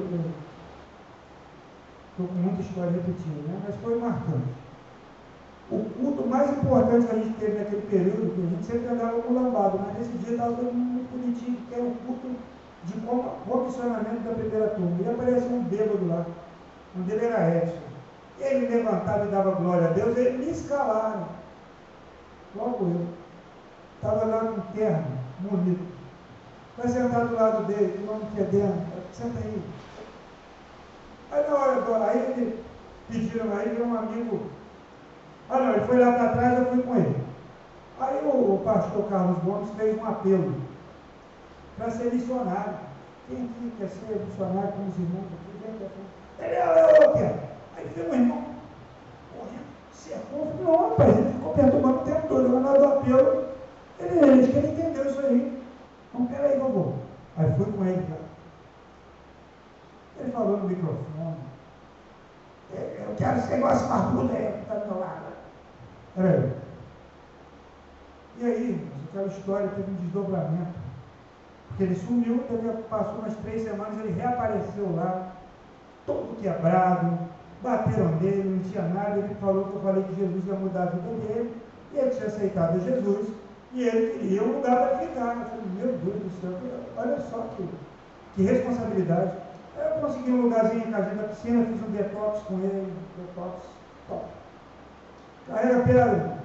estou 2.10 2.26
com 2.26 2.34
muita 2.34 2.62
história 2.62 2.90
repetida, 2.90 3.42
né? 3.48 3.62
mas 3.66 3.76
foi 3.76 3.98
marcante. 3.98 4.62
O 5.70 5.84
culto 5.98 6.28
mais 6.28 6.50
importante 6.50 7.06
que 7.06 7.12
a 7.12 7.18
gente 7.18 7.38
teve 7.38 7.58
naquele 7.58 7.82
período, 7.82 8.34
que 8.34 8.42
a 8.42 8.50
gente 8.50 8.64
sempre 8.64 8.88
andava 8.88 9.22
com 9.22 9.32
lambado, 9.32 9.78
mas 9.78 9.98
nesse 9.98 10.18
dia 10.18 10.32
estava 10.32 10.54
todo 10.54 10.72
mundo 10.72 11.08
bonitinho, 11.10 11.56
que 11.68 11.74
era 11.74 11.82
o 11.82 11.94
culto 12.06 12.36
de 12.84 13.00
comissionamento 13.48 14.20
da 14.20 14.34
primeira 14.34 14.68
turma. 14.70 14.96
E 15.00 15.08
apareceu 15.08 15.50
um 15.50 15.64
bêbado 15.64 16.08
lá, 16.08 16.26
um 16.96 17.02
dele 17.02 17.26
era 17.26 17.56
Edson. 17.56 17.92
Ele 18.40 18.66
levantava 18.66 19.24
e 19.24 19.30
dava 19.30 19.52
glória 19.52 19.88
a 19.88 19.92
Deus, 19.92 20.16
eles 20.16 20.38
me 20.38 20.50
escalaram. 20.50 21.28
Logo 22.56 22.84
eu. 22.86 23.06
Estava 23.96 24.24
lá 24.24 24.40
com 24.40 24.60
terno, 24.72 25.06
bonito. 25.38 25.92
Vai 26.76 26.88
sentar 26.88 27.26
do 27.26 27.34
lado 27.34 27.64
dele, 27.66 28.00
irmão 28.00 28.20
fedendo. 28.34 28.82
Senta 29.12 29.38
aí. 29.38 29.62
Aí 31.30 31.48
na 31.48 31.56
hora, 31.56 32.10
aí 32.10 32.18
ele 32.18 32.64
pediram, 33.08 33.56
aí 33.56 33.80
um 33.80 33.96
amigo. 33.96 34.46
Ah 35.48 35.58
não, 35.58 35.72
ele 35.74 35.86
foi 35.86 35.98
lá 35.98 36.12
para 36.12 36.32
trás, 36.32 36.58
eu 36.58 36.66
fui 36.66 36.82
com 36.82 36.96
ele. 36.96 37.16
Aí 38.00 38.24
o, 38.24 38.54
o 38.54 38.62
pastor 38.64 39.08
Carlos 39.08 39.38
Gomes 39.44 39.70
fez 39.76 39.96
um 39.96 40.06
apelo 40.06 40.71
para 41.76 41.90
ser 41.90 42.12
missionário. 42.12 42.74
Quem 43.28 43.44
aqui 43.44 43.72
quer 43.78 43.88
ser 43.88 44.24
missionário 44.26 44.72
com 44.72 44.88
os 44.88 44.98
irmãos 44.98 45.26
aqui? 45.26 45.52
Ele, 46.40 46.56
eu, 46.56 47.06
eu 47.06 47.12
quero. 47.12 47.38
Aí 47.76 47.90
veio 47.94 48.10
um 48.10 48.14
irmão, 48.14 48.44
correndo, 49.32 49.64
cercou. 49.92 50.52
Não, 50.60 50.90
rapaz, 50.90 51.16
ele 51.18 51.32
ficou 51.32 51.54
perturbando 51.54 51.98
o 51.98 52.04
tempo 52.04 52.28
todo. 52.28 52.52
Eu 52.52 52.60
na 52.60 52.72
do 52.72 52.84
apelo, 52.84 53.44
ele, 54.00 54.18
ele, 54.18 54.58
ele 54.58 54.68
entendeu 54.68 55.06
isso 55.06 55.20
aí. 55.20 55.62
Então, 56.08 56.26
peraí, 56.26 56.58
vovô. 56.58 56.94
Aí 57.36 57.52
fui 57.56 57.72
com 57.72 57.84
ele, 57.84 58.06
cara. 58.06 58.20
Ele 60.20 60.32
falou 60.32 60.56
no 60.58 60.68
microfone. 60.68 61.36
É, 62.74 63.06
eu 63.08 63.14
quero 63.16 63.38
esse 63.38 63.50
negócio 63.50 63.88
barbudo 63.88 64.32
aí 64.32 64.52
que 64.52 64.62
está 64.62 64.74
do 64.74 64.86
meu 64.86 65.00
lado. 65.00 65.22
Peraí. 66.14 66.52
E 68.38 68.44
aí, 68.44 68.88
aquela 69.08 69.26
história 69.28 69.68
teve 69.68 69.90
um 69.90 69.94
desdobramento. 69.94 70.81
Ele 71.80 71.94
sumiu, 71.94 72.44
teve, 72.48 72.68
passou 72.88 73.18
umas 73.18 73.34
três 73.36 73.62
semanas, 73.62 73.98
ele 73.98 74.12
reapareceu 74.12 74.94
lá, 74.94 75.32
todo 76.06 76.40
quebrado, 76.40 77.18
bateram 77.62 78.16
nele, 78.20 78.48
não 78.48 78.70
tinha 78.70 78.82
nada, 78.82 79.18
ele 79.18 79.34
falou 79.36 79.64
que 79.64 79.74
eu 79.76 79.82
falei 79.82 80.02
que 80.04 80.14
Jesus 80.14 80.46
ia 80.46 80.54
mudar 80.54 80.82
a 80.82 80.86
vida 80.86 81.08
dele, 81.26 81.54
e 81.92 81.98
ele 81.98 82.10
tinha 82.10 82.26
aceitado 82.26 82.84
Jesus, 82.84 83.28
e 83.72 83.88
ele 83.88 84.18
queria 84.18 84.42
um 84.42 84.56
lugar 84.56 84.76
para 84.76 84.98
ficar. 84.98 85.36
Eu 85.36 85.44
falei, 85.44 85.64
meu 85.76 85.86
Deus 85.98 86.22
do 86.22 86.40
céu, 86.40 86.58
olha 86.96 87.18
só 87.30 87.46
que, 87.56 87.68
que 88.34 88.42
responsabilidade. 88.42 89.32
Eu 89.78 90.00
consegui 90.00 90.30
um 90.30 90.42
lugarzinho 90.42 90.86
em 90.86 90.92
casa 90.92 91.14
da 91.14 91.24
piscina, 91.24 91.64
fiz 91.64 91.82
um 91.82 91.90
detox 91.90 92.40
com 92.42 92.54
ele, 92.58 92.92
detox, 93.16 93.64
top. 94.08 94.24
Carrega 95.48 95.80
pedra, 95.80 96.38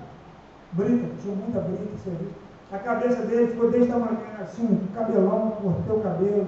brita, 0.72 1.08
tinha 1.22 1.36
muita 1.36 1.60
brita, 1.60 1.98
serviço. 2.04 2.47
A 2.72 2.78
cabeça 2.80 3.22
dele 3.24 3.48
ficou 3.48 3.72
desse 3.72 3.88
tamanho, 3.88 4.20
assim, 4.42 4.64
um 4.66 4.94
cabelão, 4.94 5.52
cortei 5.52 5.96
o 5.96 6.02
cabelo. 6.02 6.48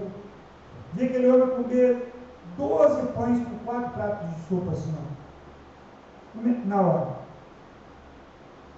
Vi 0.94 1.06
aquele 1.06 1.30
homem 1.30 1.56
comer 1.56 2.14
12 2.58 3.08
pães 3.14 3.40
com 3.40 3.66
quatro 3.66 3.92
pratos 3.92 4.28
de 4.28 4.42
sopa, 4.50 4.72
assim, 4.72 4.94
ó. 4.98 6.68
Na 6.68 6.82
hora. 6.82 7.08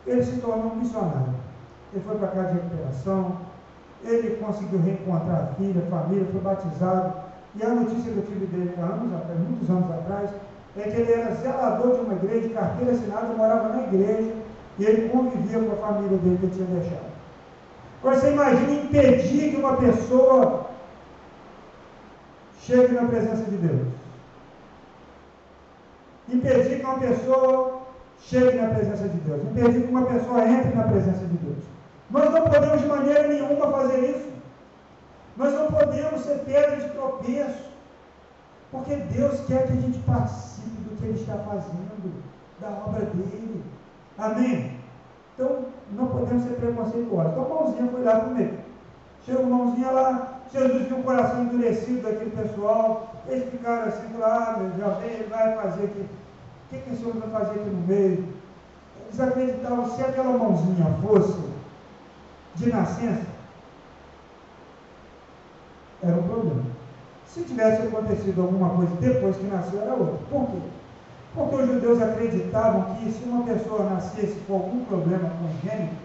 Ele 0.05 0.23
se 0.23 0.39
tornou 0.39 0.71
um 0.71 0.75
missionário. 0.75 1.33
Ele 1.93 2.03
foi 2.03 2.17
para 2.17 2.27
a 2.27 2.31
casa 2.31 2.47
de 2.47 2.53
recuperação, 2.59 3.37
ele 4.03 4.37
conseguiu 4.37 4.79
reencontrar 4.79 5.43
a 5.43 5.55
filha, 5.55 5.83
a 5.83 5.89
família, 5.89 6.27
foi 6.31 6.41
batizado. 6.41 7.13
E 7.55 7.63
a 7.63 7.69
notícia 7.69 8.11
que 8.11 8.17
eu 8.17 8.25
tive 8.25 8.45
dele 8.45 8.73
há 8.79 8.85
anos 8.85 9.13
atrás, 9.13 9.39
muitos 9.39 9.69
anos 9.69 9.91
atrás, 9.91 10.29
é 10.77 10.81
que 10.83 11.01
ele 11.01 11.11
era 11.11 11.35
zelador 11.35 11.95
de 11.95 12.01
uma 12.01 12.13
igreja, 12.13 12.49
carteira 12.49 12.93
assinada, 12.93 13.33
morava 13.33 13.69
na 13.69 13.83
igreja, 13.83 14.33
e 14.79 14.85
ele 14.85 15.09
convivia 15.09 15.59
com 15.59 15.73
a 15.73 15.87
família 15.87 16.17
dele 16.17 16.37
que 16.37 16.45
ele 16.45 16.55
tinha 16.55 16.67
deixado. 16.67 17.10
Você 18.03 18.31
imagina 18.31 18.71
impedir 18.71 19.51
que 19.51 19.57
uma 19.57 19.77
pessoa 19.77 20.71
chegue 22.59 22.93
na 22.93 23.07
presença 23.07 23.43
de 23.43 23.57
Deus. 23.57 23.87
Impedir 26.27 26.79
que 26.79 26.85
uma 26.85 26.99
pessoa 26.99 27.81
chegue 28.19 28.57
na 28.57 28.73
presença 28.73 29.07
de 29.07 29.17
Deus. 29.19 29.43
Impedir 29.43 29.83
que 29.83 29.91
uma 29.91 30.05
pessoa 30.05 30.47
entre 30.47 30.75
na 30.75 30.83
presença 30.83 31.25
de 31.25 31.37
Deus. 31.37 31.63
Nós 32.09 32.31
não 32.31 32.41
podemos 32.41 32.81
de 32.81 32.87
maneira 32.87 33.27
nenhuma 33.27 33.71
fazer 33.71 33.99
isso. 33.99 34.31
Nós 35.37 35.53
não 35.53 35.67
podemos 35.67 36.21
ser 36.21 36.39
pedra 36.39 36.77
de 36.77 36.89
tropeço. 36.89 37.71
Porque 38.71 38.95
Deus 38.95 39.41
quer 39.47 39.67
que 39.67 39.73
a 39.73 39.81
gente 39.81 39.99
participe 39.99 40.69
do 40.69 40.97
que 40.97 41.05
Ele 41.05 41.19
está 41.19 41.37
fazendo, 41.37 42.23
da 42.59 42.69
obra 42.69 43.05
dele. 43.05 43.63
Amém? 44.17 44.80
Então, 45.33 45.65
não 45.91 46.07
podemos 46.07 46.43
ser 46.43 46.55
preconceituosos. 46.55 47.31
Então, 47.31 47.49
mãozinha 47.49 47.91
foi 47.91 48.03
lá 48.03 48.19
comer. 48.21 48.59
Chegou 49.25 49.43
a 49.43 49.47
mãozinha 49.47 49.91
lá, 49.91 50.41
Jesus 50.51 50.87
viu 50.87 50.97
o 50.97 51.03
coração 51.03 51.43
endurecido 51.43 52.01
daquele 52.01 52.31
pessoal. 52.31 53.15
Eles 53.27 53.49
ficaram 53.49 53.87
assim, 53.87 54.07
claro, 54.15 54.71
já 54.77 54.87
vem, 54.95 55.23
vai 55.29 55.55
fazer 55.55 55.85
aqui. 55.85 56.01
O 56.01 56.69
que, 56.69 56.79
que 56.79 56.93
esse 56.93 57.05
homem 57.05 57.19
vai 57.19 57.29
fazer 57.29 57.59
aqui 57.59 57.69
no 57.69 57.87
meio? 57.87 58.27
Eles 59.07 59.19
acreditavam, 59.19 59.89
se 59.89 60.01
aquela 60.01 60.37
mãozinha 60.37 60.97
fosse 61.01 61.39
de 62.55 62.69
nascença, 62.69 63.25
era 66.03 66.15
um 66.15 66.23
problema. 66.23 66.63
Se 67.25 67.43
tivesse 67.43 67.83
acontecido 67.83 68.41
alguma 68.41 68.69
coisa 68.71 68.95
depois 68.95 69.37
que 69.37 69.45
nasceu, 69.45 69.81
era 69.81 69.93
outra. 69.93 70.17
Por 70.29 70.47
quê? 70.47 70.57
Porque 71.33 71.55
os 71.55 71.67
judeus 71.67 72.01
acreditavam 72.01 72.95
que 72.95 73.11
se 73.11 73.23
uma 73.23 73.45
pessoa 73.45 73.89
nascesse 73.89 74.35
com 74.47 74.53
algum 74.53 74.85
problema 74.85 75.29
congênito, 75.29 75.95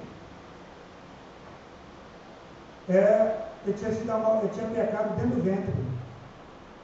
é, 2.89 3.37
ele, 3.64 3.77
tinha 3.77 3.93
sido, 3.93 4.12
ele 4.12 4.51
tinha 4.55 4.66
pecado 4.68 5.16
dentro 5.16 5.37
do 5.37 5.43
ventre. 5.43 5.74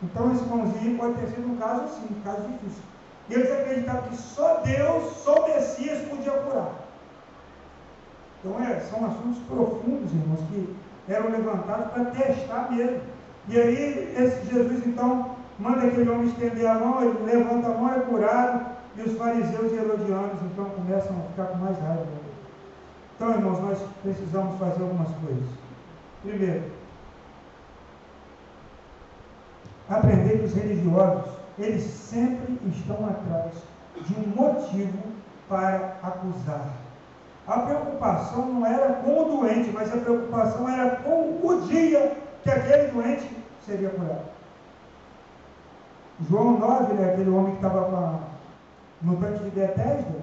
Então 0.03 0.33
esse 0.33 0.45
pãozinho 0.45 0.99
pode 0.99 1.15
ter 1.15 1.29
sido 1.29 1.53
um 1.53 1.57
caso 1.57 1.85
assim, 1.85 2.07
um 2.11 2.21
caso 2.23 2.43
difícil. 2.49 2.83
E 3.31 3.35
eles 3.35 3.53
acreditavam 3.53 4.03
que 4.03 4.17
só 4.17 4.61
Deus, 4.65 5.17
só 5.19 5.45
o 5.45 5.49
Messias 5.49 6.09
podia 6.09 6.33
curar. 6.33 6.73
Então 8.41 8.61
é, 8.65 8.81
são 8.81 9.07
assuntos 9.07 9.39
profundos, 9.45 10.13
irmãos, 10.13 10.41
que 10.51 10.77
eram 11.09 11.31
levantados 11.31 11.93
para 11.93 12.07
testar 12.07 12.73
mesmo. 12.73 13.01
E 13.49 13.61
aí 13.61 14.15
esse 14.19 14.53
Jesus 14.53 14.85
então 14.85 15.32
manda 15.63 15.87
aquele 15.87 16.11
homem 16.11 16.27
estender 16.27 16.69
a 16.69 16.75
mão, 16.75 17.03
ele 17.03 17.25
levanta 17.25 17.69
a 17.69 17.75
mão, 17.75 17.95
é 17.95 18.01
curado, 18.01 18.67
e 18.97 19.03
os 19.03 19.17
fariseus 19.17 19.73
e 19.73 19.77
herodianos 19.77 20.43
então 20.43 20.65
começam 20.67 21.17
a 21.17 21.29
ficar 21.31 21.45
com 21.47 21.59
mais 21.59 21.79
raiva. 21.79 22.07
Então, 23.17 23.31
irmãos, 23.31 23.61
nós 23.61 23.79
precisamos 24.03 24.59
fazer 24.59 24.83
algumas 24.83 25.09
coisas. 25.25 25.49
Primeiro, 26.23 26.65
aprender 29.89 30.39
que 30.39 30.45
os 30.45 30.55
religiosos, 30.55 31.33
eles 31.59 31.85
sempre 31.85 32.59
estão 32.67 33.07
atrás 33.07 33.53
de 34.05 34.15
um 34.15 34.29
motivo 34.35 34.99
para 35.49 35.97
acusar. 36.03 36.73
A 37.47 37.59
preocupação 37.61 38.47
não 38.53 38.67
era 38.67 38.95
com 38.95 39.21
o 39.21 39.37
doente, 39.37 39.71
mas 39.73 39.93
a 39.93 39.99
preocupação 39.99 40.69
era 40.69 40.97
com 40.97 41.41
o 41.43 41.61
dia 41.69 42.17
que 42.43 42.51
aquele 42.51 42.91
doente 42.91 43.29
seria 43.65 43.91
curado. 43.91 44.32
João 46.29 46.59
9, 46.59 46.95
né, 46.95 47.13
aquele 47.13 47.31
homem 47.31 47.57
que 47.57 47.65
estava 47.65 48.21
no 49.01 49.17
tanque 49.17 49.45
de 49.45 49.51
Bethesda, 49.51 50.21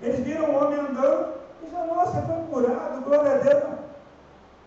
eles 0.00 0.20
viram 0.20 0.50
o 0.50 0.56
homem 0.56 0.80
andando 0.80 1.34
e 1.60 1.64
disseram, 1.64 1.94
nossa, 1.94 2.22
foi 2.22 2.36
curado, 2.50 3.04
glória 3.04 3.34
a 3.34 3.38
Deus. 3.38 3.64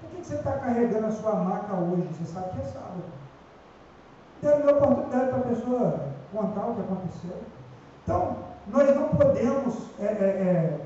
Por 0.02 0.10
que, 0.10 0.18
que 0.18 0.28
você 0.28 0.36
está 0.36 0.52
carregando 0.54 1.08
a 1.08 1.12
sua 1.12 1.36
maca 1.36 1.74
hoje? 1.76 2.08
Você 2.14 2.34
sabe 2.34 2.50
que 2.52 2.62
é 2.62 2.66
sábado. 2.66 3.04
Deve 4.42 4.64
dar 4.64 4.74
oportunidade 4.74 5.30
para 5.30 5.38
a 5.38 5.42
pessoa 5.42 6.00
contar 6.34 6.66
o 6.68 6.76
que 6.76 6.82
aconteceu. 6.82 7.38
Então, 8.04 8.38
nós 8.68 8.96
não 8.96 9.10
podemos 9.10 9.76
é, 10.00 10.06
é, 10.06 10.80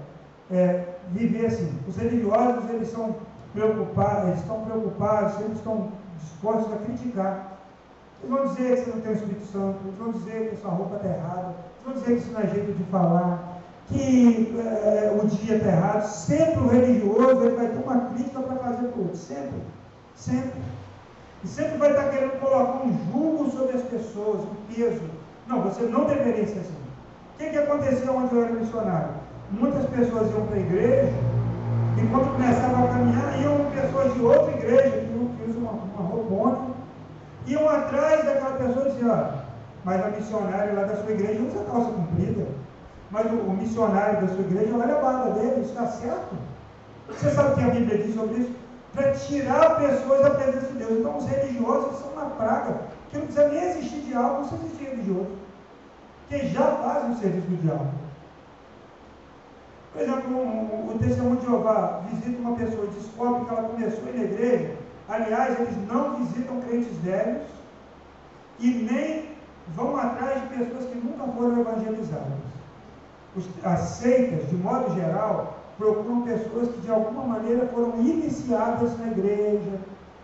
é, 0.51 0.55
é 0.55 0.97
viver 1.09 1.47
assim. 1.47 1.79
Os 1.87 1.95
religiosos, 1.95 2.69
eles 2.69 2.89
são 2.89 3.15
preocupados, 3.53 4.27
eles 4.27 4.39
estão 4.41 4.65
preocupados, 4.65 5.39
eles 5.39 5.57
estão 5.57 5.91
dispostos 6.17 6.73
a 6.73 6.77
criticar. 6.77 7.54
Eles 8.25 8.37
vão 8.39 8.47
dizer 8.47 8.75
que 8.75 8.85
você 8.85 8.89
não 8.89 9.01
tem 9.01 9.11
o 9.11 9.15
Espírito 9.15 9.45
Santo, 9.45 9.77
eles 9.85 9.97
vão 9.99 10.11
dizer 10.11 10.49
que 10.49 10.55
sua 10.57 10.71
roupa 10.71 10.95
está 10.95 11.07
errada, 11.09 11.53
eles 11.53 11.85
vão 11.85 11.93
dizer 11.93 12.05
que 12.05 12.21
isso 12.21 12.31
não 12.31 12.41
é 12.41 12.47
jeito 12.47 12.73
de 12.73 12.83
falar. 12.85 13.61
que 13.87 14.55
é, 14.57 15.19
o 15.21 15.27
dia 15.27 15.57
está 15.57 15.67
errado. 15.69 16.07
Sempre 16.07 16.59
o 16.59 16.67
religioso 16.67 17.43
ele 17.43 17.55
vai 17.55 17.67
ter 17.67 17.77
uma 17.77 17.99
crítica 18.09 18.39
para 18.41 18.55
fazer 18.55 18.87
para 18.87 18.99
o 18.99 19.01
outro. 19.03 19.15
Sempre. 19.17 19.61
Sempre. 20.15 20.59
E 21.43 21.47
sempre 21.47 21.77
vai 21.77 21.91
estar 21.91 22.09
querendo 22.09 22.39
colocar 22.39 22.83
um 22.83 22.97
jugo 23.11 23.51
sobre 23.51 23.75
as 23.75 23.83
pessoas, 23.83 24.41
um 24.41 24.73
peso. 24.73 25.03
Não, 25.47 25.61
você 25.61 25.83
não 25.83 26.05
deveria 26.05 26.47
ser 26.47 26.61
assim. 26.61 26.73
O 27.35 27.37
que, 27.37 27.49
que 27.51 27.57
acontecia 27.59 28.11
onde 28.11 28.33
eu 28.33 28.43
era 28.43 28.53
missionário? 28.53 29.09
Muitas 29.51 29.85
pessoas 29.91 30.31
iam 30.31 30.47
para 30.47 30.55
a 30.55 30.59
igreja, 30.59 31.13
e 32.01 32.07
quando 32.07 32.33
começavam 32.33 32.85
a 32.85 32.87
caminhar, 32.87 33.39
iam 33.39 33.69
pessoas 33.69 34.13
de 34.15 34.21
outra 34.21 34.51
igreja, 34.55 34.89
que 34.89 35.49
usam 35.49 35.61
uma, 35.61 35.71
uma 35.73 36.09
roupona, 36.09 36.75
iam 37.47 37.69
atrás 37.69 38.25
daquela 38.25 38.57
pessoa 38.57 38.87
e 38.87 38.91
diziam, 38.91 39.13
ah, 39.13 39.45
mas 39.83 40.03
a 40.03 40.09
missionária 40.09 40.73
lá 40.73 40.83
da 40.83 40.97
sua 40.97 41.11
igreja 41.11 41.41
usa 41.41 41.63
calça 41.65 41.91
comprida. 41.91 42.47
Mas 43.11 43.31
o, 43.31 43.35
o 43.35 43.53
missionário 43.55 44.21
da 44.21 44.33
sua 44.33 44.41
igreja 44.41 44.75
olha 44.75 44.95
a 44.95 45.01
barba 45.01 45.31
dele, 45.31 45.61
está 45.61 45.85
certo? 45.85 46.35
Você 47.07 47.29
sabe 47.31 47.51
o 47.51 47.55
que 47.55 47.63
a 47.63 47.73
Bíblia 47.73 47.97
diz 47.99 48.15
sobre 48.15 48.41
isso? 48.41 48.55
Para 48.93 49.11
tirar 49.11 49.77
pessoas 49.77 50.21
da 50.21 50.31
presença 50.31 50.67
de 50.67 50.79
Deus. 50.79 50.99
Então 50.99 51.17
os 51.17 51.27
religiosos 51.27 51.99
são 51.99 52.09
uma 52.13 52.31
praga, 52.31 52.81
que 53.09 53.17
não 53.17 53.25
precisa 53.25 53.47
nem 53.49 53.63
existir 53.63 54.01
diálogo, 54.01 54.41
não 54.41 54.47
precisa 54.47 54.65
existir 54.65 54.89
religioso. 54.89 55.29
Que 56.29 56.47
já 56.47 56.63
fazem 56.63 57.11
o 57.11 57.19
serviço 57.19 57.47
do 57.47 57.61
diálogo. 57.61 58.05
Por 59.93 60.01
exemplo, 60.01 60.35
o, 60.35 60.93
o 60.93 60.99
testemunho 60.99 61.37
de 61.37 61.45
Jeová 61.45 62.01
visita 62.09 62.41
uma 62.41 62.57
pessoa 62.57 62.85
e 62.85 62.99
descobre 62.99 63.45
que 63.45 63.51
ela 63.51 63.69
começou 63.69 64.03
na 64.03 64.23
igreja. 64.23 64.75
Aliás, 65.07 65.59
eles 65.59 65.87
não 65.87 66.15
visitam 66.17 66.61
crentes 66.61 66.97
velhos 66.97 67.43
e 68.59 68.67
nem 68.71 69.29
vão 69.75 69.97
atrás 69.97 70.41
de 70.41 70.47
pessoas 70.57 70.85
que 70.85 70.97
nunca 70.97 71.31
foram 71.33 71.59
evangelizadas. 71.59 72.45
As 73.63 73.79
seitas, 73.81 74.49
de 74.49 74.55
modo 74.55 74.95
geral, 74.95 75.57
procuram 75.77 76.21
pessoas 76.21 76.69
que 76.69 76.81
de 76.81 76.91
alguma 76.91 77.23
maneira 77.23 77.67
foram 77.67 77.99
iniciadas 77.99 78.97
na 78.97 79.07
igreja, 79.07 79.79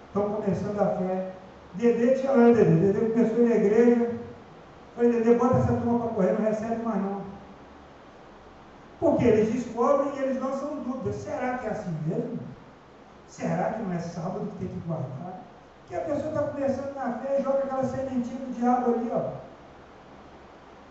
estão 0.08 0.32
começando 0.34 0.80
a 0.80 0.88
fé. 0.98 1.32
Dedê 1.76 2.16
tinha 2.16 2.32
lá, 2.32 2.46
Dedê. 2.52 2.64
Dedê 2.64 3.10
começou 3.12 3.48
na 3.48 3.56
igreja. 3.56 4.12
Falei, 4.96 5.12
Dedê, 5.12 5.36
bota 5.36 5.58
essa 5.58 5.74
turma 5.74 6.00
para 6.00 6.10
correr, 6.10 6.34
não 6.34 6.46
recebe 6.46 6.84
mais 6.84 7.02
não. 7.02 7.22
Porque 9.00 9.26
eles 9.26 9.52
descobrem 9.52 10.14
e 10.16 10.24
eles 10.24 10.40
são 10.40 10.76
dúvidas. 10.84 11.16
Será 11.16 11.58
que 11.58 11.68
é 11.68 11.70
assim 11.72 11.96
mesmo? 12.06 12.51
Será 13.32 13.72
que 13.72 13.82
não 13.84 13.94
é 13.94 14.00
sábado 14.00 14.46
que 14.46 14.58
tem 14.58 14.68
que 14.68 14.86
guardar? 14.86 15.40
Que 15.88 15.96
a 15.96 16.02
pessoa 16.02 16.28
está 16.28 16.44
começando 16.44 16.94
na 16.96 17.14
fé 17.14 17.38
e 17.40 17.44
joga 17.44 17.60
aquela 17.60 17.84
sementinha 17.86 18.46
do 18.46 18.54
diabo 18.54 18.94
ali, 18.94 19.10
ó. 19.14 19.32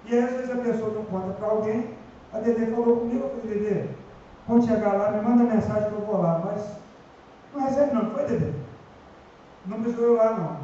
E 0.06 0.14
aí, 0.14 0.24
às 0.24 0.30
vezes 0.30 0.50
a 0.50 0.62
pessoa 0.62 0.94
não 0.94 1.04
conta 1.04 1.34
para 1.34 1.48
alguém. 1.48 1.94
A 2.32 2.38
Dedê 2.38 2.66
falou 2.66 2.96
comigo, 2.96 3.24
eu 3.24 3.40
falei, 3.40 3.58
Dedê, 3.58 3.88
quando 4.46 4.66
chegar 4.66 4.94
lá, 4.94 5.10
me 5.10 5.20
manda 5.20 5.54
mensagem 5.54 5.90
que 5.90 5.96
eu 5.96 6.06
vou 6.06 6.22
lá. 6.22 6.40
Mas 6.42 6.66
não 7.52 7.60
recebe 7.60 7.94
não, 7.94 8.10
foi 8.10 8.24
Dedê? 8.24 8.52
Não 9.66 9.82
precisou 9.82 10.14
ir 10.14 10.16
lá 10.16 10.32
não. 10.32 10.56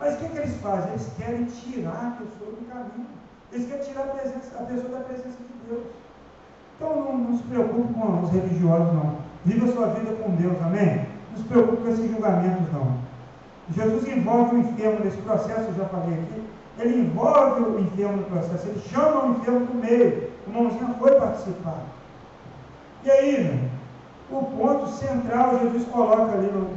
Mas 0.00 0.14
o 0.14 0.18
que, 0.18 0.28
que 0.28 0.38
eles 0.38 0.56
fazem? 0.60 0.90
Eles 0.90 1.12
querem 1.16 1.44
tirar 1.44 2.18
a 2.18 2.22
pessoa 2.22 2.50
do 2.50 2.68
caminho. 2.68 3.06
Eles 3.52 3.68
querem 3.68 3.84
tirar 3.84 4.02
a, 4.02 4.08
presença, 4.08 4.58
a 4.58 4.64
pessoa 4.64 4.98
da 4.98 5.04
presença 5.04 5.38
de 5.38 5.68
Deus. 5.68 5.86
Então 6.74 6.96
não, 6.96 7.16
não 7.16 7.36
se 7.38 7.44
preocupe 7.44 7.94
com 7.94 8.22
os 8.22 8.30
religiosos, 8.30 8.92
não. 8.92 9.23
Viva 9.44 9.70
sua 9.72 9.88
vida 9.88 10.12
com 10.16 10.34
Deus, 10.36 10.56
amém? 10.62 11.06
Não 11.30 11.38
se 11.38 11.44
preocupe 11.44 11.82
com 11.82 11.88
esses 11.88 12.10
julgamentos, 12.10 12.72
não. 12.72 12.96
Jesus 13.74 14.08
envolve 14.08 14.56
o 14.56 14.58
enfermo 14.60 15.04
nesse 15.04 15.18
processo, 15.18 15.68
eu 15.68 15.74
já 15.74 15.84
falei 15.86 16.14
aqui. 16.14 16.42
Ele 16.78 17.00
envolve 17.00 17.62
o 17.62 17.80
enfermo 17.80 18.18
no 18.18 18.24
processo, 18.24 18.66
ele 18.66 18.80
chama 18.90 19.24
o 19.24 19.30
enfermo 19.32 19.66
do 19.66 19.74
meio. 19.74 20.30
O 20.46 20.50
irmãozinho 20.50 20.94
foi 20.98 21.12
participar. 21.12 21.78
E 23.04 23.10
aí, 23.10 23.44
né, 23.44 23.68
o 24.30 24.42
ponto 24.44 24.88
central 24.88 25.58
Jesus 25.58 25.86
coloca 25.88 26.32
ali 26.32 26.50
no, 26.50 26.70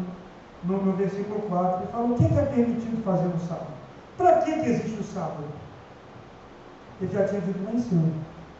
no, 0.65 0.85
no 0.85 0.91
versículo 0.93 1.41
4. 1.43 1.83
Ele 1.83 1.91
fala: 1.91 2.05
o 2.05 2.15
que 2.15 2.25
é 2.25 2.45
permitido 2.45 3.03
fazer 3.03 3.27
no 3.27 3.39
sábado? 3.39 3.67
Para 4.17 4.41
que, 4.41 4.51
que 4.51 4.69
existe 4.69 4.99
o 4.99 5.03
sábado? 5.03 5.45
Ele 6.99 7.13
já 7.13 7.27
tinha 7.27 7.41
dito 7.41 7.63
lá 7.63 7.71
em 7.71 7.79
cima. 7.79 8.09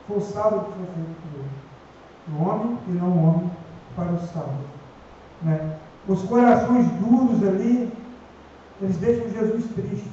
Foi 0.08 0.18
o 0.18 0.22
sábado 0.22 0.66
que 0.66 0.74
foi 0.74 0.86
feito 0.86 1.16
por 1.22 1.40
ele. 1.40 2.40
O 2.40 2.50
homem 2.50 2.78
e 2.88 2.92
não 2.92 3.10
o 3.10 3.24
homem 3.24 3.52
para 3.98 4.14
o 4.14 4.20
sábado. 4.28 4.64
Né? 5.42 5.76
Os 6.08 6.22
corações 6.24 6.86
duros 7.02 7.46
ali, 7.46 7.92
eles 8.80 8.98
deixam 8.98 9.30
Jesus 9.30 9.66
triste. 9.74 10.12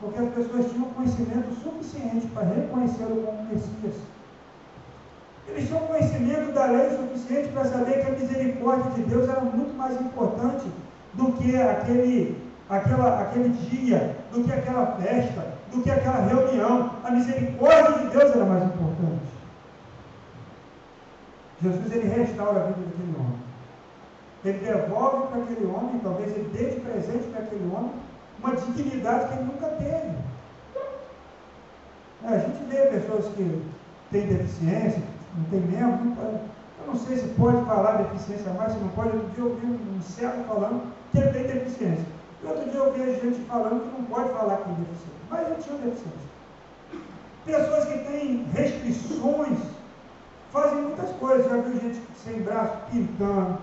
Porque 0.00 0.18
as 0.18 0.28
pessoas 0.28 0.70
tinham 0.70 0.86
conhecimento 0.90 1.52
suficiente 1.62 2.26
para 2.28 2.44
reconhecê-lo 2.44 3.22
como 3.22 3.48
Messias. 3.48 3.94
Eles 5.48 5.66
tinham 5.66 5.80
conhecimento 5.80 6.52
da 6.52 6.66
lei 6.66 6.90
suficiente 6.96 7.48
para 7.52 7.64
saber 7.64 8.00
que 8.00 8.10
a 8.10 8.18
misericórdia 8.18 8.90
de 8.92 9.02
Deus 9.02 9.28
era 9.28 9.40
muito 9.40 9.76
mais 9.76 10.00
importante 10.00 10.66
do 11.14 11.32
que 11.32 11.60
aquele, 11.60 12.40
aquela, 12.70 13.22
aquele 13.22 13.48
dia, 13.50 14.16
do 14.32 14.42
que 14.44 14.52
aquela 14.52 14.86
festa, 14.96 15.54
do 15.72 15.82
que 15.82 15.90
aquela 15.90 16.24
reunião. 16.26 16.92
A 17.04 17.10
misericórdia 17.10 17.98
de 17.98 18.16
Deus 18.16 18.34
era 18.34 18.44
mais 18.44 18.64
importante. 18.64 19.41
Jesus 21.62 21.92
ele 21.92 22.08
restaura 22.08 22.60
a 22.60 22.66
vida 22.66 22.80
daquele 22.80 23.14
homem. 23.16 23.38
Ele 24.44 24.58
devolve 24.58 25.28
para 25.28 25.42
aquele 25.42 25.66
homem, 25.66 26.00
talvez 26.02 26.30
ele 26.32 26.50
dê 26.52 26.70
de 26.70 26.80
presente 26.80 27.28
para 27.28 27.42
aquele 27.42 27.72
homem, 27.72 27.92
uma 28.40 28.56
dignidade 28.56 29.28
que 29.28 29.34
ele 29.34 29.44
nunca 29.44 29.68
teve. 29.68 30.16
A 32.24 32.38
gente 32.38 32.64
vê 32.64 32.86
pessoas 32.86 33.26
que 33.34 33.62
têm 34.10 34.26
deficiência, 34.26 35.02
não 35.36 35.44
tem 35.44 35.60
membro, 35.60 36.04
não 36.04 36.52
eu 36.80 36.94
não 36.94 36.96
sei 36.96 37.16
se 37.16 37.28
pode 37.34 37.64
falar 37.64 38.02
deficiência 38.02 38.52
mais, 38.54 38.72
se 38.72 38.78
não 38.78 38.88
pode. 38.88 39.16
Outro 39.16 39.30
dia 39.30 39.44
eu 39.44 39.50
ouvi 39.50 39.66
um 39.66 40.02
cego 40.02 40.44
falando 40.44 40.92
que 41.12 41.18
ele 41.18 41.30
tem 41.30 41.42
deficiência. 41.44 42.04
E 42.42 42.46
outro 42.46 42.70
dia 42.70 42.80
eu 42.80 42.86
ouvi 42.86 43.20
gente 43.20 43.44
falando 43.46 43.82
que 43.82 44.00
não 44.00 44.04
pode 44.06 44.30
falar 44.30 44.56
que 44.56 44.64
tem 44.64 44.74
deficiência. 44.74 45.22
Mas 45.30 45.46
ele 45.46 45.62
tinha 45.62 45.78
deficiência. 45.78 46.32
Pessoas 47.44 47.84
que 47.84 47.98
têm 47.98 48.46
restrições 48.52 49.58
fazem 50.52 50.82
muitas 50.82 51.10
coisas. 51.16 51.50
Já 51.50 51.56
viu 51.56 51.80
gente 51.80 52.00
sem 52.22 52.42
braço 52.42 52.76
pintando, 52.90 53.58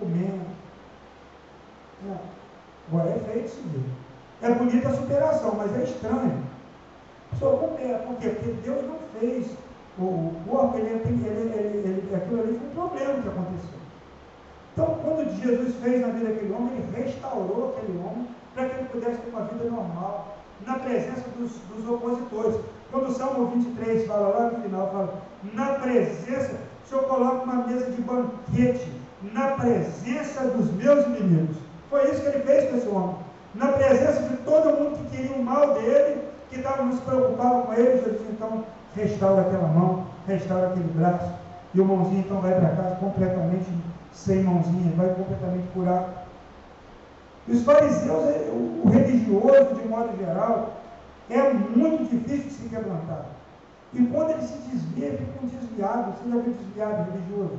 comendo. 0.00 0.46
É. 2.08 2.16
Agora 2.88 3.10
é 3.10 3.32
feio 3.32 3.48
se 3.48 3.60
ver. 3.60 3.84
É 4.40 4.54
bonita 4.54 4.88
a 4.88 4.94
superação, 4.94 5.54
mas 5.56 5.76
é 5.76 5.84
estranho. 5.84 6.42
Só 7.38 7.50
coopera. 7.56 7.98
Por 7.98 8.16
quê? 8.16 8.30
Porque 8.30 8.52
Deus 8.62 8.84
não 8.86 8.96
fez 9.18 9.46
o 9.98 10.32
corpo, 10.48 10.78
ele, 10.78 10.90
ele, 10.90 11.26
ele, 11.26 11.78
ele, 11.78 12.14
aquilo 12.14 12.40
ali 12.40 12.58
foi 12.58 12.68
um 12.68 12.88
problema 12.88 13.20
que 13.20 13.28
aconteceu. 13.28 13.78
Então, 14.72 14.98
quando 15.02 15.42
Jesus 15.42 15.74
fez 15.82 16.00
na 16.00 16.08
vida 16.08 16.28
daquele 16.28 16.52
homem, 16.52 16.72
ele 16.74 17.02
restaurou 17.02 17.74
aquele 17.76 17.98
homem 17.98 18.28
para 18.54 18.68
que 18.68 18.76
ele 18.76 18.88
pudesse 18.90 19.20
ter 19.20 19.30
uma 19.30 19.42
vida 19.42 19.64
normal, 19.64 20.38
na 20.64 20.78
presença 20.78 21.24
dos, 21.36 21.50
dos 21.68 21.88
opositores. 21.88 22.60
Quando 22.90 23.08
o 23.08 23.12
Salmo 23.12 23.46
23 23.48 24.06
fala 24.06 24.28
lá 24.28 24.50
no 24.50 24.62
final, 24.62 24.90
fala, 24.90 25.14
na 25.52 25.66
presença, 25.74 26.56
o 26.84 26.88
Senhor 26.88 27.04
coloca 27.04 27.44
uma 27.44 27.66
mesa 27.66 27.90
de 27.90 28.00
banquete, 28.00 28.92
na 29.32 29.48
presença 29.52 30.44
dos 30.48 30.72
meus 30.72 31.04
inimigos. 31.06 31.56
Foi 31.90 32.10
isso 32.10 32.22
que 32.22 32.28
ele 32.28 32.44
fez 32.44 32.70
com 32.70 32.76
esse 32.76 32.88
homem. 32.88 33.16
Na 33.54 33.68
presença 33.72 34.22
de 34.22 34.36
todo 34.38 34.78
mundo 34.78 34.98
que 34.98 35.16
queria 35.16 35.36
o 35.36 35.42
mal 35.42 35.74
dele, 35.74 36.22
que 36.48 36.56
estava 36.56 36.82
não 36.82 36.92
se 36.92 37.00
preocupava 37.02 37.62
com 37.62 37.72
ele, 37.74 38.02
Jesus 38.04 38.22
então 38.30 38.64
restaura 38.94 39.42
aquela 39.42 39.68
mão, 39.68 40.06
restaura 40.26 40.68
aquele 40.68 40.88
braço, 40.94 41.32
e 41.74 41.80
o 41.80 41.84
mãozinho 41.84 42.20
então 42.20 42.40
vai 42.40 42.54
para 42.58 42.70
casa 42.70 42.96
completamente 42.96 43.70
sem 44.12 44.42
mãozinha, 44.42 44.92
vai 44.96 45.08
completamente 45.14 45.68
curado. 45.74 46.06
E 47.46 47.52
os 47.52 47.64
fariseus, 47.64 48.24
é, 48.28 48.50
o 48.52 48.88
religioso, 48.88 49.74
de 49.74 49.88
modo 49.88 50.16
geral, 50.18 50.72
é 51.30 51.52
muito 51.52 52.10
difícil 52.10 52.44
de 52.44 52.50
se 52.50 52.68
quebrantar. 52.68 53.26
E 53.92 54.04
quando 54.06 54.30
ele 54.30 54.42
se 54.42 54.58
desvia, 54.70 55.12
fica 55.12 55.32
um 55.42 55.46
desviado. 55.46 56.12
Você 56.12 56.30
já 56.30 56.36
viu 56.36 56.54
desviado 56.54 57.10
religioso? 57.10 57.58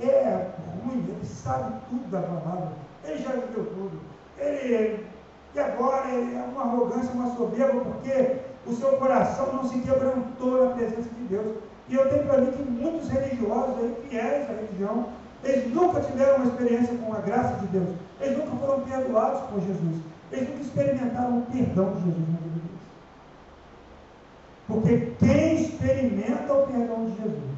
É 0.00 0.50
ruim, 0.84 1.04
ele 1.08 1.24
sabe 1.24 1.74
tudo 1.88 2.10
da 2.10 2.20
palavra. 2.20 2.72
Ele 3.04 3.22
já 3.22 3.32
viveu 3.32 3.66
tudo. 3.66 4.00
Ele, 4.38 5.06
e 5.54 5.60
agora 5.60 6.08
é 6.08 6.48
uma 6.50 6.62
arrogância, 6.62 7.12
uma 7.12 7.34
soberba, 7.34 7.80
porque 7.80 8.36
o 8.66 8.72
seu 8.74 8.96
coração 8.96 9.52
não 9.52 9.68
se 9.68 9.78
quebrantou 9.80 10.64
na 10.64 10.74
presença 10.74 11.08
de 11.10 11.24
Deus. 11.28 11.56
E 11.88 11.94
eu 11.94 12.08
tenho 12.08 12.24
para 12.24 12.40
mim 12.40 12.52
que 12.52 12.62
muitos 12.62 13.08
religiosos, 13.08 13.78
aí, 13.78 13.96
fiéis 14.08 14.48
à 14.48 14.52
religião, 14.54 15.08
eles 15.44 15.74
nunca 15.74 16.00
tiveram 16.00 16.36
uma 16.36 16.46
experiência 16.46 16.96
com 16.96 17.12
a 17.12 17.18
graça 17.18 17.56
de 17.56 17.66
Deus. 17.66 17.88
Eles 18.20 18.38
nunca 18.38 18.56
foram 18.56 18.80
perdoados 18.82 19.40
por 19.50 19.60
Jesus. 19.60 20.00
Eles 20.30 20.48
nunca 20.48 20.62
experimentaram 20.62 21.38
o 21.38 21.46
perdão 21.46 21.94
de 21.94 22.04
Jesus 22.04 22.28
na 22.28 22.38
vida. 22.38 22.51
Porque 24.66 25.14
quem 25.18 25.54
experimenta 25.54 26.52
o 26.52 26.66
perdão 26.66 27.06
de 27.06 27.16
Jesus 27.16 27.52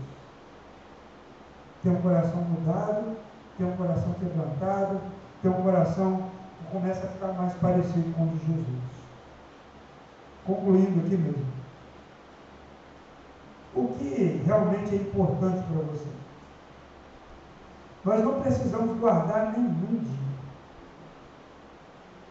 tem 1.83 1.93
um 1.93 2.01
coração 2.01 2.41
mudado, 2.41 3.17
tem 3.59 3.67
um 3.67 3.77
coração 3.77 4.15
quebrantado, 4.15 5.01
tem 5.43 5.51
um 5.51 5.63
coração 5.63 6.31
que 6.59 6.73
começa 6.73 7.07
a 7.07 7.11
ficar 7.11 7.33
mais 7.35 7.53
parecido 7.55 8.15
com 8.15 8.25
o 8.25 8.29
de 8.29 8.39
Jesus. 8.47 8.67
Concluindo 10.47 11.01
aqui 11.01 11.17
mesmo. 11.17 11.55
o 13.75 13.89
que 13.99 14.43
realmente 14.47 14.95
é 14.95 14.99
importante 14.99 15.65
para 15.67 15.83
você. 15.83 16.09
Nós 18.05 18.23
não 18.23 18.41
precisamos 18.41 18.99
guardar 18.99 19.53
nenhum 19.53 19.99
dia 19.99 20.25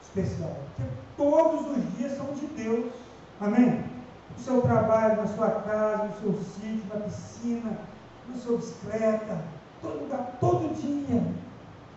especial, 0.01 0.55
porque 0.75 0.91
todos 1.17 1.77
os 1.77 1.97
dias 1.97 2.17
são 2.17 2.27
de 2.33 2.47
Deus. 2.47 2.91
Amém? 3.41 3.83
No 4.37 4.43
seu 4.43 4.61
trabalho, 4.61 5.17
na 5.17 5.27
sua 5.27 5.49
casa, 5.49 6.03
no 6.05 6.21
seu 6.21 6.43
sítio, 6.43 6.83
na 6.93 7.01
piscina, 7.01 7.77
na 8.27 8.35
sua 8.35 8.57
bicicleta, 8.57 9.37
todo 9.81 10.01
lugar, 10.01 10.37
todo 10.39 10.75
dia. 10.75 11.21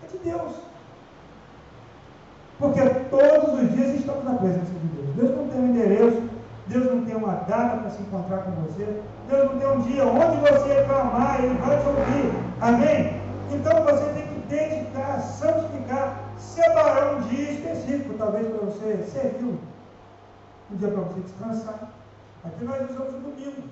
É 0.04 0.06
de 0.06 0.18
Deus. 0.18 0.52
Porque 2.58 2.80
todos 3.10 3.60
os 3.60 3.72
dias 3.72 3.96
estamos 3.96 4.24
na 4.24 4.34
presença 4.34 4.72
de 4.72 4.88
Deus. 4.88 5.16
Deus 5.16 5.36
não 5.36 5.48
tem 5.48 5.60
um 5.60 5.68
endereço, 5.68 6.22
Deus 6.66 6.86
não 6.86 7.04
tem 7.04 7.16
uma 7.16 7.32
data 7.32 7.76
para 7.76 7.90
se 7.90 8.02
encontrar 8.02 8.38
com 8.38 8.50
você, 8.62 9.02
Deus 9.28 9.50
não 9.52 9.58
tem 9.58 9.68
um 9.68 9.80
dia 9.82 10.04
onde 10.04 10.36
você 10.40 10.84
clamar, 10.84 11.42
Ele 11.42 11.54
vai 11.58 11.78
te 11.78 11.86
ouvir. 11.86 12.32
Amém? 12.60 13.20
Então 13.52 13.82
você 13.84 14.12
tem 14.14 14.26
que 14.26 14.40
dedicar, 14.48 15.20
santificar, 15.20 16.18
separar 16.38 17.14
um 17.14 17.20
dia 17.28 17.52
específico, 17.52 18.14
talvez 18.18 18.46
para 18.48 18.66
você 18.66 19.04
servir, 19.04 19.58
um 20.72 20.76
dia 20.76 20.88
para 20.88 21.02
você 21.02 21.20
descansar. 21.20 21.90
Aqui 22.46 22.64
nós 22.64 22.90
usamos 22.90 23.14
o 23.14 23.18
domingo, 23.18 23.62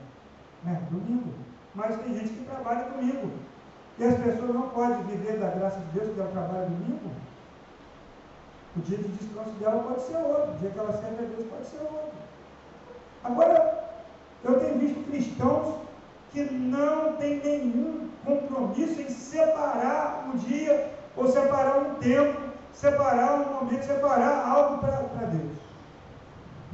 né? 0.65 0.83
Domingo. 0.91 1.33
Mas 1.75 2.01
tem 2.01 2.15
gente 2.15 2.29
que 2.31 2.45
trabalha 2.45 2.91
domingo. 2.91 3.31
E 3.99 4.05
as 4.05 4.19
pessoas 4.19 4.55
não 4.55 4.69
podem 4.71 5.03
viver 5.05 5.39
da 5.39 5.51
graça 5.51 5.79
de 5.79 5.99
Deus, 5.99 6.15
que 6.15 6.21
é 6.21 6.25
o 6.25 6.29
trabalho 6.29 6.67
domingo. 6.67 7.11
O 8.77 8.81
dia 8.81 8.99
de 8.99 9.09
descanso 9.09 9.51
dela 9.61 9.85
pode 9.85 10.03
ser 10.03 10.17
outro, 10.17 10.53
o 10.53 10.59
dia 10.59 10.71
que 10.71 10.79
ela 10.79 10.93
serve 10.93 11.25
a 11.25 11.29
Deus 11.29 11.47
pode 11.49 11.67
ser 11.67 11.81
outro. 11.81 12.13
Agora, 13.23 13.85
eu 14.43 14.61
tenho 14.61 14.79
visto 14.79 15.09
cristãos 15.09 15.77
que 16.33 16.43
não 16.43 17.13
têm 17.17 17.39
nenhum 17.39 18.11
compromisso 18.25 19.01
em 19.01 19.09
separar 19.09 20.29
um 20.29 20.37
dia, 20.39 20.93
ou 21.17 21.29
separar 21.29 21.79
um 21.79 21.95
tempo, 21.95 22.41
separar 22.73 23.35
um 23.35 23.55
momento, 23.55 23.85
separar 23.85 24.45
algo 24.49 24.79
para 24.79 25.27
Deus. 25.27 25.54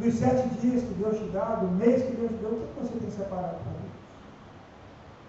Dos 0.01 0.15
sete 0.15 0.49
dias 0.61 0.83
que 0.83 0.95
Deus 0.95 1.19
te 1.19 1.25
dá, 1.25 1.57
do 1.57 1.69
mês 1.77 2.03
que 2.03 2.13
Deus 2.13 2.31
te 2.31 2.37
deu, 2.39 2.53
o 2.53 2.69
que 2.75 2.81
você 2.81 2.99
tem 2.99 3.11
separado 3.11 3.57
para 3.57 3.73
Deus? 3.81 3.93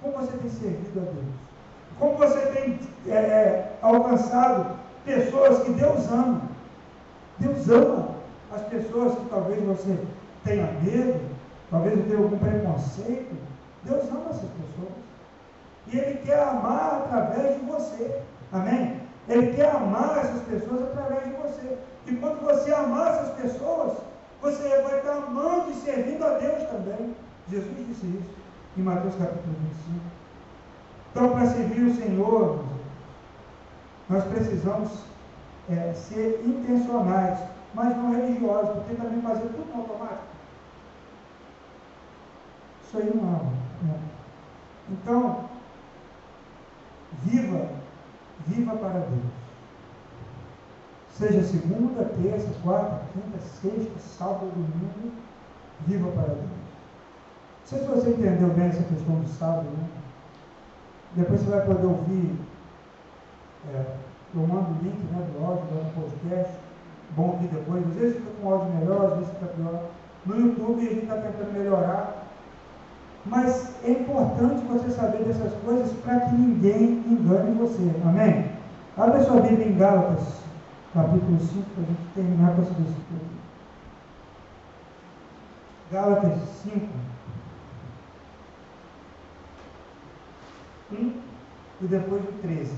Como 0.01 0.13
você 0.13 0.37
tem 0.37 0.49
servido 0.49 0.99
a 0.99 1.11
Deus? 1.11 1.25
Como 1.99 2.17
você 2.17 2.39
tem 2.53 2.79
é, 3.05 3.15
é, 3.17 3.77
alcançado 3.81 4.77
pessoas 5.03 5.61
que 5.63 5.73
Deus 5.73 6.09
ama? 6.09 6.43
Deus 7.39 7.69
ama 7.69 8.11
as 8.55 8.61
pessoas 8.63 9.13
que 9.15 9.25
talvez 9.29 9.61
você 9.61 9.97
tenha 10.45 10.71
medo, 10.81 11.19
talvez 11.69 12.05
tenha 12.05 12.17
algum 12.17 12.37
preconceito. 12.37 13.35
Deus 13.83 14.09
ama 14.09 14.29
essas 14.29 14.49
pessoas. 14.51 14.93
E 15.87 15.97
Ele 15.97 16.17
quer 16.19 16.47
amar 16.47 17.03
através 17.03 17.59
de 17.59 17.65
você. 17.65 18.21
Amém? 18.53 19.01
Ele 19.27 19.53
quer 19.53 19.75
amar 19.75 20.19
essas 20.19 20.43
pessoas 20.43 20.83
através 20.83 21.25
de 21.25 21.31
você. 21.31 21.77
E 22.07 22.15
quando 22.15 22.41
você 22.45 22.73
amar 22.73 23.15
essas 23.15 23.29
pessoas, 23.35 24.10
você 24.41 24.81
vai 24.81 24.97
estar 24.99 25.17
amando 25.17 25.71
e 25.71 25.75
servindo 25.75 26.23
a 26.25 26.37
Deus 26.37 26.63
também. 26.69 27.15
Jesus 27.49 27.87
disse 27.87 28.05
isso 28.05 28.35
em 28.77 28.81
Mateus 28.81 29.15
capítulo 29.15 29.55
25. 29.85 29.99
Então, 31.11 31.29
para 31.31 31.47
servir 31.47 31.83
o 31.83 31.95
Senhor, 31.95 32.63
nós 34.09 34.23
precisamos 34.25 35.03
é, 35.69 35.93
ser 35.93 36.41
intencionais, 36.45 37.39
mas 37.73 37.95
não 37.95 38.15
religiosos, 38.15 38.75
porque 38.75 38.95
também 38.95 39.21
fazer 39.21 39.47
tudo 39.49 39.71
automático. 39.75 40.23
Isso 42.83 42.97
aí 42.97 43.11
não 43.13 43.29
é. 43.29 43.85
Né? 43.85 43.99
Então, 44.89 45.45
viva, 47.23 47.69
viva 48.47 48.75
para 48.75 48.99
Deus. 48.99 49.40
Seja 51.17 51.43
segunda, 51.43 52.05
terça, 52.05 52.49
quarta, 52.63 53.01
quinta, 53.13 53.39
sexta, 53.39 53.99
sábado, 53.99 54.51
domingo, 54.51 55.13
viva 55.85 56.11
para 56.11 56.33
Deus. 56.33 56.39
Não 56.39 57.65
sei 57.65 57.79
se 57.79 57.85
você 57.85 58.09
entendeu 58.09 58.49
bem 58.49 58.67
essa 58.67 58.83
questão 58.83 59.15
do 59.15 59.27
sábado, 59.27 59.67
né? 59.77 59.87
Depois 61.15 61.41
você 61.41 61.49
vai 61.49 61.65
poder 61.65 61.85
ouvir 61.85 62.39
é, 63.69 63.85
eu 64.33 64.47
mando 64.47 64.71
o 64.71 64.83
link 64.83 64.97
né, 65.11 65.27
do 65.33 65.45
áudio, 65.45 65.65
do 65.65 65.93
podcast, 65.93 66.53
bom 67.15 67.35
aqui 67.35 67.47
depois. 67.53 67.85
Às 67.87 67.93
vezes 67.93 68.15
fica 68.17 68.31
com 68.41 68.51
áudio 68.51 68.73
melhor, 68.73 69.05
às 69.05 69.13
vezes 69.19 69.33
fica 69.33 69.45
pior. 69.53 69.83
No 70.25 70.39
YouTube 70.39 70.79
a 70.79 70.89
gente 70.89 71.03
está 71.03 71.15
tentando 71.15 71.53
melhorar. 71.53 72.27
Mas 73.25 73.75
é 73.83 73.91
importante 73.91 74.63
você 74.65 74.89
saber 74.89 75.23
dessas 75.25 75.53
coisas 75.63 75.91
para 76.03 76.21
que 76.21 76.35
ninguém 76.35 77.03
engane 77.07 77.51
você. 77.51 77.91
Amém? 78.03 78.45
Abre 78.97 79.23
sua 79.23 79.41
Bíblia 79.41 79.67
em 79.67 79.77
Gálatas, 79.77 80.40
capítulo 80.93 81.39
5, 81.39 81.69
para 81.69 81.83
a 81.83 81.87
gente 81.87 82.13
terminar 82.13 82.55
com 82.55 82.61
esse 82.63 82.73
versículo 82.73 83.15
aqui. 83.15 83.41
Gálatas 85.91 86.49
5. 86.63 86.87
1 90.91 91.21
e 91.81 91.87
depois 91.87 92.23
o 92.23 92.31
13. 92.41 92.75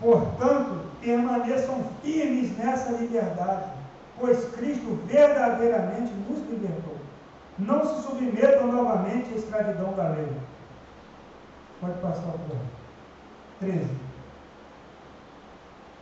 Portanto, 0.00 0.80
permaneçam 1.00 1.84
firmes 2.02 2.58
nessa 2.58 2.90
liberdade, 2.90 3.70
pois 4.18 4.44
Cristo 4.56 4.98
verdadeiramente 5.06 6.12
nos 6.28 6.40
libertou. 6.50 7.01
Não 7.58 7.84
se 7.84 8.02
submetam 8.02 8.72
novamente 8.72 9.34
à 9.34 9.36
escravidão 9.36 9.92
da 9.92 10.08
lei. 10.08 10.32
Pode 11.80 11.98
passar 12.00 12.28
o 12.28 12.38
ponto. 12.38 12.82
13. 13.60 13.86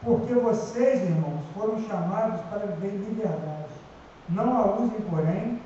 Porque 0.03 0.34
vocês, 0.34 1.03
irmãos, 1.03 1.42
foram 1.55 1.80
chamados 1.82 2.40
para 2.48 2.66
viver 2.66 2.94
em 2.94 3.05
liberdade. 3.05 3.68
Não 4.28 4.57
a 4.57 4.76
usem, 4.76 5.01
porém, 5.03 5.61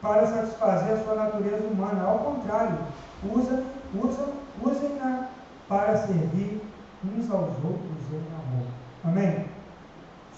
para 0.00 0.26
satisfazer 0.26 0.94
a 0.94 1.04
sua 1.04 1.14
natureza 1.14 1.66
humana. 1.66 2.04
Ao 2.04 2.18
contrário, 2.20 2.78
usem, 3.24 3.64
usam, 3.94 4.32
usem-na 4.62 5.28
para 5.68 5.96
servir 5.96 6.62
uns 7.04 7.30
aos 7.30 7.50
outros 7.64 8.12
em 8.12 8.16
amor. 8.16 8.66
Amém? 9.04 9.46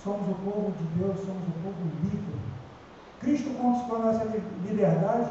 Somos 0.02 0.28
o 0.28 0.34
povo 0.34 0.72
de 0.72 0.84
Deus, 0.98 1.16
somos 1.18 1.42
o 1.48 1.52
povo 1.62 1.90
livre. 2.02 2.43
Cristo 3.20 3.50
conquistou 3.50 3.96
a 3.96 4.12
nossa 4.12 4.24
liberdade 4.66 5.30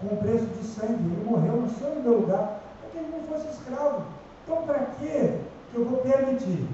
com 0.00 0.14
o 0.14 0.16
preço 0.18 0.46
de 0.46 0.64
sangue. 0.64 0.92
Ele 0.92 1.24
morreu 1.24 1.56
no 1.56 1.70
seu 1.70 1.96
e 1.96 2.02
meu 2.02 2.20
lugar 2.20 2.60
para 2.80 2.90
que 2.90 2.98
ele 2.98 3.12
não 3.12 3.22
fosse 3.24 3.48
escravo. 3.48 4.02
Então, 4.44 4.62
para 4.62 4.78
que 4.78 5.40
eu 5.74 5.84
vou 5.84 5.98
permitir 5.98 6.66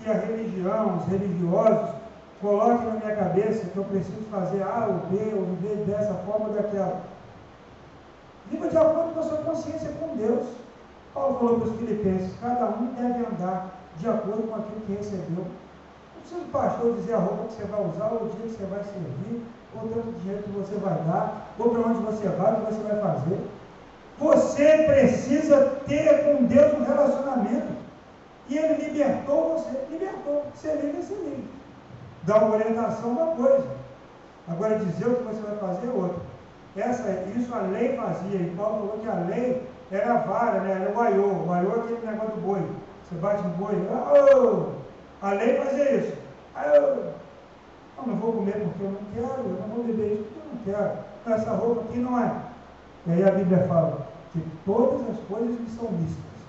que 0.00 0.10
a 0.10 0.14
religião, 0.14 0.98
os 0.98 1.06
religiosos, 1.06 1.94
coloquem 2.40 2.86
na 2.86 2.94
minha 2.94 3.16
cabeça 3.16 3.66
que 3.66 3.76
eu 3.76 3.84
preciso 3.84 4.22
fazer 4.30 4.62
A 4.62 4.86
ou 4.86 5.10
B, 5.10 5.34
ou 5.34 5.44
viver 5.56 5.84
dessa 5.84 6.14
forma 6.26 6.48
ou 6.48 6.54
daquela? 6.54 7.02
Viva 8.50 8.68
de 8.68 8.76
acordo 8.76 9.14
com 9.14 9.20
a 9.20 9.22
sua 9.22 9.38
consciência 9.38 9.90
com 9.92 10.16
Deus. 10.16 10.46
Paulo 11.14 11.38
falou 11.38 11.60
para 11.60 11.68
os 11.68 11.76
filipenses, 11.76 12.34
cada 12.40 12.66
um 12.66 12.86
deve 12.94 13.26
andar 13.26 13.70
de 13.98 14.08
acordo 14.08 14.48
com 14.48 14.56
aquilo 14.56 14.80
que 14.86 14.92
recebeu. 14.94 15.46
Precisa 16.24 16.40
o 16.40 16.48
pastor 16.48 16.94
dizer 16.94 17.14
a 17.14 17.18
roupa 17.18 17.44
que 17.48 17.52
você 17.52 17.64
vai 17.64 17.86
usar, 17.86 18.06
ou 18.06 18.24
o 18.24 18.30
dia 18.30 18.46
que 18.46 18.54
você 18.54 18.64
vai 18.64 18.82
servir, 18.82 19.42
ou 19.74 19.88
tanto 19.88 20.18
dinheiro 20.20 20.42
que 20.42 20.50
você 20.52 20.74
vai 20.76 20.94
dar, 20.94 21.52
ou 21.58 21.68
para 21.68 21.80
onde 21.80 22.00
você 22.00 22.28
vai, 22.28 22.52
o 22.54 22.56
que 22.56 22.72
você 22.72 22.82
vai 22.82 22.98
fazer. 22.98 23.40
Você 24.18 24.84
precisa 24.84 25.80
ter 25.86 26.24
com 26.24 26.44
Deus 26.44 26.72
um 26.72 26.84
relacionamento. 26.84 27.74
E 28.48 28.56
Ele 28.56 28.84
libertou 28.84 29.58
você, 29.58 29.78
libertou. 29.90 30.44
Você 30.54 30.72
livre, 30.72 31.02
você 31.02 31.14
livre. 31.14 31.44
Dá 32.22 32.38
uma 32.38 32.56
orientação 32.56 33.10
uma 33.10 33.26
coisa. 33.34 33.66
Agora 34.48 34.78
dizer 34.78 35.06
o 35.06 35.16
que 35.16 35.24
você 35.24 35.42
vai 35.42 35.56
fazer 35.56 35.88
é 35.88 35.90
outra. 35.90 36.22
Essa, 36.74 37.24
isso 37.36 37.54
a 37.54 37.58
lei 37.58 37.98
fazia, 37.98 38.40
e 38.40 38.54
Paulo 38.56 38.88
falou 38.88 38.98
que 39.02 39.08
a 39.08 39.26
lei 39.26 39.68
era 39.90 40.14
a 40.14 40.18
vara, 40.18 40.60
né? 40.60 40.72
era 40.72 40.90
o 40.90 41.00
aiô. 41.00 41.26
O 41.26 41.54
é 41.54 41.80
aquele 41.80 42.06
negócio 42.06 42.34
do 42.34 42.40
boi. 42.40 42.62
Você 43.02 43.14
bate 43.16 43.42
no 43.42 43.50
boi, 43.50 43.74
oh! 43.92 44.73
A 45.24 45.32
lei 45.32 45.56
fazia 45.56 45.96
isso. 45.96 46.18
Oh! 46.54 47.14
Eu 47.96 48.06
não 48.06 48.16
vou 48.16 48.34
comer 48.34 48.52
porque 48.52 48.82
eu 48.82 48.90
não 48.90 49.00
quero, 49.14 49.48
eu 49.48 49.58
não 49.60 49.74
vou 49.74 49.84
beber 49.84 50.12
isso 50.12 50.24
porque 50.24 50.40
eu 50.40 50.52
não 50.52 50.64
quero. 50.64 50.98
Essa 51.26 51.56
roupa 51.56 51.80
aqui 51.80 51.98
não 51.98 52.22
é. 52.22 52.42
E 53.06 53.12
aí 53.12 53.24
a 53.26 53.32
Bíblia 53.32 53.66
fala 53.66 54.06
que 54.32 54.44
todas 54.66 55.00
as 55.08 55.18
coisas 55.26 55.56
que 55.56 55.70
são 55.70 55.88
lícitas, 55.92 56.40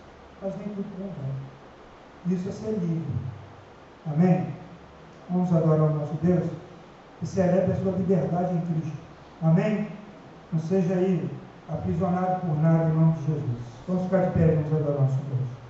mas 0.41 0.57
nem 0.57 0.67
tudo 0.67 0.89
convém. 0.97 2.36
Isso 2.38 2.49
é 2.49 2.51
ser 2.51 2.71
livre. 2.71 3.13
Amém? 4.07 4.53
Vamos 5.30 5.55
adorar 5.55 5.91
o 5.91 5.95
nosso 5.95 6.13
Deus 6.21 6.49
e 7.21 7.26
celebre 7.26 7.71
a 7.71 7.76
sua 7.76 7.93
liberdade 7.93 8.55
em 8.55 8.61
Cristo. 8.61 8.97
Amém? 9.41 9.88
Não 10.51 10.59
seja 10.59 10.95
aí 10.95 11.30
aprisionado 11.69 12.41
por 12.41 12.61
nada 12.61 12.89
em 12.89 12.93
nome 12.93 13.13
de 13.13 13.26
Jesus. 13.28 13.57
Vamos 13.88 14.03
ficar 14.03 14.26
de 14.26 14.32
pé 14.32 14.47
vamos 14.47 14.73
adorar 14.73 15.01
nosso 15.01 15.15
Deus. 15.15 15.64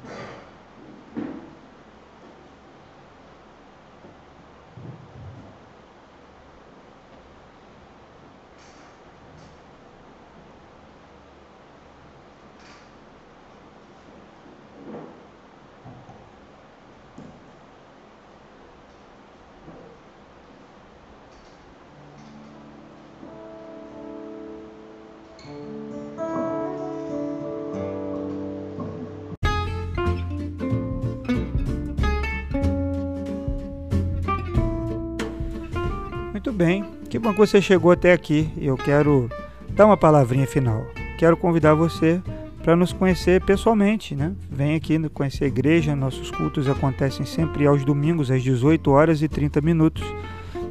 Que 37.15 37.19
bom 37.19 37.31
que 37.31 37.37
você 37.37 37.61
chegou 37.61 37.91
até 37.91 38.11
aqui. 38.11 38.49
Eu 38.57 38.75
quero 38.75 39.29
dar 39.69 39.85
uma 39.85 39.95
palavrinha 39.95 40.45
final. 40.45 40.85
Quero 41.17 41.37
convidar 41.37 41.73
você 41.73 42.21
para 42.61 42.75
nos 42.75 42.91
conhecer 42.91 43.41
pessoalmente, 43.41 44.13
né? 44.13 44.33
Vem 44.51 44.75
aqui 44.75 44.99
conhecer 45.07 45.45
a 45.45 45.47
igreja, 45.47 45.95
nossos 45.95 46.29
cultos 46.29 46.67
acontecem 46.67 47.25
sempre 47.25 47.65
aos 47.65 47.85
domingos 47.85 48.29
às 48.29 48.43
18 48.43 48.91
horas 48.91 49.21
e 49.21 49.29
30 49.29 49.61
minutos 49.61 50.03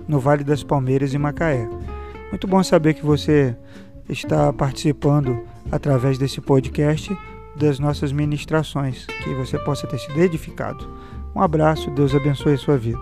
no 0.07 0.21
Vale 0.21 0.45
das 0.45 0.63
Palmeiras 0.63 1.15
em 1.15 1.19
Macaé. 1.19 1.67
Muito 2.29 2.47
bom 2.47 2.63
saber 2.63 2.93
que 2.93 3.07
você 3.07 3.57
está 4.07 4.53
participando 4.53 5.41
através 5.73 6.19
desse 6.19 6.43
podcast 6.43 7.17
das 7.57 7.79
nossas 7.79 8.13
ministrações, 8.13 9.07
que 9.07 9.33
você 9.33 9.59
possa 9.61 9.87
ter 9.87 9.99
sido 9.99 10.21
edificado. 10.21 10.87
Um 11.35 11.41
abraço, 11.41 11.91
Deus 11.93 12.15
abençoe 12.15 12.53
a 12.53 12.59
sua 12.59 12.77
vida. 12.77 13.01